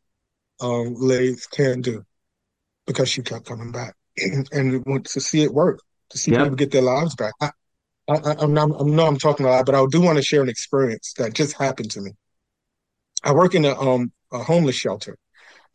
um, 0.60 0.96
ladies 0.96 1.46
can't 1.46 1.84
do 1.84 2.04
because 2.88 3.10
she 3.10 3.22
kept 3.22 3.46
coming 3.46 3.72
back 3.72 3.94
and 4.52 4.84
want 4.86 5.06
to 5.06 5.22
see 5.22 5.44
it 5.44 5.54
work, 5.54 5.80
to 6.10 6.18
see 6.18 6.32
yep. 6.32 6.44
people 6.44 6.56
get 6.56 6.72
their 6.72 6.82
lives 6.82 7.16
back. 7.16 7.34
I, 7.40 7.52
I, 8.10 8.36
I'm, 8.40 8.54
not, 8.54 8.72
I 8.80 8.84
know 8.84 9.06
I'm 9.06 9.20
talking 9.20 9.46
a 9.46 9.50
lot, 9.50 9.66
but 9.66 9.76
I 9.76 9.86
do 9.90 10.02
want 10.02 10.18
to 10.18 10.24
share 10.24 10.42
an 10.42 10.50
experience 10.50 11.14
that 11.18 11.34
just 11.34 11.56
happened 11.58 11.92
to 11.92 12.02
me. 12.02 12.12
I 13.24 13.34
work 13.34 13.54
in 13.54 13.66
a, 13.66 13.80
um, 13.80 14.12
a 14.32 14.40
homeless 14.40 14.76
shelter, 14.76 15.18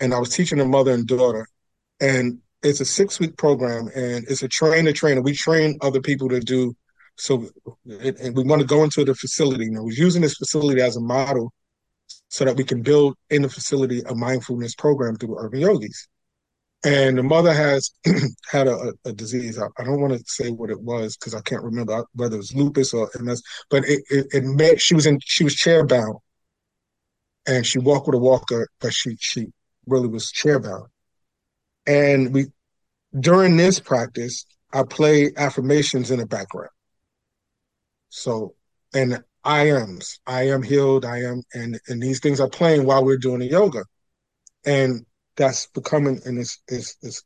and 0.01 0.12
I 0.12 0.18
was 0.18 0.31
teaching 0.31 0.59
a 0.59 0.64
mother 0.64 0.92
and 0.92 1.07
daughter, 1.07 1.47
and 2.01 2.38
it's 2.62 2.81
a 2.81 2.85
six 2.85 3.18
week 3.18 3.37
program 3.37 3.88
and 3.94 4.25
it's 4.29 4.42
a 4.42 4.48
train 4.48 4.85
to 4.85 4.92
trainer. 4.92 5.20
We 5.20 5.35
train 5.35 5.79
other 5.81 6.01
people 6.01 6.29
to 6.29 6.40
do 6.40 6.75
so, 7.16 7.48
it, 7.85 8.18
and 8.20 8.37
we 8.37 8.44
want 8.44 8.61
to 8.62 8.66
go 8.66 8.85
into 8.85 9.05
the 9.05 9.14
facility. 9.14 9.64
You 9.64 9.72
know, 9.72 9.83
we're 9.83 9.92
using 9.92 10.22
this 10.22 10.37
facility 10.37 10.81
as 10.81 10.96
a 10.96 11.01
model 11.01 11.53
so 12.29 12.44
that 12.44 12.57
we 12.57 12.64
can 12.64 12.83
build 12.83 13.16
in 13.31 13.42
the 13.42 13.48
facility 13.48 14.03
a 14.09 14.14
mindfulness 14.14 14.75
program 14.75 15.16
through 15.16 15.38
urban 15.38 15.61
yogis. 15.61 16.09
And 16.85 17.16
the 17.16 17.22
mother 17.22 17.53
has 17.53 17.90
had 18.51 18.66
a, 18.66 18.92
a 19.05 19.12
disease. 19.12 19.59
I, 19.59 19.66
I, 19.79 19.85
don't 19.85 20.01
want 20.01 20.14
to 20.14 20.25
say 20.27 20.51
what 20.51 20.70
it 20.70 20.81
was 20.81 21.16
because 21.16 21.35
I 21.35 21.40
can't 21.42 21.62
remember 21.62 22.05
whether 22.14 22.35
it 22.35 22.38
was 22.38 22.55
lupus 22.55 22.92
or 22.92 23.09
MS. 23.20 23.42
But 23.70 23.85
it, 23.85 24.03
it, 24.11 24.27
it 24.33 24.81
she 24.81 24.94
was 24.94 25.07
in 25.07 25.20
she 25.22 25.44
was 25.44 25.55
chair 25.55 25.87
bound, 25.87 26.16
and 27.46 27.64
she 27.64 27.79
walked 27.79 28.09
with 28.09 28.16
a 28.16 28.18
walker, 28.18 28.66
but 28.81 28.92
she 28.92 29.16
she 29.20 29.46
really 29.87 30.09
was 30.09 30.33
chair 30.33 30.59
bound. 30.59 30.87
And 31.87 32.33
we 32.33 32.47
during 33.18 33.57
this 33.57 33.81
practice, 33.81 34.47
I 34.73 34.85
play 34.85 35.33
affirmations 35.37 36.11
in 36.11 36.18
the 36.18 36.27
background. 36.27 36.71
So 38.09 38.55
and 38.95 39.23
I 39.45 39.71
ams, 39.71 40.21
I 40.27 40.49
am 40.49 40.62
healed, 40.62 41.05
I 41.05 41.23
am, 41.23 41.42
and 41.55 41.81
and 41.88 42.03
these 42.03 42.21
things 42.21 42.40
are 42.40 42.49
playing 42.49 42.87
while 42.87 43.05
we're 43.05 43.16
doing 43.16 43.40
the 43.40 43.47
yoga, 43.47 43.85
and 44.64 45.05
that's 45.37 45.66
becoming 45.68 46.21
and 46.25 46.38
it's 46.38 46.61
it's, 46.68 46.97
it's 47.03 47.25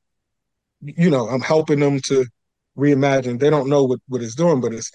you 0.81 1.11
know 1.11 1.29
I'm 1.29 1.41
helping 1.41 1.81
them 1.81 2.01
to 2.07 2.27
reimagine. 2.77 3.39
They 3.39 3.51
don't 3.51 3.69
know 3.69 3.85
what 3.85 4.01
what 4.09 4.23
it's 4.23 4.35
doing, 4.35 4.61
but 4.61 4.73
it's 4.73 4.91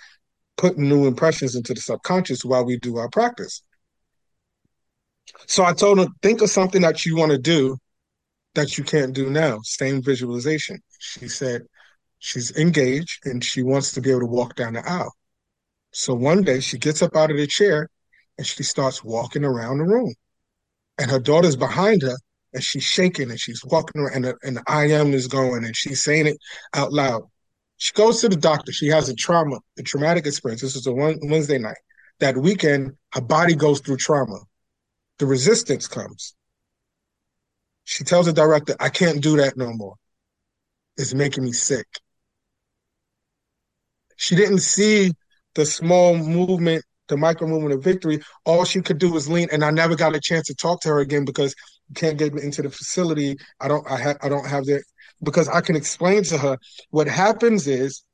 putting 0.58 0.89
new 0.89 1.08
impressions 1.08 1.56
into 1.56 1.74
the 1.74 1.82
subconscious 1.82 2.45
while 2.45 2.65
we 2.65 2.78
do 2.78 2.97
our 2.97 3.10
practice. 3.10 3.63
So 5.47 5.63
I 5.63 5.74
told 5.74 5.97
them, 5.97 6.13
think 6.21 6.41
of 6.41 6.50
something 6.50 6.82
that 6.82 7.06
you 7.06 7.15
want 7.15 7.32
to 7.32 7.38
do 7.38 7.78
that 8.56 8.78
you 8.78 8.84
can't 8.84 9.14
do 9.14 9.30
now. 9.30 9.60
Same 9.64 10.02
visualization. 10.02 10.80
She 11.00 11.28
said 11.28 11.64
she's 12.20 12.56
engaged 12.58 13.26
and 13.26 13.44
she 13.44 13.64
wants 13.64 13.92
to 13.94 14.02
be 14.02 14.10
able 14.10 14.22
to 14.22 14.26
walk 14.28 14.56
down 14.56 14.74
the 14.74 14.88
aisle. 14.88 15.14
So 15.92 16.14
one 16.14 16.44
day 16.44 16.60
she 16.60 16.78
gets 16.78 17.02
up 17.02 17.16
out 17.16 17.32
of 17.32 17.38
the 17.38 17.48
chair 17.48 17.90
and 18.38 18.48
she 18.48 18.64
starts 18.64 19.04
walking 19.04 19.44
around 19.44 19.80
the 19.80 19.86
room. 19.86 20.14
And 20.98 21.10
her 21.10 21.20
daughter's 21.20 21.56
behind 21.56 22.02
her 22.04 22.18
and 22.54 22.64
she's 22.64 22.84
shaking 22.84 23.30
and 23.30 23.40
she's 23.40 23.64
walking 23.66 24.02
around 24.02 24.16
and 24.16 24.26
the, 24.26 24.36
and 24.44 24.58
the 24.58 25.16
is 25.16 25.28
going 25.28 25.64
and 25.64 25.76
she's 25.76 26.04
saying 26.04 26.28
it 26.28 26.38
out 26.74 26.92
loud. 26.94 27.24
She 27.78 27.94
goes 27.94 28.22
to 28.22 28.30
the 28.30 28.36
doctor. 28.36 28.72
She 28.72 28.88
has 28.88 29.10
a 29.10 29.16
trauma, 29.16 29.58
a 29.80 29.82
traumatic 29.82 30.28
experience. 30.28 30.62
This 30.62 30.76
is 30.76 30.86
a 30.86 30.94
Wednesday 30.94 31.58
night. 31.58 31.78
That 32.20 32.38
weekend, 32.38 32.92
her 33.14 33.22
body 33.22 33.56
goes 33.56 33.80
through 33.80 33.98
trauma. 33.98 34.38
The 35.18 35.26
resistance 35.26 35.88
comes. 35.88 36.36
She 37.91 38.06
tells 38.06 38.25
the 38.25 38.32
director, 38.32 38.73
I 38.80 38.88
can't 38.88 39.21
do 39.21 39.36
that 39.36 39.58
no 39.58 39.73
more. 39.73 39.95
It's 40.95 41.13
making 41.13 41.43
me 41.43 41.51
sick. 41.51 41.86
She 44.15 44.34
didn't 44.34 44.60
see 44.60 45.12
the 45.56 45.65
small 45.65 46.15
movement, 46.15 46.86
the 47.10 47.17
micro 47.17 47.49
movement 47.49 47.73
of 47.73 47.84
victory. 47.84 48.21
All 48.45 48.63
she 48.63 48.82
could 48.82 48.97
do 48.97 49.12
was 49.12 49.27
lean, 49.27 49.49
and 49.51 49.62
I 49.62 49.71
never 49.71 49.97
got 49.97 50.15
a 50.15 50.21
chance 50.21 50.47
to 50.47 50.56
talk 50.56 50.80
to 50.82 50.88
her 50.89 50.99
again 51.01 51.25
because 51.25 51.54
you 51.89 51.95
can't 51.95 52.17
get 52.17 52.34
into 52.34 52.62
the 52.62 52.69
facility. 52.69 53.36
I 53.60 53.67
don't 53.67 53.86
I 53.91 53.97
have 53.97 54.17
I 54.21 54.30
don't 54.30 54.47
have 54.47 54.65
that 54.67 54.84
because 55.21 55.49
I 55.49 55.60
can 55.60 55.75
explain 55.75 56.23
to 56.23 56.38
her 56.38 56.58
what 56.91 57.08
happens 57.10 57.67
is 57.67 58.06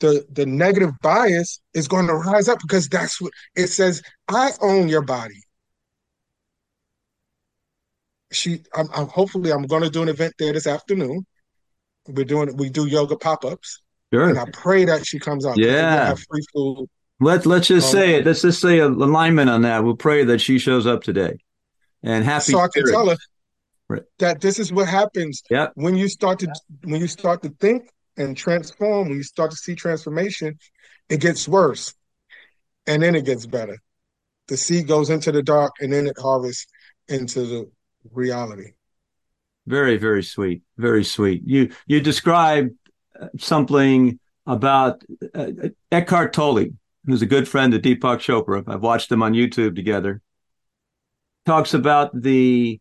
the 0.00 0.26
the 0.32 0.44
negative 0.44 0.90
bias 1.02 1.60
is 1.72 1.86
going 1.86 2.08
to 2.08 2.14
rise 2.14 2.48
up 2.48 2.58
because 2.60 2.88
that's 2.88 3.20
what 3.20 3.32
it 3.54 3.68
says 3.68 4.02
I 4.26 4.50
own 4.60 4.88
your 4.88 5.02
body 5.02 5.40
she 8.32 8.60
I'm, 8.74 8.88
I'm 8.94 9.06
hopefully 9.08 9.52
I'm 9.52 9.62
going 9.62 9.82
to 9.82 9.90
do 9.90 10.02
an 10.02 10.08
event 10.08 10.34
there 10.38 10.52
this 10.52 10.66
afternoon. 10.66 11.26
We're 12.08 12.24
doing 12.24 12.56
we 12.56 12.70
do 12.70 12.86
yoga 12.86 13.16
pop 13.16 13.44
ups. 13.44 13.80
Sure. 14.12 14.28
And 14.28 14.38
I 14.38 14.44
pray 14.52 14.84
that 14.84 15.06
she 15.06 15.18
comes 15.18 15.46
out. 15.46 15.56
Yeah. 15.56 16.14
free 16.14 16.42
food. 16.52 16.88
Let's 17.20 17.46
let's 17.46 17.68
just 17.68 17.94
um, 17.94 18.00
say 18.00 18.14
it. 18.16 18.26
Let's 18.26 18.42
just 18.42 18.60
say 18.60 18.78
alignment 18.78 19.48
on 19.48 19.62
that. 19.62 19.84
We'll 19.84 19.96
pray 19.96 20.24
that 20.24 20.40
she 20.40 20.58
shows 20.58 20.86
up 20.86 21.02
today. 21.02 21.38
And 22.02 22.24
happy. 22.24 22.52
So 22.52 22.58
I 22.58 22.68
can 22.68 22.84
tell 22.86 23.08
her 23.08 23.16
right. 23.88 24.02
that 24.18 24.40
this 24.40 24.58
is 24.58 24.72
what 24.72 24.88
happens 24.88 25.42
Yeah. 25.48 25.68
when 25.74 25.96
you 25.96 26.08
start 26.08 26.40
to 26.40 26.52
when 26.82 27.00
you 27.00 27.06
start 27.06 27.42
to 27.42 27.50
think 27.60 27.88
and 28.16 28.36
transform. 28.36 29.08
When 29.08 29.16
you 29.16 29.22
start 29.22 29.52
to 29.52 29.56
see 29.56 29.76
transformation, 29.76 30.58
it 31.08 31.20
gets 31.20 31.46
worse, 31.46 31.94
and 32.86 33.02
then 33.02 33.14
it 33.14 33.24
gets 33.24 33.46
better. 33.46 33.78
The 34.48 34.56
seed 34.56 34.88
goes 34.88 35.08
into 35.08 35.30
the 35.30 35.42
dark, 35.42 35.74
and 35.80 35.92
then 35.92 36.08
it 36.08 36.18
harvests 36.18 36.66
into 37.08 37.40
the 37.46 37.70
reality. 38.10 38.72
Very, 39.66 39.96
very 39.96 40.22
sweet. 40.22 40.62
Very 40.76 41.04
sweet. 41.04 41.42
You 41.46 41.70
you 41.86 42.00
described 42.00 42.72
uh, 43.20 43.28
something 43.38 44.18
about 44.46 45.04
uh, 45.34 45.50
Eckhart 45.90 46.32
Tolle, 46.32 46.66
who's 47.06 47.22
a 47.22 47.26
good 47.26 47.46
friend 47.46 47.72
of 47.74 47.82
Deepak 47.82 48.18
Chopra. 48.18 48.64
I've 48.66 48.82
watched 48.82 49.08
them 49.08 49.22
on 49.22 49.34
YouTube 49.34 49.76
together. 49.76 50.20
Talks 51.46 51.74
about 51.74 52.10
the 52.20 52.80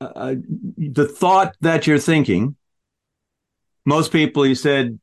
uh, 0.00 0.04
uh 0.04 0.34
the 0.76 1.06
thought 1.06 1.56
that 1.60 1.86
you're 1.86 1.98
thinking. 1.98 2.56
Most 3.86 4.12
people, 4.12 4.42
he 4.42 4.54
said, 4.54 4.98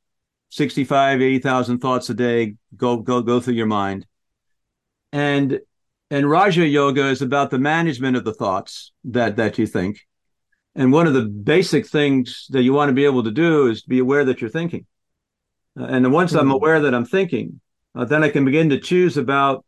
65, 0.50 1.22
80,000 1.22 1.80
thoughts 1.80 2.10
a 2.10 2.14
day 2.14 2.56
go 2.76 2.98
go 2.98 3.22
go 3.22 3.40
through 3.40 3.56
your 3.56 3.66
mind. 3.66 4.06
And 5.12 5.60
and 6.16 6.30
Raja 6.30 6.66
Yoga 6.66 7.10
is 7.10 7.22
about 7.22 7.52
the 7.52 7.60
management 7.60 8.16
of 8.16 8.24
the 8.24 8.34
thoughts 8.34 8.94
that 9.04 9.36
that 9.36 9.60
you 9.60 9.68
think. 9.68 10.00
And 10.74 10.94
one 10.94 11.08
of 11.08 11.14
the 11.14 11.26
basic 11.26 11.86
things 11.86 12.48
that 12.52 12.64
you 12.64 12.72
want 12.72 12.88
to 12.88 12.94
be 12.94 13.04
able 13.04 13.24
to 13.24 13.32
do 13.32 13.68
is 13.68 13.82
to 13.82 13.90
be 13.90 14.00
aware 14.00 14.24
that 14.24 14.40
you're 14.40 14.50
thinking. 14.50 14.86
Uh, 15.78 15.84
and 15.84 16.14
once 16.14 16.32
mm-hmm. 16.32 16.40
I'm 16.40 16.52
aware 16.52 16.80
that 16.80 16.96
I'm 16.96 17.04
thinking, 17.04 17.60
uh, 17.94 18.06
then 18.06 18.24
I 18.24 18.30
can 18.30 18.46
begin 18.46 18.70
to 18.70 18.80
choose 18.80 19.18
about 19.18 19.66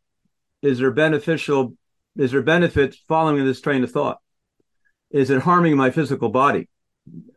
is 0.61 0.79
there 0.79 0.91
beneficial, 0.91 1.73
is 2.15 2.31
there 2.31 2.41
benefit 2.41 2.95
following 3.09 3.43
this 3.43 3.59
train 3.59 3.83
of 3.83 3.91
thought? 3.91 4.19
Is 5.11 5.29
it 5.29 5.41
harming 5.41 5.75
my 5.75 5.91
physical 5.91 6.29
body? 6.29 6.69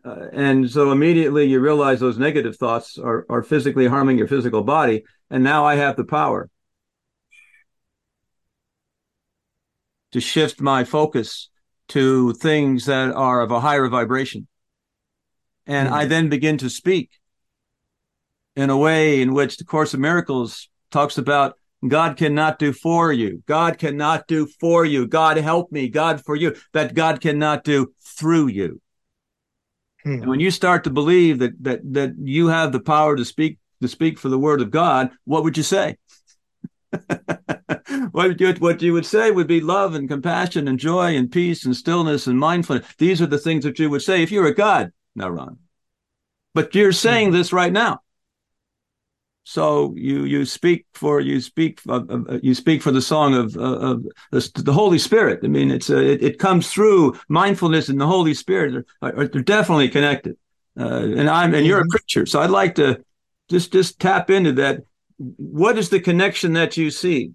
Uh, 0.04 0.26
and 0.32 0.70
so 0.70 0.92
immediately 0.92 1.46
you 1.46 1.58
realize 1.58 1.98
those 1.98 2.18
negative 2.18 2.56
thoughts 2.56 2.96
are, 2.96 3.26
are 3.28 3.42
physically 3.42 3.88
harming 3.88 4.18
your 4.18 4.28
physical 4.28 4.62
body. 4.62 5.02
And 5.30 5.42
now 5.42 5.64
I 5.64 5.74
have 5.74 5.96
the 5.96 6.04
power 6.04 6.48
to 10.12 10.20
shift 10.20 10.60
my 10.60 10.84
focus 10.84 11.48
to 11.88 12.32
things 12.34 12.86
that 12.86 13.12
are 13.12 13.40
of 13.40 13.50
a 13.50 13.60
higher 13.60 13.88
vibration. 13.88 14.46
And 15.66 15.86
mm-hmm. 15.86 15.96
I 15.96 16.04
then 16.06 16.28
begin 16.28 16.58
to 16.58 16.70
speak 16.70 17.10
in 18.56 18.70
a 18.70 18.76
way 18.76 19.22
in 19.22 19.34
which 19.34 19.56
the 19.56 19.64
Course 19.64 19.94
of 19.94 20.00
Miracles 20.00 20.68
talks 20.90 21.18
about 21.18 21.56
God 21.86 22.16
cannot 22.16 22.58
do 22.58 22.72
for 22.72 23.12
you. 23.12 23.42
God 23.46 23.78
cannot 23.78 24.26
do 24.26 24.46
for 24.46 24.84
you. 24.84 25.06
God 25.06 25.38
help 25.38 25.72
me. 25.72 25.88
God 25.88 26.22
for 26.24 26.36
you. 26.36 26.54
That 26.72 26.94
God 26.94 27.20
cannot 27.20 27.64
do 27.64 27.92
through 28.18 28.48
you. 28.48 28.80
Mm-hmm. 30.04 30.22
And 30.22 30.30
when 30.30 30.40
you 30.40 30.50
start 30.50 30.84
to 30.84 30.90
believe 30.90 31.38
that 31.38 31.52
that 31.62 31.80
that 31.92 32.14
you 32.18 32.48
have 32.48 32.72
the 32.72 32.80
power 32.80 33.16
to 33.16 33.24
speak 33.24 33.58
to 33.80 33.88
speak 33.88 34.18
for 34.18 34.28
the 34.28 34.38
word 34.38 34.60
of 34.60 34.70
God, 34.70 35.10
what 35.24 35.42
would 35.42 35.56
you 35.56 35.62
say? 35.62 35.96
what 38.10 38.40
you 38.40 38.52
what 38.54 38.82
you 38.82 38.92
would 38.92 39.06
say 39.06 39.30
would 39.30 39.46
be 39.46 39.60
love 39.60 39.94
and 39.94 40.08
compassion 40.08 40.68
and 40.68 40.78
joy 40.78 41.16
and 41.16 41.30
peace 41.30 41.64
and 41.64 41.76
stillness 41.76 42.26
and 42.26 42.38
mindfulness. 42.38 42.86
These 42.98 43.22
are 43.22 43.26
the 43.26 43.38
things 43.38 43.64
that 43.64 43.78
you 43.78 43.90
would 43.90 44.02
say 44.02 44.22
if 44.22 44.32
you 44.32 44.40
were 44.40 44.48
a 44.48 44.54
God. 44.54 44.92
Now, 45.14 45.28
Ron, 45.28 45.58
but 46.54 46.74
you're 46.74 46.92
saying 46.92 47.28
mm-hmm. 47.28 47.36
this 47.36 47.52
right 47.52 47.72
now. 47.72 48.00
So 49.44 49.94
you 49.96 50.24
you 50.24 50.44
speak 50.44 50.86
for 50.94 51.20
you 51.20 51.40
speak 51.40 51.80
uh, 51.88 52.02
uh, 52.08 52.38
you 52.42 52.54
speak 52.54 52.82
for 52.82 52.92
the 52.92 53.02
song 53.02 53.34
of, 53.34 53.56
uh, 53.56 53.60
of 53.60 54.06
the, 54.30 54.62
the, 54.62 54.72
Holy 54.72 54.98
Spirit. 54.98 55.40
I 55.42 55.48
mean, 55.48 55.70
it's 55.70 55.90
uh, 55.90 55.96
it, 55.96 56.22
it, 56.22 56.38
comes 56.38 56.70
through 56.70 57.18
mindfulness 57.28 57.88
and 57.88 58.00
the 58.00 58.06
Holy 58.06 58.34
Spirit 58.34 58.86
are, 59.02 59.16
are 59.16 59.26
they're 59.26 59.42
definitely 59.42 59.88
connected. 59.88 60.36
Uh, 60.78 61.02
and 61.02 61.28
I'm 61.28 61.54
and 61.54 61.66
you're 61.66 61.78
a 61.78 61.82
mm-hmm. 61.82 61.90
preacher, 61.90 62.26
so 62.26 62.40
I'd 62.40 62.50
like 62.50 62.76
to 62.76 63.02
just 63.48 63.72
just 63.72 63.98
tap 63.98 64.30
into 64.30 64.52
that. 64.52 64.82
What 65.20 65.76
is 65.76 65.90
the 65.90 66.00
connection 66.00 66.54
that 66.54 66.76
you 66.76 66.90
see 66.90 67.34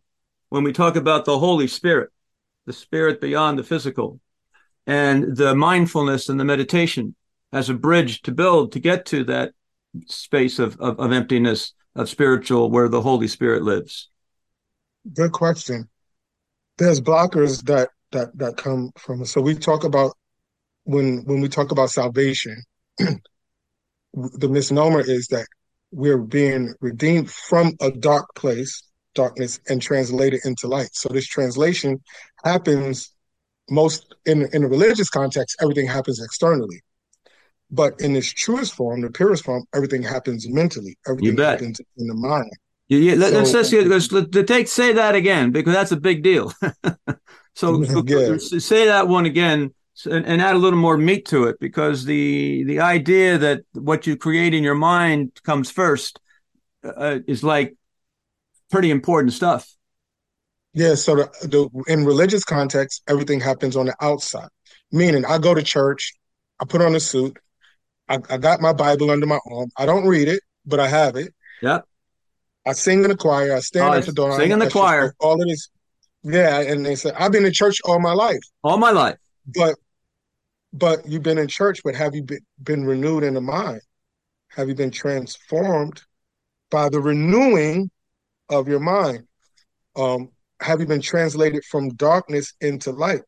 when 0.50 0.64
we 0.64 0.74
talk 0.74 0.96
about 0.96 1.26
the 1.26 1.38
Holy 1.38 1.68
Spirit, 1.68 2.10
the 2.66 2.74
Spirit 2.74 3.22
beyond 3.22 3.60
the 3.60 3.64
physical, 3.64 4.20
and 4.88 5.38
the 5.38 5.54
mindfulness 5.54 6.28
and 6.30 6.40
the 6.40 6.46
meditation 6.46 7.16
as 7.54 7.70
a 7.70 7.74
bridge 7.76 8.22
to 8.24 8.32
build 8.32 8.72
to 8.72 8.80
get 8.80 9.06
to 9.08 9.24
that 9.26 9.54
space 10.08 10.60
of, 10.60 10.80
of, 10.80 11.00
of 11.00 11.12
emptiness 11.12 11.74
of 11.96 12.10
spiritual 12.10 12.70
where 12.70 12.90
the 12.90 13.02
Holy 13.02 13.28
Spirit 13.28 13.64
lives? 13.64 14.10
Good 15.14 15.32
question. 15.32 15.90
There's 16.78 17.00
blockers 17.00 17.64
that 17.66 17.90
that 18.12 18.38
that 18.38 18.58
come 18.58 18.92
from. 18.98 19.26
So 19.26 19.42
we 19.42 19.56
talk 19.56 19.84
about 19.84 20.14
when 20.84 21.24
when 21.26 21.40
we 21.40 21.48
talk 21.48 21.72
about 21.72 21.92
salvation, 21.92 22.62
the 22.98 24.50
misnomer 24.50 25.02
is 25.02 25.28
that 25.28 25.48
we're 25.96 26.18
being 26.18 26.74
redeemed 26.82 27.32
from 27.32 27.74
a 27.80 27.90
dark 27.90 28.28
place, 28.36 28.84
darkness, 29.14 29.60
and 29.70 29.82
translated 29.82 30.42
into 30.44 30.68
light. 30.68 30.90
So 30.92 31.08
this 31.10 31.26
translation 31.26 32.02
happens 32.44 33.12
most 33.70 34.14
in 34.26 34.48
in 34.54 34.64
a 34.64 34.68
religious 34.68 35.10
context. 35.10 35.56
Everything 35.62 35.88
happens 35.88 36.22
externally. 36.22 36.82
But 37.72 38.00
in 38.00 38.16
its 38.16 38.32
truest 38.32 38.76
form, 38.76 39.02
the 39.02 39.10
purest 39.10 39.44
form, 39.44 39.64
everything 39.74 40.04
happens 40.04 40.48
mentally. 40.48 40.98
Everything 41.08 41.38
happens 41.38 41.80
in 41.98 42.08
the 42.08 42.14
mind. 42.14 42.52
Yeah, 42.90 43.00
yeah. 43.00 43.16
Let, 43.16 43.34
us 43.34 43.54
let's, 43.54 43.74
let's, 43.74 44.12
let's, 44.12 44.48
take 44.48 44.68
say 44.68 44.94
that 44.94 45.16
again 45.16 45.52
because 45.52 45.74
that's 45.74 45.92
a 45.92 45.98
big 45.98 46.22
deal. 46.22 46.54
so, 47.56 47.82
yeah. 48.06 48.38
say 48.38 48.86
that 48.86 49.08
one 49.08 49.26
again 49.26 49.74
and, 50.06 50.26
and, 50.26 50.42
add 50.42 50.56
a 50.56 50.60
little 50.60 50.80
more 50.80 50.98
meat 50.98 51.26
to 51.28 51.46
it 51.46 51.60
because 51.60 52.06
the 52.06 52.64
the 52.66 52.80
idea 52.80 53.38
that 53.38 53.62
what 53.74 54.06
you 54.06 54.18
create 54.18 54.54
in 54.54 54.64
your 54.64 54.76
mind 54.76 55.32
comes 55.44 55.72
first 55.72 56.20
uh, 56.84 57.20
is 57.28 57.44
like 57.44 57.76
pretty 58.70 58.92
important 58.92 59.34
stuff. 59.34 59.72
Yeah. 60.74 60.96
So 60.96 61.16
the, 61.16 61.30
the 61.44 61.84
in 61.92 62.06
religious 62.06 62.44
context, 62.44 63.04
everything 63.08 63.40
happens 63.40 63.76
on 63.76 63.86
the 63.86 63.96
outside. 64.02 64.50
Meaning, 64.92 65.26
I 65.26 65.38
go 65.38 65.54
to 65.54 65.64
church, 65.64 66.14
I 66.60 66.66
put 66.66 66.82
on 66.82 66.96
a 66.96 67.00
suit, 67.00 67.38
I, 68.08 68.20
I 68.30 68.38
got 68.38 68.62
my 68.62 68.74
Bible 68.74 69.12
under 69.12 69.26
my 69.26 69.40
arm. 69.52 69.70
I 69.78 69.86
don't 69.86 70.06
read 70.08 70.28
it, 70.28 70.42
but 70.66 70.80
I 70.80 70.88
have 70.88 71.16
it. 71.16 71.34
Yep. 71.62 71.86
I 72.66 72.74
sing 72.74 73.04
in 73.04 73.10
the 73.10 73.18
choir. 73.18 73.56
I 73.56 73.60
stand 73.60 73.94
oh, 73.94 73.98
at 73.98 74.06
the 74.06 74.12
door. 74.12 74.38
Sing 74.40 74.52
in 74.52 74.60
the 74.60 74.70
choir. 74.70 75.16
All 75.20 75.42
of 75.42 75.48
this. 75.48 75.70
Yeah, 76.24 76.60
and 76.60 76.86
they 76.86 76.96
said 76.96 77.14
I've 77.18 77.32
been 77.32 77.46
in 77.46 77.54
church 77.54 77.80
all 77.86 78.00
my 78.00 78.14
life. 78.14 78.40
All 78.64 78.78
my 78.78 78.92
life. 78.92 79.18
But 79.56 79.76
but 80.76 81.08
you've 81.08 81.24
been 81.24 81.38
in 81.38 81.48
church, 81.48 81.80
but 81.84 81.96
have 81.96 82.14
you 82.14 82.24
been, 82.24 82.46
been 82.62 82.86
renewed 82.86 83.24
in 83.24 83.34
the 83.34 83.42
mind? 83.42 83.82
Have 84.50 84.68
you 84.68 84.76
been 84.76 84.92
transformed 84.92 86.02
by 86.70 86.90
the 86.90 87.00
renewing 87.00 87.90
of 88.50 88.68
your 88.68 88.80
mind? 88.80 89.24
Um, 89.96 90.30
have 90.60 90.82
you 90.82 90.86
been 90.86 91.02
translated 91.02 91.64
from 91.64 91.90
darkness 91.90 92.54
into 92.60 92.92
light? 92.92 93.22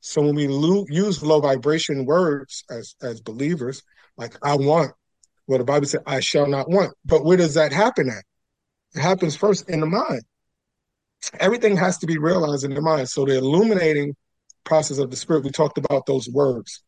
So 0.00 0.22
when 0.22 0.34
we 0.34 0.48
lo- 0.48 0.86
use 0.88 1.22
low 1.22 1.40
vibration 1.40 2.06
words 2.06 2.64
as 2.70 2.94
as 3.02 3.20
believers, 3.20 3.82
like 4.16 4.34
I 4.42 4.56
want. 4.56 4.92
Well, 5.46 5.58
the 5.58 5.64
Bible 5.64 5.86
said, 5.86 6.02
I 6.06 6.20
shall 6.20 6.46
not 6.46 6.68
want. 6.68 6.94
But 7.04 7.24
where 7.24 7.36
does 7.36 7.54
that 7.54 7.72
happen 7.72 8.08
at? 8.08 8.24
It 8.94 9.00
happens 9.00 9.36
first 9.36 9.68
in 9.68 9.80
the 9.80 9.86
mind. 9.86 10.22
Everything 11.38 11.76
has 11.76 11.98
to 11.98 12.06
be 12.06 12.18
realized 12.18 12.64
in 12.64 12.74
the 12.74 12.80
mind. 12.80 13.08
So 13.08 13.24
the 13.24 13.38
illuminating 13.38 14.14
process 14.64 14.98
of 14.98 15.10
the 15.10 15.16
spirit, 15.16 15.44
we 15.44 15.50
talked 15.50 15.78
about 15.78 16.06
those 16.06 16.28
words 16.28 16.82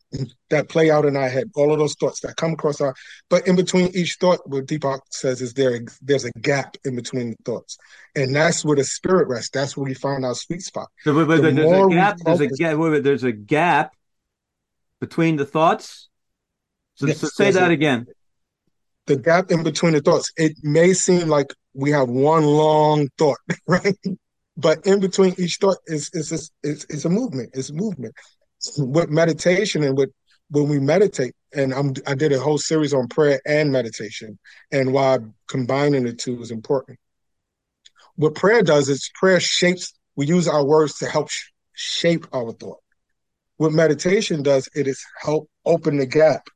that 0.51 0.69
play 0.69 0.91
out 0.91 1.05
in 1.05 1.17
our 1.17 1.29
head, 1.29 1.51
all 1.55 1.73
of 1.73 1.79
those 1.79 1.95
thoughts 1.95 2.21
that 2.21 2.37
come 2.37 2.53
across 2.53 2.81
our 2.81 2.95
but 3.31 3.47
in 3.47 3.57
between 3.57 3.89
each 3.95 4.17
thought, 4.21 4.41
what 4.47 4.67
Deepak 4.67 5.01
says 5.11 5.41
is 5.41 5.55
there 5.55 5.81
there's 6.03 6.25
a 6.25 6.33
gap 6.41 6.77
in 6.85 6.97
between 6.97 7.31
the 7.31 7.37
thoughts. 7.45 7.79
And 8.15 8.35
that's 8.35 8.65
where 8.65 8.77
the 8.77 8.85
spirit 8.85 9.29
rests. 9.29 9.51
That's 9.51 9.77
where 9.77 9.85
we 9.85 9.95
find 9.95 10.25
our 10.25 10.35
sweet 10.35 10.63
spot. 10.63 10.89
So 11.05 11.15
wait, 11.15 11.29
wait, 11.29 11.43
the 11.43 11.53
there's, 11.53 11.73
a 11.73 11.89
gap, 11.89 12.19
there's 12.25 12.41
a 12.41 12.47
gap, 12.49 12.77
wait, 12.77 13.03
there's 13.03 13.25
a 13.25 13.33
gap 13.33 13.93
between 15.01 15.37
the 15.37 15.47
thoughts 15.47 16.09
so, 16.95 17.07
yes, 17.07 17.21
so 17.21 17.29
say 17.29 17.51
that 17.51 17.71
a, 17.71 17.73
again. 17.73 18.07
The 19.07 19.17
gap 19.17 19.51
in 19.51 19.63
between 19.63 19.95
the 19.95 20.01
thoughts. 20.01 20.31
It 20.37 20.53
may 20.63 20.93
seem 20.93 21.29
like 21.29 21.53
we 21.75 21.91
have 21.91 22.09
one 22.09 22.45
long 22.45 23.09
thought, 23.19 23.39
right? 23.67 23.97
But 24.57 24.87
in 24.87 25.01
between 25.01 25.35
each 25.38 25.59
thought 25.61 25.79
is 25.87 26.11
is 26.12 26.51
is 26.62 26.85
is 26.85 27.05
a 27.05 27.09
movement. 27.09 27.51
It's 27.55 27.71
a 27.71 27.75
movement. 27.75 28.15
With 28.79 29.11
meditation 29.11 29.83
and 29.83 29.97
with 29.97 30.11
when 30.51 30.69
we 30.69 30.79
meditate, 30.79 31.35
and 31.55 31.73
I'm 31.73 31.95
I 32.07 32.15
did 32.15 32.33
a 32.33 32.38
whole 32.38 32.59
series 32.59 32.93
on 32.93 33.09
prayer 33.09 33.41
and 33.47 33.73
meditation, 33.73 34.38
and 34.71 34.93
why 34.93 35.19
combining 35.49 36.05
the 36.05 36.12
two 36.12 36.41
is 36.43 36.51
important. 36.51 36.99
What 38.17 38.35
prayer 38.35 38.62
does 38.62 38.88
is 38.88 39.11
prayer 39.15 39.41
shapes. 39.41 39.93
We 40.15 40.27
use 40.27 40.47
our 40.47 40.65
words 40.65 40.99
to 40.99 41.07
help 41.07 41.31
sh- 41.31 41.49
shape 41.73 42.27
our 42.33 42.53
thought. 42.53 42.81
What 43.57 43.73
meditation 43.73 44.43
does, 44.43 44.69
it 44.75 44.87
is 44.87 45.03
help 45.21 45.49
open 45.65 45.97
the 45.97 46.07
gap 46.07 46.49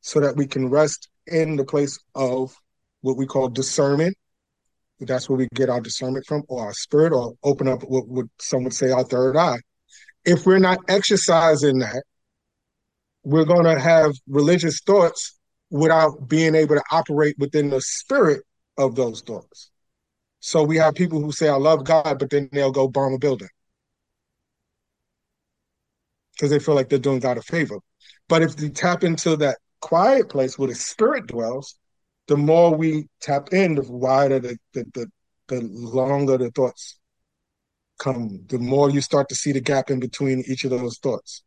so 0.00 0.20
that 0.20 0.36
we 0.36 0.46
can 0.46 0.68
rest 0.68 1.08
in 1.26 1.56
the 1.56 1.64
place 1.64 1.98
of 2.14 2.54
what 3.02 3.16
we 3.16 3.26
call 3.26 3.48
discernment. 3.48 4.16
That's 5.00 5.28
where 5.28 5.38
we 5.38 5.48
get 5.54 5.68
our 5.68 5.80
discernment 5.80 6.24
from, 6.26 6.42
or 6.48 6.66
our 6.66 6.72
spirit, 6.72 7.12
or 7.12 7.34
open 7.42 7.68
up 7.68 7.82
what, 7.82 8.06
what 8.08 8.26
some 8.38 8.64
would 8.64 8.74
say 8.74 8.90
our 8.90 9.04
third 9.04 9.36
eye. 9.36 9.58
If 10.24 10.46
we're 10.46 10.58
not 10.58 10.78
exercising 10.88 11.80
that, 11.80 12.02
we're 13.24 13.44
going 13.44 13.64
to 13.64 13.80
have 13.80 14.12
religious 14.28 14.80
thoughts 14.80 15.38
without 15.70 16.28
being 16.28 16.54
able 16.54 16.76
to 16.76 16.82
operate 16.90 17.36
within 17.38 17.70
the 17.70 17.80
spirit 17.80 18.42
of 18.78 18.94
those 18.94 19.22
thoughts. 19.22 19.70
So 20.40 20.62
we 20.62 20.76
have 20.76 20.94
people 20.94 21.20
who 21.20 21.32
say, 21.32 21.48
I 21.48 21.56
love 21.56 21.84
God, 21.84 22.18
but 22.18 22.30
then 22.30 22.48
they'll 22.52 22.70
go 22.70 22.86
bomb 22.86 23.14
a 23.14 23.18
building 23.18 23.48
because 26.34 26.50
they 26.50 26.58
feel 26.58 26.74
like 26.74 26.88
they're 26.88 26.98
doing 26.98 27.20
God 27.20 27.38
a 27.38 27.42
favor. 27.42 27.78
But 28.28 28.42
if 28.42 28.60
we 28.60 28.70
tap 28.70 29.04
into 29.04 29.36
that 29.36 29.58
quiet 29.80 30.28
place 30.28 30.58
where 30.58 30.68
the 30.68 30.74
spirit 30.74 31.26
dwells, 31.26 31.76
the 32.28 32.36
more 32.36 32.74
we 32.74 33.08
tap 33.20 33.52
in, 33.52 33.74
the 33.74 33.82
wider 33.82 34.40
the 34.40 34.56
the, 34.72 34.84
the, 34.94 35.06
the 35.48 35.60
longer 35.62 36.38
the 36.38 36.50
thoughts 36.50 36.98
come. 37.98 38.44
The 38.48 38.58
more 38.58 38.90
you 38.90 39.00
start 39.00 39.28
to 39.28 39.34
see 39.34 39.52
the 39.52 39.60
gap 39.60 39.90
in 39.90 40.00
between 40.00 40.42
each 40.46 40.64
of 40.64 40.70
those 40.70 40.98
thoughts. 40.98 41.42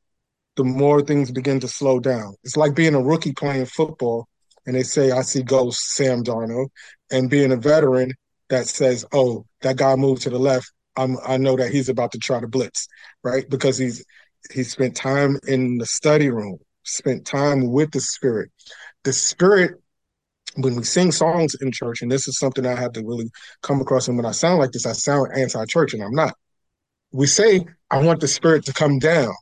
The 0.56 0.64
more 0.64 1.02
things 1.02 1.32
begin 1.32 1.60
to 1.60 1.68
slow 1.68 2.00
down. 2.00 2.36
It's 2.44 2.58
like 2.58 2.76
being 2.76 2.96
a 2.96 3.02
rookie 3.02 3.34
playing 3.34 3.66
football 3.66 4.28
and 4.66 4.76
they 4.76 4.84
say, 4.84 5.12
I 5.12 5.22
see 5.22 5.44
ghosts, 5.44 5.96
Sam 5.96 6.24
Darnold, 6.24 6.70
and 7.12 7.30
being 7.30 7.52
a 7.52 7.58
veteran 7.58 8.14
that 8.50 8.68
says, 8.68 9.06
Oh, 9.14 9.46
that 9.62 9.78
guy 9.78 9.96
moved 9.96 10.24
to 10.24 10.30
the 10.30 10.40
left. 10.40 10.72
I'm, 10.96 11.18
I 11.26 11.38
know 11.38 11.56
that 11.58 11.72
he's 11.72 11.90
about 11.90 12.12
to 12.14 12.18
try 12.18 12.40
to 12.40 12.48
blitz, 12.48 12.88
right? 13.24 13.48
Because 13.50 13.78
he's 13.78 14.04
he 14.52 14.64
spent 14.64 14.96
time 14.96 15.38
in 15.48 15.78
the 15.78 15.86
study 15.86 16.30
room 16.30 16.58
spent 16.88 17.26
time 17.26 17.70
with 17.72 17.92
the 17.92 18.00
Spirit. 18.00 18.50
The 19.04 19.14
Spirit, 19.14 19.82
when 20.58 20.76
we 20.76 20.84
sing 20.84 21.12
songs 21.12 21.56
in 21.62 21.72
church, 21.72 22.02
and 22.02 22.12
this 22.12 22.28
is 22.28 22.38
something 22.38 22.66
I 22.66 22.76
have 22.76 22.94
to 22.94 23.04
really 23.06 23.30
come 23.62 23.82
across, 23.82 24.08
and 24.08 24.18
when 24.18 24.26
I 24.26 24.32
sound 24.32 24.60
like 24.60 24.72
this, 24.72 24.86
I 24.86 24.94
sound 24.94 25.32
anti 25.36 25.66
church, 25.66 25.94
and 25.94 26.04
I'm 26.04 26.14
not. 26.14 26.34
We 27.12 27.28
say, 27.28 27.66
I 27.90 28.02
want 28.04 28.20
the 28.20 28.28
Spirit 28.28 28.66
to 28.66 28.74
come 28.74 29.00
down. 29.00 29.34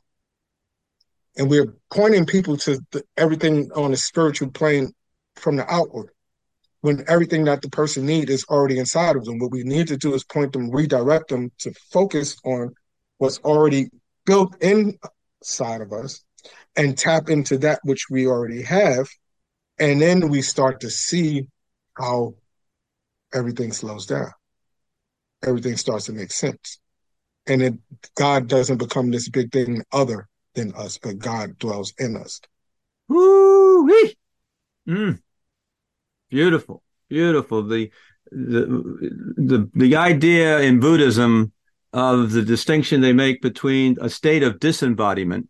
And 1.36 1.50
we're 1.50 1.74
pointing 1.90 2.24
people 2.24 2.56
to 2.58 2.80
the, 2.92 3.02
everything 3.16 3.70
on 3.74 3.90
the 3.90 3.96
spiritual 3.96 4.50
plane 4.50 4.92
from 5.34 5.56
the 5.56 5.70
outward 5.70 6.10
when 6.80 7.04
everything 7.08 7.44
that 7.44 7.62
the 7.62 7.68
person 7.68 8.06
needs 8.06 8.30
is 8.30 8.44
already 8.48 8.78
inside 8.78 9.16
of 9.16 9.24
them. 9.24 9.38
What 9.38 9.50
we 9.50 9.64
need 9.64 9.88
to 9.88 9.96
do 9.96 10.14
is 10.14 10.24
point 10.24 10.52
them, 10.52 10.70
redirect 10.70 11.28
them 11.28 11.50
to 11.58 11.72
focus 11.90 12.36
on 12.44 12.74
what's 13.18 13.38
already 13.38 13.88
built 14.24 14.54
inside 14.62 15.80
of 15.80 15.92
us 15.92 16.22
and 16.76 16.96
tap 16.96 17.28
into 17.28 17.58
that 17.58 17.80
which 17.82 18.06
we 18.10 18.26
already 18.26 18.62
have. 18.62 19.08
And 19.78 20.00
then 20.00 20.28
we 20.28 20.42
start 20.42 20.80
to 20.80 20.90
see 20.90 21.48
how 21.94 22.34
everything 23.34 23.72
slows 23.72 24.06
down. 24.06 24.30
Everything 25.44 25.76
starts 25.76 26.06
to 26.06 26.12
make 26.12 26.32
sense. 26.32 26.78
And 27.46 27.60
then 27.60 27.80
God 28.16 28.48
doesn't 28.48 28.78
become 28.78 29.10
this 29.10 29.28
big 29.28 29.52
thing 29.52 29.84
other 29.92 30.28
than 30.54 30.74
us, 30.74 30.98
but 30.98 31.18
God 31.18 31.58
dwells 31.58 31.92
in 31.98 32.16
us. 32.16 32.40
Woo 33.08 33.88
mm. 34.88 35.20
Beautiful, 36.28 36.82
beautiful. 37.08 37.62
The, 37.62 37.90
the 38.32 38.66
the 39.36 39.70
the 39.74 39.96
idea 39.96 40.60
in 40.60 40.80
Buddhism 40.80 41.52
of 41.92 42.32
the 42.32 42.42
distinction 42.42 43.00
they 43.00 43.12
make 43.12 43.40
between 43.40 43.96
a 44.00 44.10
state 44.10 44.42
of 44.42 44.58
disembodiment 44.58 45.48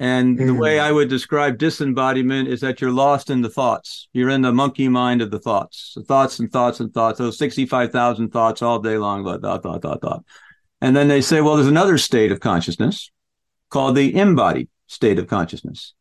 And 0.00 0.38
mm. 0.38 0.46
the 0.46 0.54
way 0.54 0.78
I 0.78 0.92
would 0.92 1.08
describe 1.08 1.58
disembodiment 1.58 2.48
is 2.48 2.60
that 2.60 2.80
you're 2.80 2.92
lost 2.92 3.30
in 3.30 3.42
the 3.42 3.50
thoughts. 3.50 4.08
You're 4.12 4.30
in 4.30 4.42
the 4.42 4.52
monkey 4.52 4.88
mind 4.88 5.20
of 5.20 5.32
the 5.32 5.40
thoughts, 5.40 5.94
the 5.96 6.04
thoughts 6.04 6.38
and 6.38 6.50
thoughts 6.52 6.78
and 6.78 6.94
thoughts, 6.94 7.18
those 7.18 7.36
65,000 7.36 8.30
thoughts 8.30 8.62
all 8.62 8.78
day 8.78 8.96
long, 8.96 9.24
thought, 9.24 9.42
thought, 9.42 9.62
thought, 9.64 9.82
thought, 9.82 10.00
thought. 10.00 10.24
And 10.80 10.94
then 10.94 11.08
they 11.08 11.20
say, 11.20 11.40
well, 11.40 11.56
there's 11.56 11.66
another 11.66 11.98
state 11.98 12.30
of 12.30 12.38
consciousness 12.38 13.10
called 13.70 13.96
the 13.96 14.14
embodied 14.14 14.68
state 14.86 15.18
of 15.18 15.26
consciousness. 15.26 15.94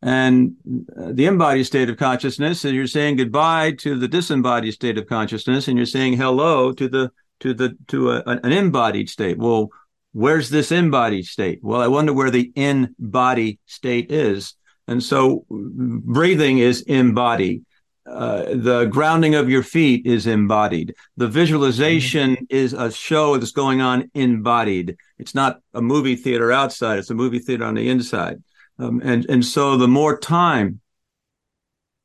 And 0.00 0.54
uh, 0.98 1.12
the 1.12 1.26
embodied 1.26 1.66
state 1.66 1.90
of 1.90 1.98
consciousness 1.98 2.64
is 2.64 2.72
you're 2.72 2.86
saying 2.86 3.16
goodbye 3.16 3.72
to 3.80 3.98
the 3.98 4.08
disembodied 4.08 4.72
state 4.72 4.96
of 4.96 5.06
consciousness 5.06 5.68
and 5.68 5.76
you're 5.76 5.86
saying 5.86 6.14
hello 6.14 6.72
to 6.72 6.88
the 6.88 7.12
to 7.40 7.52
the 7.52 7.76
to 7.88 8.12
a, 8.12 8.22
an 8.26 8.50
embodied 8.50 9.10
state. 9.10 9.36
Well, 9.36 9.68
where's 10.12 10.50
this 10.50 10.72
embodied 10.72 11.26
state? 11.26 11.60
Well, 11.62 11.80
I 11.80 11.88
wonder 11.88 12.12
where 12.12 12.30
the 12.30 12.52
in 12.54 12.94
body 12.98 13.58
state 13.66 14.10
is. 14.10 14.54
And 14.88 15.02
so 15.02 15.44
breathing 15.48 16.58
is 16.58 16.82
embodied. 16.82 17.64
Uh, 18.04 18.44
the 18.54 18.86
grounding 18.86 19.36
of 19.36 19.48
your 19.48 19.62
feet 19.62 20.04
is 20.06 20.26
embodied. 20.26 20.92
The 21.16 21.28
visualization 21.28 22.32
mm-hmm. 22.32 22.44
is 22.48 22.72
a 22.72 22.90
show 22.90 23.36
that's 23.36 23.52
going 23.52 23.80
on 23.80 24.10
embodied. 24.14 24.96
It's 25.18 25.34
not 25.34 25.60
a 25.72 25.80
movie 25.80 26.16
theater 26.16 26.50
outside. 26.50 26.98
It's 26.98 27.10
a 27.10 27.14
movie 27.14 27.38
theater 27.38 27.64
on 27.64 27.74
the 27.74 27.88
inside. 27.88 28.42
Um, 28.78 29.00
and, 29.04 29.24
and 29.30 29.44
so 29.44 29.76
the 29.76 29.86
more 29.86 30.18
time 30.18 30.80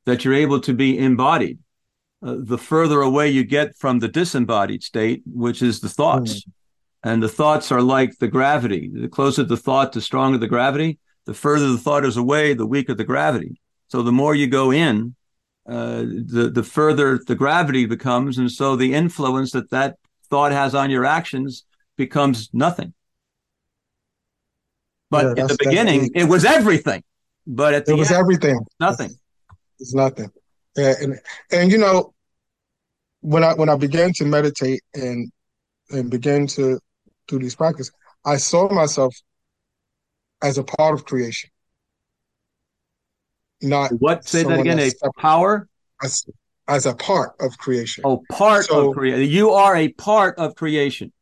that 0.06 0.24
you're 0.24 0.34
able 0.34 0.60
to 0.60 0.72
be 0.72 0.96
embodied, 0.98 1.58
uh, 2.24 2.36
the 2.38 2.58
further 2.58 3.00
away 3.00 3.28
you 3.28 3.42
get 3.44 3.76
from 3.76 3.98
the 3.98 4.08
disembodied 4.08 4.82
state, 4.82 5.22
which 5.26 5.62
is 5.62 5.80
the 5.80 5.88
thoughts. 5.88 6.44
Mm. 6.44 6.52
And 7.02 7.22
the 7.22 7.28
thoughts 7.28 7.70
are 7.70 7.82
like 7.82 8.18
the 8.18 8.28
gravity. 8.28 8.90
The 8.92 9.08
closer 9.08 9.44
the 9.44 9.56
thought, 9.56 9.92
the 9.92 10.00
stronger 10.00 10.38
the 10.38 10.48
gravity. 10.48 10.98
The 11.26 11.34
further 11.34 11.68
the 11.68 11.78
thought 11.78 12.04
is 12.04 12.16
away, 12.16 12.54
the 12.54 12.66
weaker 12.66 12.94
the 12.94 13.04
gravity. 13.04 13.60
So 13.88 14.02
the 14.02 14.12
more 14.12 14.34
you 14.34 14.46
go 14.46 14.72
in, 14.72 15.14
uh, 15.68 15.98
the 15.98 16.50
the 16.52 16.62
further 16.62 17.20
the 17.26 17.34
gravity 17.34 17.84
becomes, 17.84 18.38
and 18.38 18.50
so 18.50 18.76
the 18.76 18.94
influence 18.94 19.52
that 19.52 19.70
that 19.70 19.96
thought 20.30 20.52
has 20.52 20.74
on 20.74 20.90
your 20.90 21.04
actions 21.04 21.64
becomes 21.96 22.48
nothing. 22.52 22.94
But 25.10 25.36
yeah, 25.36 25.42
in 25.42 25.46
the 25.48 25.56
beginning, 25.58 26.10
it 26.14 26.24
was 26.24 26.44
everything. 26.44 27.02
But 27.46 27.74
at 27.74 27.86
the 27.86 27.92
it 27.92 27.98
was 27.98 28.10
end, 28.10 28.20
everything. 28.20 28.58
Nothing. 28.80 29.10
It's 29.78 29.94
nothing. 29.94 30.30
And, 30.76 30.96
and 31.02 31.20
and 31.52 31.72
you 31.72 31.78
know, 31.78 32.14
when 33.20 33.44
I 33.44 33.54
when 33.54 33.68
I 33.68 33.76
began 33.76 34.12
to 34.14 34.24
meditate 34.24 34.80
and 34.94 35.30
and 35.90 36.10
began 36.10 36.46
to 36.48 36.78
do 37.28 37.38
these 37.38 37.54
practices, 37.54 37.92
I 38.24 38.36
saw 38.36 38.68
myself 38.72 39.14
as 40.42 40.58
a 40.58 40.64
part 40.64 40.94
of 40.94 41.04
creation. 41.04 41.50
Not 43.62 43.92
what? 43.92 44.24
Say 44.24 44.42
that 44.44 44.60
again. 44.60 44.78
A 44.78 45.12
power. 45.18 45.68
As, 46.02 46.24
as 46.68 46.86
a 46.86 46.94
part 46.94 47.32
of 47.40 47.56
creation. 47.58 48.04
Oh, 48.06 48.22
part 48.30 48.66
so, 48.66 48.90
of 48.90 48.96
creation. 48.96 49.30
You 49.30 49.50
are 49.50 49.76
a 49.76 49.92
part 49.92 50.38
of 50.38 50.54
creation. 50.54 51.12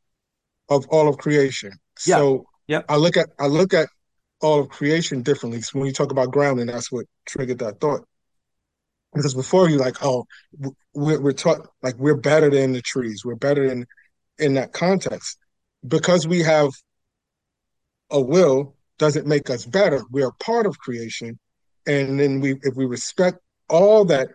Of 0.69 0.87
all 0.89 1.09
of 1.09 1.19
creation. 1.19 1.73
Yeah. 2.05 2.17
So 2.17 2.47
Yep. 2.69 2.87
I 2.89 2.97
look 2.97 3.17
at 3.17 3.29
I 3.39 3.47
look 3.47 3.75
at 3.75 3.89
all 4.41 4.61
of 4.61 4.69
creation 4.69 5.23
differently. 5.23 5.63
So 5.63 5.79
when 5.79 5.87
you 5.87 5.93
talk 5.93 6.11
about 6.11 6.33
grounding, 6.33 6.67
that's 6.67 6.91
what 6.91 7.07
triggered 7.27 7.59
that 7.61 7.81
thought. 7.81 8.07
Because 9.15 9.35
before 9.35 9.71
you 9.71 9.79
like, 9.79 10.05
oh, 10.05 10.27
we're, 10.93 11.21
we're 11.21 11.33
taught 11.33 11.69
like 11.83 11.97
we're 11.97 12.17
better 12.17 12.51
than 12.51 12.73
the 12.73 12.83
trees. 12.83 13.25
We're 13.25 13.37
better 13.37 13.69
than 13.69 13.87
in 14.39 14.55
that 14.55 14.73
context. 14.73 15.39
Because 15.87 16.27
we 16.27 16.41
have 16.41 16.71
a 18.11 18.21
will 18.21 18.75
doesn't 18.99 19.27
make 19.27 19.51
us 19.51 19.67
better. 19.67 20.03
We 20.11 20.23
are 20.23 20.33
part 20.41 20.67
of 20.67 20.79
creation. 20.79 21.39
And 21.87 22.19
then 22.19 22.41
we 22.41 22.57
if 22.63 22.75
we 22.75 22.87
respect 22.87 23.39
all 23.69 24.05
that 24.07 24.29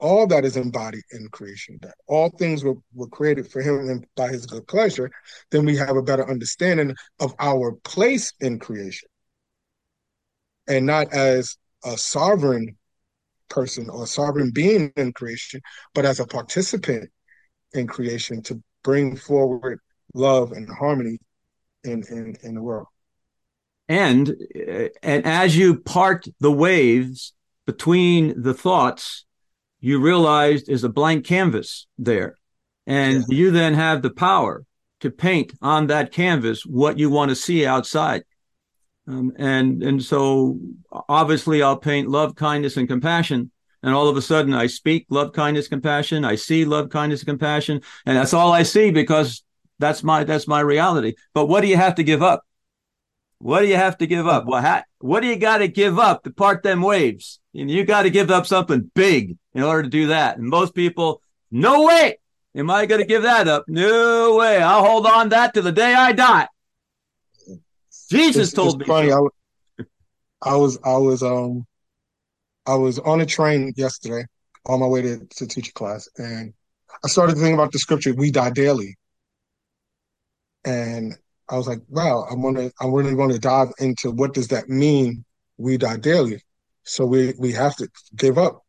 all 0.00 0.26
that 0.28 0.44
is 0.44 0.56
embodied 0.56 1.02
in 1.10 1.28
creation, 1.28 1.78
that 1.82 1.94
all 2.06 2.30
things 2.30 2.62
were, 2.62 2.76
were 2.94 3.08
created 3.08 3.50
for 3.50 3.60
him 3.60 3.88
and 3.88 4.06
by 4.16 4.28
his 4.28 4.46
good 4.46 4.66
pleasure, 4.68 5.10
then 5.50 5.64
we 5.64 5.76
have 5.76 5.96
a 5.96 6.02
better 6.02 6.28
understanding 6.28 6.94
of 7.18 7.34
our 7.40 7.72
place 7.82 8.32
in 8.40 8.58
creation. 8.58 9.08
And 10.68 10.86
not 10.86 11.12
as 11.12 11.56
a 11.84 11.96
sovereign 11.96 12.76
person 13.48 13.90
or 13.90 14.06
sovereign 14.06 14.52
being 14.52 14.92
in 14.96 15.12
creation, 15.12 15.60
but 15.94 16.04
as 16.04 16.20
a 16.20 16.26
participant 16.26 17.10
in 17.72 17.86
creation 17.86 18.42
to 18.42 18.62
bring 18.84 19.16
forward 19.16 19.80
love 20.18 20.52
and 20.52 20.68
harmony 20.68 21.18
in, 21.84 22.02
in, 22.10 22.36
in 22.42 22.54
the 22.54 22.62
world. 22.62 22.86
And 23.88 24.36
and 25.02 25.24
as 25.24 25.56
you 25.56 25.80
part 25.80 26.26
the 26.40 26.52
waves 26.52 27.32
between 27.66 28.42
the 28.42 28.52
thoughts 28.52 29.24
you 29.80 30.00
realized 30.00 30.68
is 30.68 30.84
a 30.84 30.88
blank 30.88 31.24
canvas 31.24 31.86
there. 31.96 32.36
And 32.86 33.24
yeah. 33.28 33.38
you 33.38 33.50
then 33.50 33.74
have 33.74 34.02
the 34.02 34.10
power 34.10 34.64
to 35.00 35.10
paint 35.10 35.52
on 35.62 35.86
that 35.86 36.12
canvas 36.12 36.66
what 36.66 36.98
you 36.98 37.08
want 37.08 37.30
to 37.30 37.36
see 37.36 37.64
outside. 37.64 38.24
Um, 39.06 39.32
and 39.38 39.82
and 39.82 40.02
so 40.02 40.58
obviously 41.08 41.62
I'll 41.62 41.78
paint 41.78 42.08
love, 42.08 42.34
kindness, 42.34 42.76
and 42.76 42.88
compassion. 42.88 43.50
And 43.82 43.94
all 43.94 44.08
of 44.08 44.16
a 44.16 44.22
sudden 44.22 44.52
I 44.52 44.66
speak 44.66 45.06
love, 45.08 45.32
kindness, 45.32 45.68
compassion. 45.68 46.24
I 46.24 46.34
see 46.34 46.64
love, 46.64 46.90
kindness, 46.90 47.24
compassion. 47.24 47.80
And 48.04 48.16
that's 48.16 48.34
all 48.34 48.52
I 48.52 48.64
see 48.64 48.90
because 48.90 49.42
that's 49.78 50.02
my 50.02 50.24
that's 50.24 50.48
my 50.48 50.60
reality. 50.60 51.14
But 51.34 51.46
what 51.46 51.60
do 51.60 51.68
you 51.68 51.76
have 51.76 51.96
to 51.96 52.04
give 52.04 52.22
up? 52.22 52.42
What 53.38 53.60
do 53.60 53.66
you 53.66 53.76
have 53.76 53.98
to 53.98 54.06
give 54.06 54.26
up? 54.26 54.46
Well, 54.46 54.60
ha- 54.60 54.84
what 54.98 55.20
do 55.20 55.28
you 55.28 55.36
got 55.36 55.58
to 55.58 55.68
give 55.68 55.98
up 55.98 56.24
to 56.24 56.32
part 56.32 56.62
them 56.62 56.82
waves? 56.82 57.38
And 57.54 57.70
you 57.70 57.84
got 57.84 58.02
to 58.02 58.10
give 58.10 58.30
up 58.30 58.46
something 58.46 58.90
big 58.94 59.36
in 59.54 59.62
order 59.62 59.84
to 59.84 59.88
do 59.88 60.08
that. 60.08 60.38
And 60.38 60.48
most 60.48 60.74
people, 60.74 61.22
no 61.50 61.86
way. 61.86 62.18
Am 62.56 62.70
I 62.70 62.86
going 62.86 63.00
to 63.00 63.06
give 63.06 63.22
that 63.22 63.46
up? 63.46 63.64
No 63.68 64.36
way. 64.36 64.60
I'll 64.60 64.84
hold 64.84 65.06
on 65.06 65.28
that 65.28 65.54
to 65.54 65.62
the 65.62 65.70
day 65.70 65.94
I 65.94 66.12
die. 66.12 66.48
Jesus 68.10 68.48
it's, 68.48 68.52
told 68.52 68.74
it's 68.74 68.76
me. 68.78 68.86
Funny, 68.86 69.10
so. 69.10 69.30
I, 69.78 69.84
I 70.50 70.56
was, 70.56 70.78
I 70.84 70.96
was, 70.96 71.22
um, 71.22 71.66
I 72.66 72.74
was 72.74 72.98
on 72.98 73.20
a 73.20 73.26
train 73.26 73.72
yesterday 73.76 74.24
on 74.66 74.80
my 74.80 74.86
way 74.86 75.02
to, 75.02 75.26
to 75.36 75.46
teach 75.46 75.70
a 75.70 75.72
class, 75.72 76.08
and 76.18 76.52
I 77.04 77.08
started 77.08 77.34
thinking 77.34 77.54
about 77.54 77.72
the 77.72 77.78
scripture, 77.78 78.14
"We 78.14 78.30
die 78.30 78.50
daily," 78.50 78.96
and 80.64 81.14
I 81.48 81.56
was 81.56 81.66
like, 81.66 81.80
wow, 81.88 82.26
I'm 82.30 82.42
gonna 82.42 82.70
I'm 82.80 82.92
really 82.92 83.14
gonna 83.14 83.38
dive 83.38 83.68
into 83.78 84.10
what 84.10 84.34
does 84.34 84.48
that 84.48 84.68
mean, 84.68 85.24
we 85.56 85.76
die 85.78 85.96
daily. 85.96 86.42
So 86.84 87.06
we 87.06 87.34
we 87.38 87.52
have 87.52 87.76
to 87.76 87.88
give 88.16 88.38
up 88.38 88.64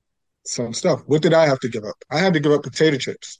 some 0.45 0.73
stuff. 0.73 1.01
What 1.05 1.21
did 1.21 1.33
I 1.33 1.47
have 1.47 1.59
to 1.61 1.69
give 1.69 1.83
up? 1.85 1.95
I 2.11 2.19
had 2.19 2.33
to 2.33 2.39
give 2.39 2.51
up 2.51 2.63
potato 2.63 2.97
chips. 2.97 3.39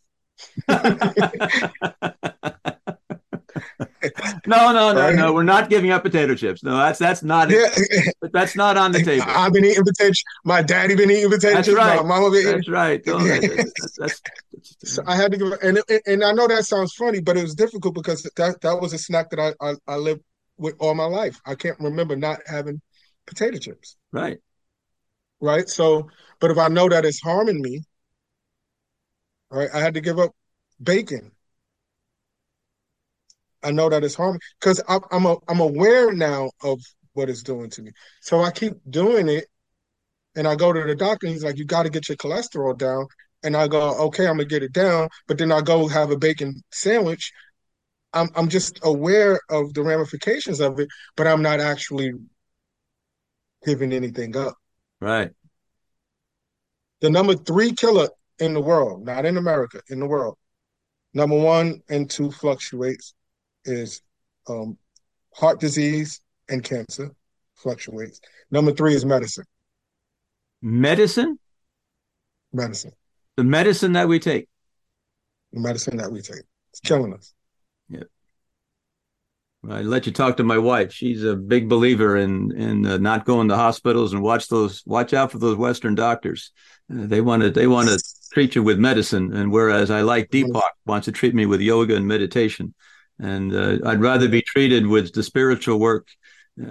no, 4.48 4.72
no, 4.72 4.94
no, 4.94 4.94
right? 4.94 5.16
no. 5.16 5.34
We're 5.34 5.44
not 5.44 5.70
giving 5.70 5.92
up 5.92 6.04
potato 6.04 6.36
chips. 6.36 6.64
No, 6.64 6.78
that's 6.78 7.00
that's 7.00 7.24
not 7.24 7.50
yeah. 7.50 7.68
that's 8.34 8.56
not 8.56 8.78
on 8.78 8.92
the 8.92 9.04
table. 9.04 9.26
I've 9.28 9.54
been 9.54 9.66
eating 9.66 9.84
potato. 9.84 10.14
My 10.46 10.62
daddy 10.62 10.96
been 10.96 11.12
eating 11.12 11.30
potato 11.30 11.56
that's 11.56 11.68
chips. 11.68 11.78
Right. 11.78 11.98
My 11.98 12.20
mama 12.20 12.32
been 12.32 12.46
that's 12.46 12.70
right. 12.70 13.02
That's, 13.04 13.98
that's, 13.98 14.22
so 14.84 15.04
I 15.06 15.16
had 15.16 15.32
to 15.32 15.38
give, 15.38 15.52
and 15.62 15.80
and 16.06 16.24
I 16.24 16.32
know 16.32 16.48
that 16.48 16.66
sounds 16.66 16.94
funny, 16.94 17.20
but 17.22 17.38
it 17.38 17.42
was 17.42 17.56
difficult 17.56 17.96
because 17.96 18.24
that 18.36 18.62
that 18.62 18.82
was 18.82 18.94
a 18.94 18.98
snack 18.98 19.30
that 19.32 19.40
I 19.40 19.54
I, 19.66 19.76
I 19.88 19.96
lived 19.96 20.22
with 20.58 20.76
all 20.80 20.94
my 20.96 21.06
life. 21.06 21.40
I 21.46 21.56
can't 21.56 21.80
remember 21.80 22.16
not 22.16 22.40
having 22.46 22.82
potato 23.26 23.58
chips. 23.58 23.96
Right. 24.12 24.38
Right. 25.42 25.70
So, 25.70 26.10
but 26.40 26.52
if 26.52 26.58
I 26.58 26.68
know 26.68 26.90
that 26.90 27.06
it's 27.06 27.22
harming 27.22 27.62
me, 27.62 27.84
right, 29.50 29.70
I 29.74 29.80
had 29.80 29.94
to 29.94 30.02
give 30.02 30.20
up 30.20 30.32
bacon 30.82 31.32
I 33.64 33.72
know 33.72 33.90
that 33.90 34.04
it's 34.04 34.16
harming 34.16 34.42
because 34.60 34.82
I'm 34.88 35.26
a, 35.26 35.38
I'm 35.48 35.60
aware 35.60 36.12
now 36.12 36.52
of 36.64 36.82
what 37.14 37.30
it's 37.30 37.44
doing 37.44 37.70
to 37.72 37.82
me. 37.82 37.92
So 38.22 38.42
I 38.42 38.52
keep 38.52 38.74
doing 38.90 39.28
it, 39.28 39.46
and 40.36 40.48
I 40.48 40.56
go 40.56 40.72
to 40.72 40.84
the 40.84 40.96
doctor. 40.96 41.28
and 41.28 41.34
He's 41.34 41.44
like, 41.44 41.58
"You 41.58 41.66
got 41.66 41.84
to 41.84 41.90
get 41.90 42.10
your 42.10 42.18
cholesterol 42.18 42.78
down." 42.78 43.08
And 43.44 43.56
I 43.56 43.68
go, 43.68 43.96
"Okay, 44.08 44.28
I'm 44.28 44.38
gonna 44.38 44.46
get 44.46 44.64
it 44.64 44.74
down." 44.74 45.10
But 45.28 45.38
then 45.38 45.52
I 45.52 45.62
go 45.62 45.88
have 45.88 46.12
a 46.12 46.18
bacon 46.18 46.62
sandwich. 46.72 47.32
I'm 48.14 48.30
I'm 48.36 48.50
just 48.50 48.80
aware 48.84 49.40
of 49.50 49.74
the 49.74 49.84
ramifications 49.84 50.60
of 50.60 50.80
it, 50.80 50.90
but 51.16 51.28
I'm 51.28 51.42
not 51.42 51.60
actually 51.60 52.14
giving 53.66 53.94
anything 53.94 54.36
up. 54.38 54.56
Right. 55.02 55.32
The 57.02 57.10
number 57.10 57.36
three 57.36 57.74
killer 57.74 58.10
in 58.40 58.54
the 58.54 58.62
world, 58.62 59.06
not 59.06 59.26
in 59.26 59.38
America, 59.38 59.82
in 59.90 60.00
the 60.00 60.08
world. 60.08 60.38
Number 61.14 61.38
one 61.38 61.82
and 61.90 62.10
two 62.10 62.32
fluctuates 62.32 63.14
is 63.66 64.02
um, 64.48 64.78
heart 65.34 65.60
disease 65.60 66.22
and 66.50 66.64
cancer 66.64 67.12
fluctuates. 67.56 68.20
Number 68.52 68.72
three 68.72 68.96
is 68.96 69.06
medicine. 69.06 69.46
Medicine? 70.62 71.38
Medicine. 72.52 72.92
The 73.38 73.44
medicine 73.44 73.94
that 73.94 74.08
we 74.08 74.20
take. 74.20 74.48
The 75.54 75.60
medicine 75.60 75.98
that 75.98 76.12
we 76.12 76.22
take. 76.22 76.44
It's 76.72 76.80
killing 76.82 77.14
us. 77.14 77.34
Yeah. 77.88 78.04
I 79.68 79.82
let 79.82 80.06
you 80.06 80.14
talk 80.14 80.38
to 80.38 80.44
my 80.44 80.58
wife. 80.58 80.94
She's 80.94 81.24
a 81.24 81.36
big 81.36 81.68
believer 81.68 82.16
in 82.16 82.52
in 82.56 82.86
uh, 82.86 82.98
not 82.98 83.26
going 83.26 83.50
to 83.50 83.58
hospitals 83.58 84.14
and 84.14 84.22
watch 84.22 84.48
those 84.48 84.84
watch 84.86 85.14
out 85.14 85.32
for 85.32 85.38
those 85.38 85.58
Western 85.58 85.96
doctors. 85.96 86.52
Uh, 86.92 87.06
they 87.08 87.20
want 87.20 87.44
to 87.44 87.50
they 87.50 87.68
want 87.68 87.90
to 87.90 88.02
treat 88.32 88.56
you 88.56 88.64
with 88.64 88.80
medicine, 88.80 89.36
and 89.36 89.52
whereas 89.52 89.92
I 89.92 90.02
like 90.02 90.30
Deepak 90.30 90.62
wants 90.86 91.06
to 91.06 91.12
treat 91.12 91.36
me 91.36 91.46
with 91.46 91.60
yoga 91.60 91.96
and 91.96 92.08
meditation, 92.08 92.74
and 93.20 93.54
uh, 93.54 93.78
I'd 93.86 94.02
rather 94.02 94.28
be 94.28 94.42
treated 94.42 94.88
with 94.88 95.14
the 95.14 95.24
spiritual 95.24 95.80
work 95.80 96.08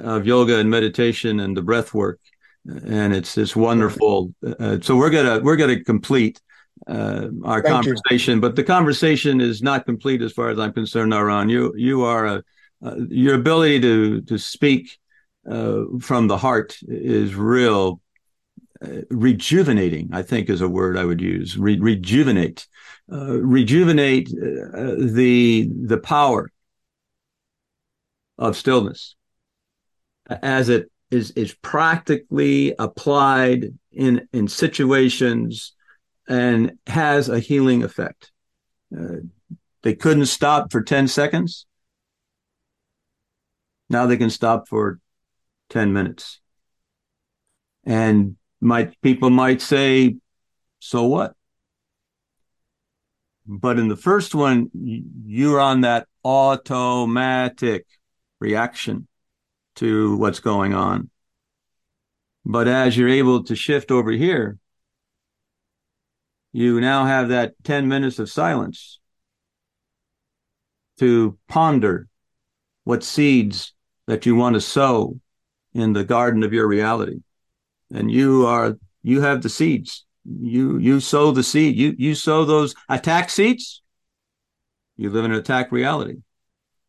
of 0.02 0.26
yoga 0.26 0.58
and 0.58 0.70
meditation 0.70 1.40
and 1.40 1.56
the 1.56 1.62
breath 1.62 1.94
work, 1.94 2.20
and 2.66 3.14
it's 3.14 3.38
it's 3.38 3.56
wonderful. 3.56 4.34
Uh, 4.58 4.78
so 4.80 4.96
we're 4.96 5.10
gonna 5.10 5.40
we're 5.40 5.56
gonna 5.56 5.82
complete 5.82 6.40
uh, 6.86 7.28
our 7.44 7.62
Thank 7.62 7.74
conversation, 7.74 8.34
you. 8.34 8.40
but 8.40 8.56
the 8.56 8.64
conversation 8.64 9.40
is 9.40 9.62
not 9.62 9.86
complete 9.86 10.22
as 10.22 10.32
far 10.32 10.50
as 10.50 10.58
I'm 10.58 10.72
concerned. 10.72 11.12
NaRon, 11.12 11.50
you 11.50 11.72
you 11.76 12.04
are 12.04 12.26
a 12.26 12.42
uh, 12.84 12.94
your 13.08 13.34
ability 13.34 13.80
to 13.80 14.20
to 14.22 14.38
speak 14.38 14.98
uh, 15.50 15.84
from 16.00 16.28
the 16.28 16.36
heart 16.36 16.78
is 16.86 17.34
real 17.34 18.00
uh, 18.84 19.00
rejuvenating 19.10 20.08
i 20.12 20.22
think 20.22 20.48
is 20.48 20.60
a 20.60 20.68
word 20.68 20.96
i 20.96 21.04
would 21.04 21.20
use 21.20 21.58
Re- 21.58 21.80
rejuvenate 21.80 22.66
uh, 23.10 23.40
rejuvenate 23.40 24.28
uh, 24.28 24.94
the 24.98 25.68
the 25.86 25.98
power 25.98 26.50
of 28.36 28.56
stillness 28.56 29.16
as 30.42 30.68
it 30.68 30.90
is 31.10 31.30
is 31.32 31.54
practically 31.62 32.74
applied 32.78 33.72
in 33.92 34.28
in 34.32 34.46
situations 34.46 35.74
and 36.28 36.72
has 36.86 37.28
a 37.28 37.40
healing 37.40 37.82
effect 37.82 38.30
uh, 38.96 39.16
they 39.82 39.94
couldn't 39.94 40.26
stop 40.26 40.70
for 40.70 40.82
10 40.82 41.08
seconds 41.08 41.66
now 43.90 44.06
they 44.06 44.16
can 44.16 44.30
stop 44.30 44.68
for 44.68 45.00
10 45.70 45.92
minutes. 45.92 46.40
And 47.84 48.36
might 48.60 49.00
people 49.00 49.30
might 49.30 49.62
say, 49.62 50.16
so 50.78 51.04
what? 51.04 51.34
But 53.48 53.78
in 53.78 53.88
the 53.88 53.96
first 53.96 54.34
one, 54.34 54.70
you're 54.74 55.58
on 55.58 55.80
that 55.80 56.06
automatic 56.22 57.86
reaction 58.40 59.08
to 59.76 60.16
what's 60.16 60.40
going 60.40 60.74
on. 60.74 61.08
But 62.44 62.68
as 62.68 62.96
you're 62.96 63.08
able 63.08 63.44
to 63.44 63.56
shift 63.56 63.90
over 63.90 64.10
here, 64.10 64.58
you 66.52 66.78
now 66.80 67.06
have 67.06 67.30
that 67.30 67.54
10 67.64 67.88
minutes 67.88 68.18
of 68.18 68.30
silence 68.30 69.00
to 70.98 71.38
ponder 71.48 72.08
what 72.84 73.02
seeds 73.02 73.72
that 74.06 74.26
you 74.26 74.34
want 74.34 74.54
to 74.54 74.60
sow 74.60 75.18
in 75.72 75.94
the 75.94 76.04
garden 76.04 76.42
of 76.42 76.52
your 76.52 76.66
reality. 76.66 77.20
And 77.90 78.10
you 78.10 78.46
are 78.46 78.76
you 79.02 79.22
have 79.22 79.42
the 79.42 79.48
seeds. 79.48 80.04
You 80.24 80.78
you 80.78 81.00
sow 81.00 81.30
the 81.30 81.42
seed. 81.42 81.76
You 81.76 81.94
you 81.98 82.14
sow 82.14 82.44
those 82.44 82.74
attack 82.88 83.30
seeds. 83.30 83.82
You 84.96 85.10
live 85.10 85.24
in 85.24 85.32
an 85.32 85.38
attack 85.38 85.72
reality. 85.72 86.16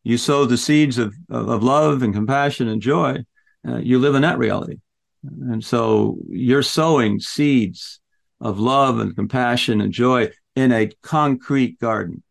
You 0.02 0.18
sow 0.18 0.44
the 0.44 0.56
seeds 0.56 0.98
of, 0.98 1.14
of, 1.28 1.48
of 1.48 1.62
love 1.62 2.02
and 2.02 2.14
compassion 2.14 2.68
and 2.68 2.82
joy. 2.82 3.18
Uh, 3.66 3.76
you 3.76 3.98
live 3.98 4.14
in 4.14 4.22
that 4.22 4.38
reality. 4.38 4.78
And 5.22 5.64
so 5.64 6.16
you're 6.28 6.62
sowing 6.62 7.20
seeds 7.20 8.00
of 8.40 8.58
love 8.58 8.98
and 8.98 9.14
compassion 9.14 9.80
and 9.80 9.92
joy 9.92 10.30
in 10.56 10.72
a 10.72 10.90
concrete 11.02 11.78
garden 11.78 12.22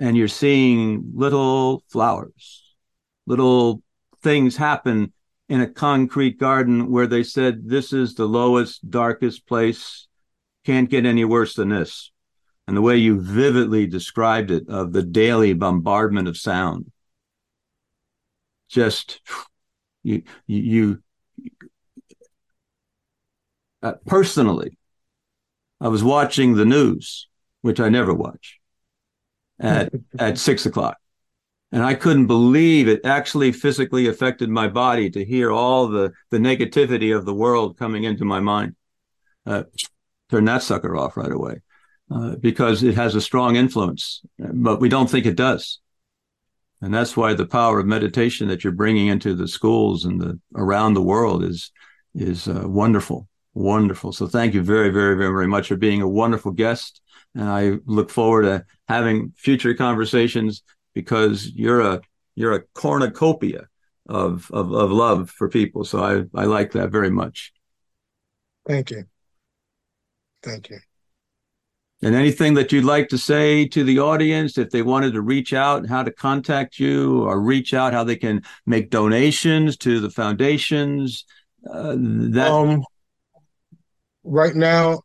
and 0.00 0.16
you're 0.16 0.28
seeing 0.28 1.12
little 1.14 1.84
flowers, 1.88 2.74
little 3.26 3.82
things 4.22 4.56
happen 4.56 5.12
in 5.50 5.60
a 5.60 5.66
concrete 5.66 6.38
garden 6.38 6.90
where 6.92 7.08
they 7.08 7.24
said, 7.24 7.68
This 7.68 7.92
is 7.92 8.14
the 8.14 8.24
lowest, 8.24 8.88
darkest 8.88 9.46
place. 9.48 10.06
Can't 10.64 10.88
get 10.88 11.04
any 11.04 11.24
worse 11.24 11.54
than 11.54 11.70
this. 11.70 12.12
And 12.68 12.76
the 12.76 12.82
way 12.82 12.96
you 12.96 13.20
vividly 13.20 13.88
described 13.88 14.52
it 14.52 14.68
of 14.68 14.92
the 14.92 15.02
daily 15.02 15.52
bombardment 15.52 16.28
of 16.28 16.36
sound, 16.36 16.92
just 18.68 19.20
you, 20.04 20.22
you, 20.46 21.02
uh, 23.82 23.94
personally, 24.06 24.78
I 25.80 25.88
was 25.88 26.04
watching 26.04 26.54
the 26.54 26.64
news, 26.64 27.26
which 27.62 27.80
I 27.80 27.88
never 27.88 28.14
watch 28.14 28.60
at 29.58 29.92
at 30.16 30.38
six 30.38 30.64
o'clock. 30.64 30.99
And 31.72 31.84
I 31.84 31.94
couldn't 31.94 32.26
believe 32.26 32.88
it 32.88 33.04
actually 33.04 33.52
physically 33.52 34.08
affected 34.08 34.48
my 34.48 34.66
body 34.66 35.08
to 35.10 35.24
hear 35.24 35.52
all 35.52 35.86
the, 35.86 36.12
the 36.30 36.38
negativity 36.38 37.16
of 37.16 37.24
the 37.24 37.34
world 37.34 37.78
coming 37.78 38.04
into 38.04 38.24
my 38.24 38.40
mind. 38.40 38.74
Uh, 39.46 39.64
turn 40.30 40.44
that 40.46 40.62
sucker 40.62 40.96
off 40.96 41.16
right 41.16 41.30
away 41.30 41.60
uh, 42.10 42.36
because 42.36 42.82
it 42.82 42.94
has 42.94 43.14
a 43.14 43.20
strong 43.20 43.56
influence, 43.56 44.20
but 44.38 44.80
we 44.80 44.88
don't 44.88 45.08
think 45.08 45.26
it 45.26 45.36
does. 45.36 45.78
And 46.82 46.92
that's 46.92 47.16
why 47.16 47.34
the 47.34 47.46
power 47.46 47.78
of 47.78 47.86
meditation 47.86 48.48
that 48.48 48.64
you're 48.64 48.72
bringing 48.72 49.06
into 49.08 49.34
the 49.34 49.48
schools 49.48 50.04
and 50.04 50.20
the 50.20 50.40
around 50.56 50.94
the 50.94 51.02
world 51.02 51.44
is 51.44 51.70
is 52.14 52.48
uh, 52.48 52.62
wonderful, 52.64 53.28
wonderful. 53.54 54.12
So 54.12 54.26
thank 54.26 54.54
you 54.54 54.62
very, 54.62 54.90
very, 54.90 55.16
very, 55.16 55.30
very 55.30 55.46
much 55.46 55.68
for 55.68 55.76
being 55.76 56.02
a 56.02 56.08
wonderful 56.08 56.52
guest 56.52 57.00
and 57.34 57.48
I 57.48 57.78
look 57.86 58.10
forward 58.10 58.42
to 58.42 58.64
having 58.88 59.32
future 59.36 59.74
conversations 59.74 60.62
because 60.94 61.48
you're 61.48 61.80
a 61.80 62.00
you're 62.34 62.54
a 62.54 62.62
cornucopia 62.74 63.68
of 64.08 64.50
of, 64.52 64.72
of 64.72 64.90
love 64.90 65.30
for 65.30 65.48
people. 65.48 65.84
So 65.84 66.02
I 66.02 66.40
I 66.40 66.44
like 66.44 66.72
that 66.72 66.90
very 66.90 67.10
much. 67.10 67.52
Thank 68.66 68.90
you. 68.90 69.04
Thank 70.42 70.70
you. 70.70 70.78
And 72.02 72.14
anything 72.14 72.54
that 72.54 72.72
you'd 72.72 72.84
like 72.84 73.08
to 73.08 73.18
say 73.18 73.66
to 73.68 73.84
the 73.84 73.98
audience, 73.98 74.56
if 74.56 74.70
they 74.70 74.80
wanted 74.80 75.12
to 75.12 75.20
reach 75.20 75.52
out, 75.52 75.86
how 75.86 76.02
to 76.02 76.10
contact 76.10 76.78
you, 76.78 77.24
or 77.24 77.38
reach 77.38 77.74
out, 77.74 77.92
how 77.92 78.04
they 78.04 78.16
can 78.16 78.42
make 78.64 78.88
donations 78.88 79.76
to 79.78 80.00
the 80.00 80.08
foundations. 80.08 81.26
Uh, 81.70 81.94
that 81.98 82.50
um, 82.50 82.82
right 84.24 84.54
now, 84.54 85.02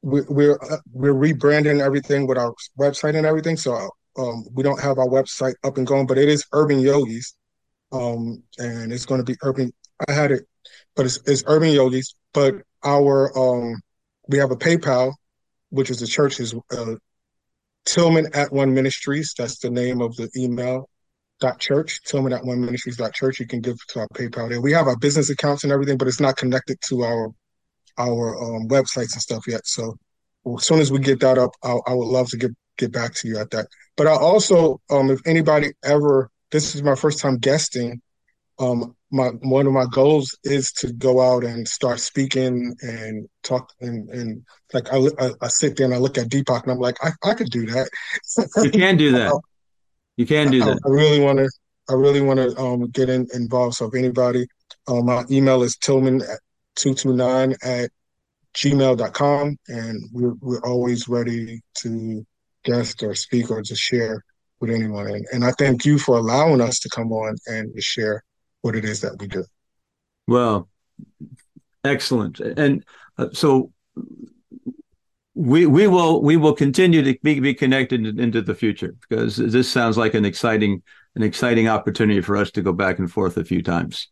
we, 0.00 0.22
we're 0.22 0.58
uh, 0.62 0.78
we're 0.92 1.12
rebranding 1.12 1.80
everything 1.84 2.26
with 2.26 2.38
our 2.38 2.54
website 2.78 3.16
and 3.16 3.26
everything. 3.26 3.58
So 3.58 3.90
um, 4.16 4.44
we 4.52 4.62
don't 4.62 4.80
have 4.80 4.98
our 4.98 5.06
website 5.06 5.54
up 5.64 5.76
and 5.76 5.86
going, 5.86 6.06
but 6.06 6.18
it 6.18 6.28
is 6.28 6.44
Urban 6.52 6.80
Yogis, 6.80 7.34
um, 7.92 8.42
and 8.58 8.92
it's 8.92 9.06
going 9.06 9.20
to 9.20 9.24
be 9.24 9.36
Urban. 9.42 9.72
I 10.08 10.12
had 10.12 10.30
it, 10.30 10.44
but 10.96 11.06
it's, 11.06 11.18
it's 11.26 11.44
Urban 11.46 11.70
Yogis. 11.70 12.14
But 12.32 12.56
our 12.84 13.36
um, 13.38 13.80
we 14.28 14.38
have 14.38 14.50
a 14.50 14.56
PayPal, 14.56 15.12
which 15.70 15.90
is 15.90 16.00
the 16.00 16.06
church's 16.06 16.54
uh, 16.70 16.94
Tillman 17.84 18.28
at 18.34 18.52
One 18.52 18.74
Ministries. 18.74 19.34
That's 19.36 19.58
the 19.58 19.70
name 19.70 20.00
of 20.00 20.16
the 20.16 20.30
email 20.36 20.88
dot 21.40 21.58
church 21.58 22.00
tillman 22.04 22.32
at 22.32 22.44
one 22.44 22.60
ministries 22.60 22.96
dot 22.96 23.12
church 23.12 23.40
you 23.40 23.46
can 23.46 23.60
give 23.60 23.76
to 23.88 23.98
our 23.98 24.08
paypal 24.14 24.48
there 24.48 24.60
we 24.60 24.70
have 24.70 24.86
our 24.86 24.96
business 24.96 25.30
accounts 25.30 25.64
and 25.64 25.72
everything 25.72 25.98
but 25.98 26.06
it's 26.06 26.20
not 26.20 26.36
connected 26.36 26.78
to 26.80 27.02
our 27.02 27.34
our 27.98 28.36
um, 28.42 28.68
websites 28.68 29.12
and 29.12 29.22
stuff 29.22 29.44
yet. 29.46 29.66
So 29.66 29.96
well, 30.42 30.58
as 30.58 30.66
soon 30.66 30.80
as 30.80 30.90
we 30.90 30.98
get 30.98 31.20
that 31.20 31.38
up, 31.38 31.52
I'll, 31.62 31.82
I 31.86 31.94
would 31.94 32.08
love 32.08 32.28
to 32.30 32.36
get 32.36 32.50
get 32.76 32.92
back 32.92 33.14
to 33.14 33.28
you 33.28 33.38
at 33.38 33.50
that. 33.50 33.66
But 33.96 34.06
I 34.06 34.12
also, 34.12 34.80
um, 34.90 35.10
if 35.10 35.20
anybody 35.26 35.72
ever, 35.84 36.30
this 36.50 36.74
is 36.74 36.82
my 36.82 36.94
first 36.94 37.20
time 37.20 37.38
guesting. 37.38 38.00
Um, 38.58 38.94
my 39.10 39.28
one 39.28 39.66
of 39.66 39.72
my 39.72 39.86
goals 39.90 40.36
is 40.44 40.72
to 40.72 40.92
go 40.92 41.20
out 41.20 41.44
and 41.44 41.66
start 41.66 42.00
speaking 42.00 42.74
and 42.82 43.28
talk 43.42 43.72
and 43.80 44.08
and 44.10 44.44
like 44.72 44.92
I, 44.92 44.98
I, 45.18 45.30
I 45.40 45.48
sit 45.48 45.76
there 45.76 45.86
and 45.86 45.94
I 45.94 45.98
look 45.98 46.18
at 46.18 46.28
Deepak 46.28 46.62
and 46.62 46.72
I'm 46.72 46.78
like 46.78 46.96
I, 47.02 47.10
I 47.24 47.34
could 47.34 47.50
do 47.50 47.66
that. 47.66 47.88
you 48.62 48.70
can 48.70 48.96
do 48.96 49.12
that. 49.12 49.40
You 50.16 50.26
can 50.26 50.48
do 50.48 50.60
that. 50.60 50.78
I, 50.84 50.88
I 50.88 50.92
really 50.92 51.18
want 51.18 51.38
to. 51.38 51.50
I 51.90 51.94
really 51.94 52.20
want 52.20 52.38
to 52.38 52.56
um, 52.56 52.88
get 52.90 53.08
in, 53.08 53.26
involved. 53.34 53.74
So 53.74 53.86
if 53.86 53.94
anybody, 53.96 54.46
um, 54.86 55.06
my 55.06 55.24
email 55.30 55.64
is 55.64 55.76
Tillman 55.76 56.20
229 56.76 57.54
at 57.62 57.90
gmail.com. 58.54 59.58
And 59.68 60.02
we're, 60.12 60.34
we're 60.40 60.64
always 60.64 61.08
ready 61.08 61.60
to 61.78 62.26
guest 62.64 63.02
or 63.02 63.14
speak 63.14 63.50
or 63.50 63.62
just 63.62 63.82
share 63.82 64.24
with 64.60 64.70
anyone. 64.70 65.06
And, 65.08 65.26
and 65.32 65.44
I 65.44 65.52
thank 65.52 65.84
you 65.84 65.98
for 65.98 66.16
allowing 66.16 66.60
us 66.60 66.78
to 66.80 66.88
come 66.88 67.12
on 67.12 67.36
and 67.46 67.70
share 67.82 68.24
what 68.62 68.74
it 68.74 68.84
is 68.84 69.00
that 69.02 69.18
we 69.18 69.28
do. 69.28 69.44
Well, 70.26 70.68
excellent. 71.84 72.40
And 72.40 72.84
uh, 73.18 73.28
so 73.32 73.72
we 75.34 75.66
we 75.66 75.86
will 75.86 76.22
we 76.22 76.36
will 76.36 76.54
continue 76.54 77.02
to 77.02 77.18
be, 77.22 77.40
be 77.40 77.54
connected 77.54 78.18
into 78.18 78.40
the 78.40 78.54
future 78.54 78.94
because 79.08 79.36
this 79.36 79.70
sounds 79.70 79.98
like 79.98 80.14
an 80.14 80.24
exciting 80.24 80.82
an 81.16 81.22
exciting 81.22 81.68
opportunity 81.68 82.20
for 82.20 82.36
us 82.36 82.50
to 82.52 82.62
go 82.62 82.72
back 82.72 82.98
and 82.98 83.10
forth 83.10 83.36
a 83.36 83.44
few 83.44 83.62
times. 83.62 84.08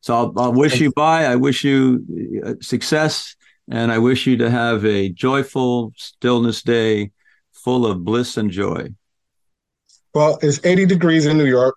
So 0.00 0.14
I'll, 0.14 0.32
I'll 0.36 0.52
wish 0.52 0.80
you 0.80 0.92
bye. 0.92 1.26
I 1.26 1.36
wish 1.36 1.62
you 1.62 2.42
uh, 2.44 2.54
success, 2.60 3.36
and 3.70 3.92
I 3.92 3.98
wish 3.98 4.26
you 4.26 4.36
to 4.38 4.50
have 4.50 4.84
a 4.84 5.10
joyful 5.10 5.92
stillness 5.96 6.62
day 6.62 7.12
full 7.66 7.84
of 7.84 8.04
bliss 8.04 8.36
and 8.36 8.48
joy. 8.48 8.88
Well, 10.14 10.38
it's 10.40 10.64
80 10.64 10.86
degrees 10.86 11.26
in 11.26 11.36
New 11.36 11.46
York, 11.46 11.74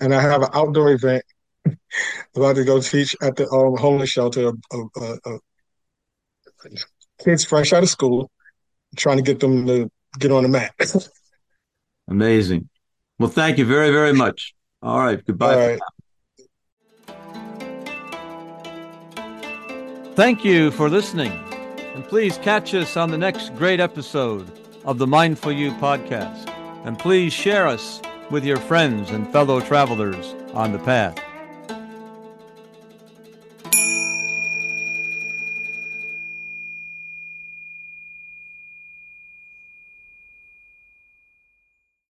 and 0.00 0.14
I 0.14 0.22
have 0.22 0.42
an 0.42 0.50
outdoor 0.54 0.92
event 0.92 1.24
about 2.36 2.54
to 2.54 2.64
go 2.64 2.80
teach 2.80 3.16
at 3.20 3.34
the 3.34 3.50
um, 3.50 3.76
homeless 3.76 4.08
shelter. 4.08 4.52
Uh, 4.72 4.84
uh, 4.96 5.16
uh, 5.26 5.38
kids 7.18 7.44
fresh 7.44 7.72
out 7.72 7.82
of 7.82 7.88
school, 7.88 8.30
trying 8.96 9.16
to 9.16 9.22
get 9.24 9.40
them 9.40 9.66
to 9.66 9.90
get 10.20 10.30
on 10.30 10.44
the 10.44 10.48
mat. 10.48 10.72
Amazing. 12.08 12.68
Well, 13.18 13.30
thank 13.30 13.58
you 13.58 13.64
very, 13.64 13.90
very 13.90 14.12
much. 14.12 14.54
All 14.80 15.00
right. 15.00 15.20
Goodbye. 15.26 15.54
All 15.54 15.60
right. 15.60 15.80
Thank 20.14 20.44
you 20.44 20.70
for 20.70 20.88
listening. 20.88 21.32
And 21.96 22.04
please 22.04 22.38
catch 22.38 22.74
us 22.74 22.96
on 22.96 23.10
the 23.10 23.18
next 23.18 23.56
great 23.56 23.80
episode 23.80 24.59
of 24.84 24.98
the 24.98 25.06
Mindful 25.06 25.52
You 25.52 25.72
podcast. 25.72 26.48
And 26.84 26.98
please 26.98 27.32
share 27.32 27.66
us 27.66 28.00
with 28.30 28.44
your 28.44 28.56
friends 28.56 29.10
and 29.10 29.30
fellow 29.32 29.60
travelers 29.60 30.34
on 30.54 30.72
the 30.72 30.78
path. 30.78 31.18